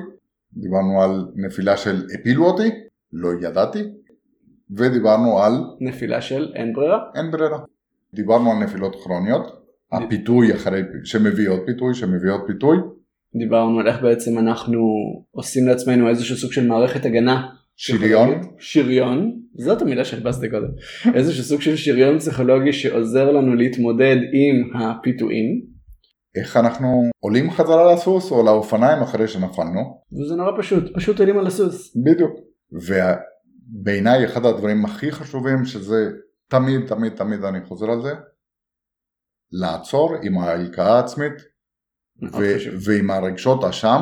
דיברנו 0.53 1.01
על 1.01 1.27
נפילה 1.35 1.77
של 1.77 2.05
הפילו 2.19 2.45
אותי, 2.45 2.69
לא 3.13 3.29
ידעתי, 3.41 3.83
ודיברנו 4.71 5.39
על 5.39 5.53
נפילה 5.79 6.21
של 6.21 6.51
אין 6.55 6.73
ברירה. 6.73 6.99
אין 7.15 7.31
ברירה. 7.31 7.59
דיברנו 8.13 8.51
על 8.51 8.57
נפילות 8.57 8.95
כרוניות, 9.03 9.65
הפיתוי 9.91 10.55
אחרי, 10.55 10.81
שמביאות 11.03 11.61
פיתוי, 11.65 11.93
שמביאות 11.93 12.41
פיתוי, 12.47 12.77
דיברנו 13.35 13.79
על 13.79 13.87
איך 13.87 14.01
בעצם 14.01 14.37
אנחנו 14.37 14.79
עושים 15.31 15.67
לעצמנו 15.67 16.09
איזשהו 16.09 16.35
סוג 16.35 16.51
של 16.51 16.67
מערכת 16.67 17.05
הגנה. 17.05 17.47
שריון, 17.75 18.41
שריון, 18.59 19.41
זאת 19.53 19.81
המילה 19.81 20.05
שהכבסתי 20.05 20.49
קודם. 20.49 20.67
איזשהו 21.15 21.43
סוג 21.43 21.61
של 21.61 21.75
שריון 21.75 22.19
פסיכולוגי 22.19 22.73
שעוזר 22.73 23.31
לנו 23.31 23.55
להתמודד 23.55 24.15
עם 24.15 24.81
הפיתויים. 24.81 25.61
איך 26.35 26.57
אנחנו 26.57 27.03
עולים 27.19 27.51
חזרה 27.51 27.93
לסוס 27.93 28.31
או 28.31 28.45
לאופניים 28.45 29.01
אחרי 29.01 29.27
שנפלנו, 29.27 30.01
וזה 30.21 30.35
נורא 30.35 30.51
פשוט, 30.57 30.83
פשוט 30.95 31.19
עולים 31.19 31.37
על 31.37 31.47
הסוס. 31.47 31.97
בדיוק. 31.97 32.31
ובעיניי 32.71 34.25
אחד 34.25 34.45
הדברים 34.45 34.85
הכי 34.85 35.11
חשובים 35.11 35.65
שזה 35.65 36.09
תמיד 36.47 36.81
תמיד 36.87 37.13
תמיד 37.15 37.43
אני 37.43 37.65
חוזר 37.65 37.91
על 37.91 38.01
זה, 38.01 38.13
לעצור 39.51 40.15
עם 40.23 40.37
ההלקאה 40.37 40.95
העצמית 40.95 41.33
מאוד 42.21 42.43
ו- 42.43 42.55
חשוב. 42.55 42.73
ועם 42.85 43.11
הרגשות 43.11 43.63
אשם, 43.63 44.01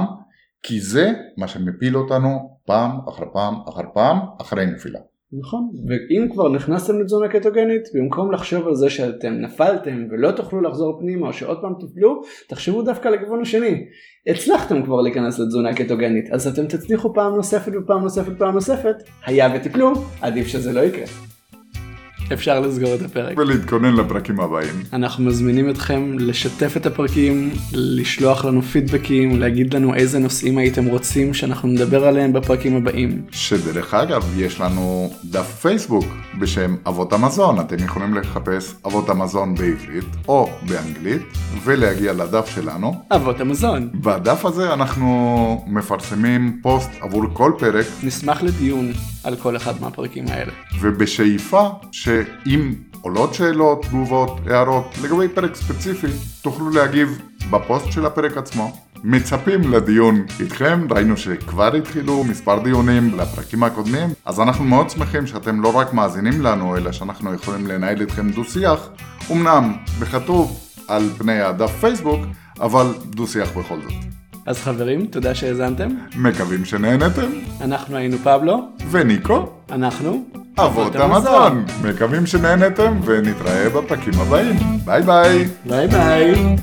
כי 0.64 0.82
זה 0.82 1.12
מה 1.38 1.48
שמפיל 1.48 1.98
אותנו 1.98 2.59
פעם 2.70 2.92
אחר 3.10 3.26
פעם 3.34 3.56
אחר 3.70 3.84
פעם 3.94 4.18
אחרי 4.42 4.66
נפילה. 4.66 5.00
נכון, 5.40 5.70
ואם 5.88 6.28
כבר 6.34 6.50
נכנסתם 6.50 7.00
לתזונה 7.02 7.28
קטוגנית, 7.28 7.82
במקום 7.94 8.32
לחשוב 8.32 8.68
על 8.68 8.76
זה 8.76 8.90
שאתם 8.90 9.34
נפלתם 9.34 10.08
ולא 10.12 10.32
תוכלו 10.32 10.62
לחזור 10.62 11.00
פנימה 11.00 11.28
או 11.28 11.34
שעוד 11.34 11.62
פעם 11.62 11.74
תפלו, 11.80 12.22
תחשבו 12.50 12.82
דווקא 12.82 13.08
לכיוון 13.08 13.42
השני. 13.42 13.86
הצלחתם 14.28 14.84
כבר 14.84 15.02
להיכנס 15.02 15.40
לתזונה 15.40 15.74
קטוגנית, 15.74 16.32
אז 16.32 16.48
אתם 16.48 16.68
תצליחו 16.68 17.14
פעם 17.14 17.36
נוספת 17.36 17.72
ופעם 17.84 18.02
נוספת 18.02 18.32
ופעם 18.36 18.54
נוספת, 18.54 18.96
היה 19.26 19.48
ותיפלו, 19.56 19.94
עדיף 20.22 20.48
שזה 20.48 20.74
לא 20.74 20.80
יקרה. 20.80 21.06
אפשר 22.34 22.60
לסגור 22.60 22.96
את 22.96 23.02
הפרק. 23.02 23.38
ולהתכונן 23.38 23.96
לפרקים 23.96 24.40
הבאים. 24.40 24.74
אנחנו 24.94 25.24
מזמינים 25.24 25.70
אתכם 25.70 26.16
לשתף 26.20 26.78
את 26.78 26.86
הפרקים, 26.86 27.52
לשלוח 27.74 28.46
לנו 28.46 28.62
פידבקים, 28.62 29.40
להגיד 29.40 29.74
לנו 29.74 29.96
איזה 29.96 30.20
נושאים 30.20 30.58
הייתם 30.58 30.86
רוצים 30.86 31.34
שאנחנו 31.34 31.68
נדבר 31.68 32.08
עליהם 32.08 32.34
בפרקים 32.34 32.76
הבאים. 32.76 33.22
שדרך 33.32 33.94
אגב 33.94 34.34
יש 34.38 34.60
לנו 34.62 35.14
דף 35.26 35.60
פייסבוק 35.62 36.06
בשם 36.40 36.76
אבות 36.88 37.14
המזון, 37.14 37.60
אתם 37.60 37.84
יכולים 37.84 38.14
לחפש 38.14 38.74
אבות 38.86 39.10
המזון 39.10 39.56
בעברית 39.56 40.06
או 40.28 40.50
באנגלית 40.70 41.22
ולהגיע 41.64 42.14
לדף 42.14 42.52
שלנו. 42.56 42.94
אבות 43.12 43.42
המזון. 43.42 43.90
בדף 43.94 44.46
הזה 44.46 44.74
אנחנו 44.74 45.10
מפרסמים 45.68 46.60
פוסט 46.62 46.90
עבור 47.02 47.24
כל 47.34 47.52
פרק 47.60 47.86
נשמח 48.04 48.44
לדיון 48.44 48.92
על 49.24 49.36
כל 49.36 49.56
אחד 49.56 49.82
מהפרקים 49.82 50.26
האלה. 50.28 50.52
ובשאיפה 50.82 51.70
שאם 51.92 52.74
עולות 53.02 53.34
שאלות, 53.34 53.86
תגובות, 53.86 54.40
הערות 54.48 54.96
לגבי 55.04 55.28
פרק 55.28 55.56
ספציפי, 55.56 56.08
תוכלו 56.42 56.70
להגיב 56.70 57.22
בפוסט 57.50 57.92
של 57.92 58.06
הפרק 58.06 58.38
עצמו. 58.38 58.72
מצפים 59.04 59.72
לדיון 59.72 60.26
איתכם, 60.40 60.88
ראינו 60.92 61.18
שכבר 61.18 61.76
התחילו 61.76 62.24
מספר 62.24 62.60
דיונים 62.64 63.20
לפרקים 63.20 63.64
הקודמים, 63.64 64.10
אז 64.26 64.40
אנחנו 64.40 64.66
מאוד 64.66 64.90
שמחים 64.90 65.28
שאתם 65.28 65.62
לא 65.62 65.78
רק 65.78 65.94
מאזינים 65.94 66.42
לנו, 66.42 66.78
אלא 66.78 66.92
שאנחנו 66.92 67.34
יכולים 67.34 67.68
לנהל 67.68 68.02
איתכם 68.02 68.30
דו 68.32 68.44
שיח, 68.44 68.90
אמנם 69.32 69.74
בכתוב 70.00 70.60
על 70.88 71.10
פני 71.18 71.42
הדף 71.42 71.72
פייסבוק, 71.80 72.20
אבל 72.60 72.94
דו 73.06 73.28
שיח 73.28 73.58
בכל 73.58 73.80
זאת. 73.82 74.19
אז 74.50 74.60
חברים, 74.62 75.06
תודה 75.06 75.36
שהאזנתם. 75.36 75.90
מקווים 76.16 76.66
שנהנתם, 76.66 77.32
אנחנו 77.62 77.98
היינו 77.98 78.18
פבלו, 78.18 78.68
וניקו, 78.92 79.50
אנחנו 79.72 80.24
אבות 80.60 80.96
המזון. 80.96 81.66
מקווים 81.84 82.26
שנהנתם, 82.26 83.00
ונתראה 83.06 83.70
בפרקים 83.70 84.14
הבאים. 84.20 84.56
ביי 84.86 85.02
ביי. 85.02 85.48
ביי 85.66 85.88
ביי. 85.88 86.56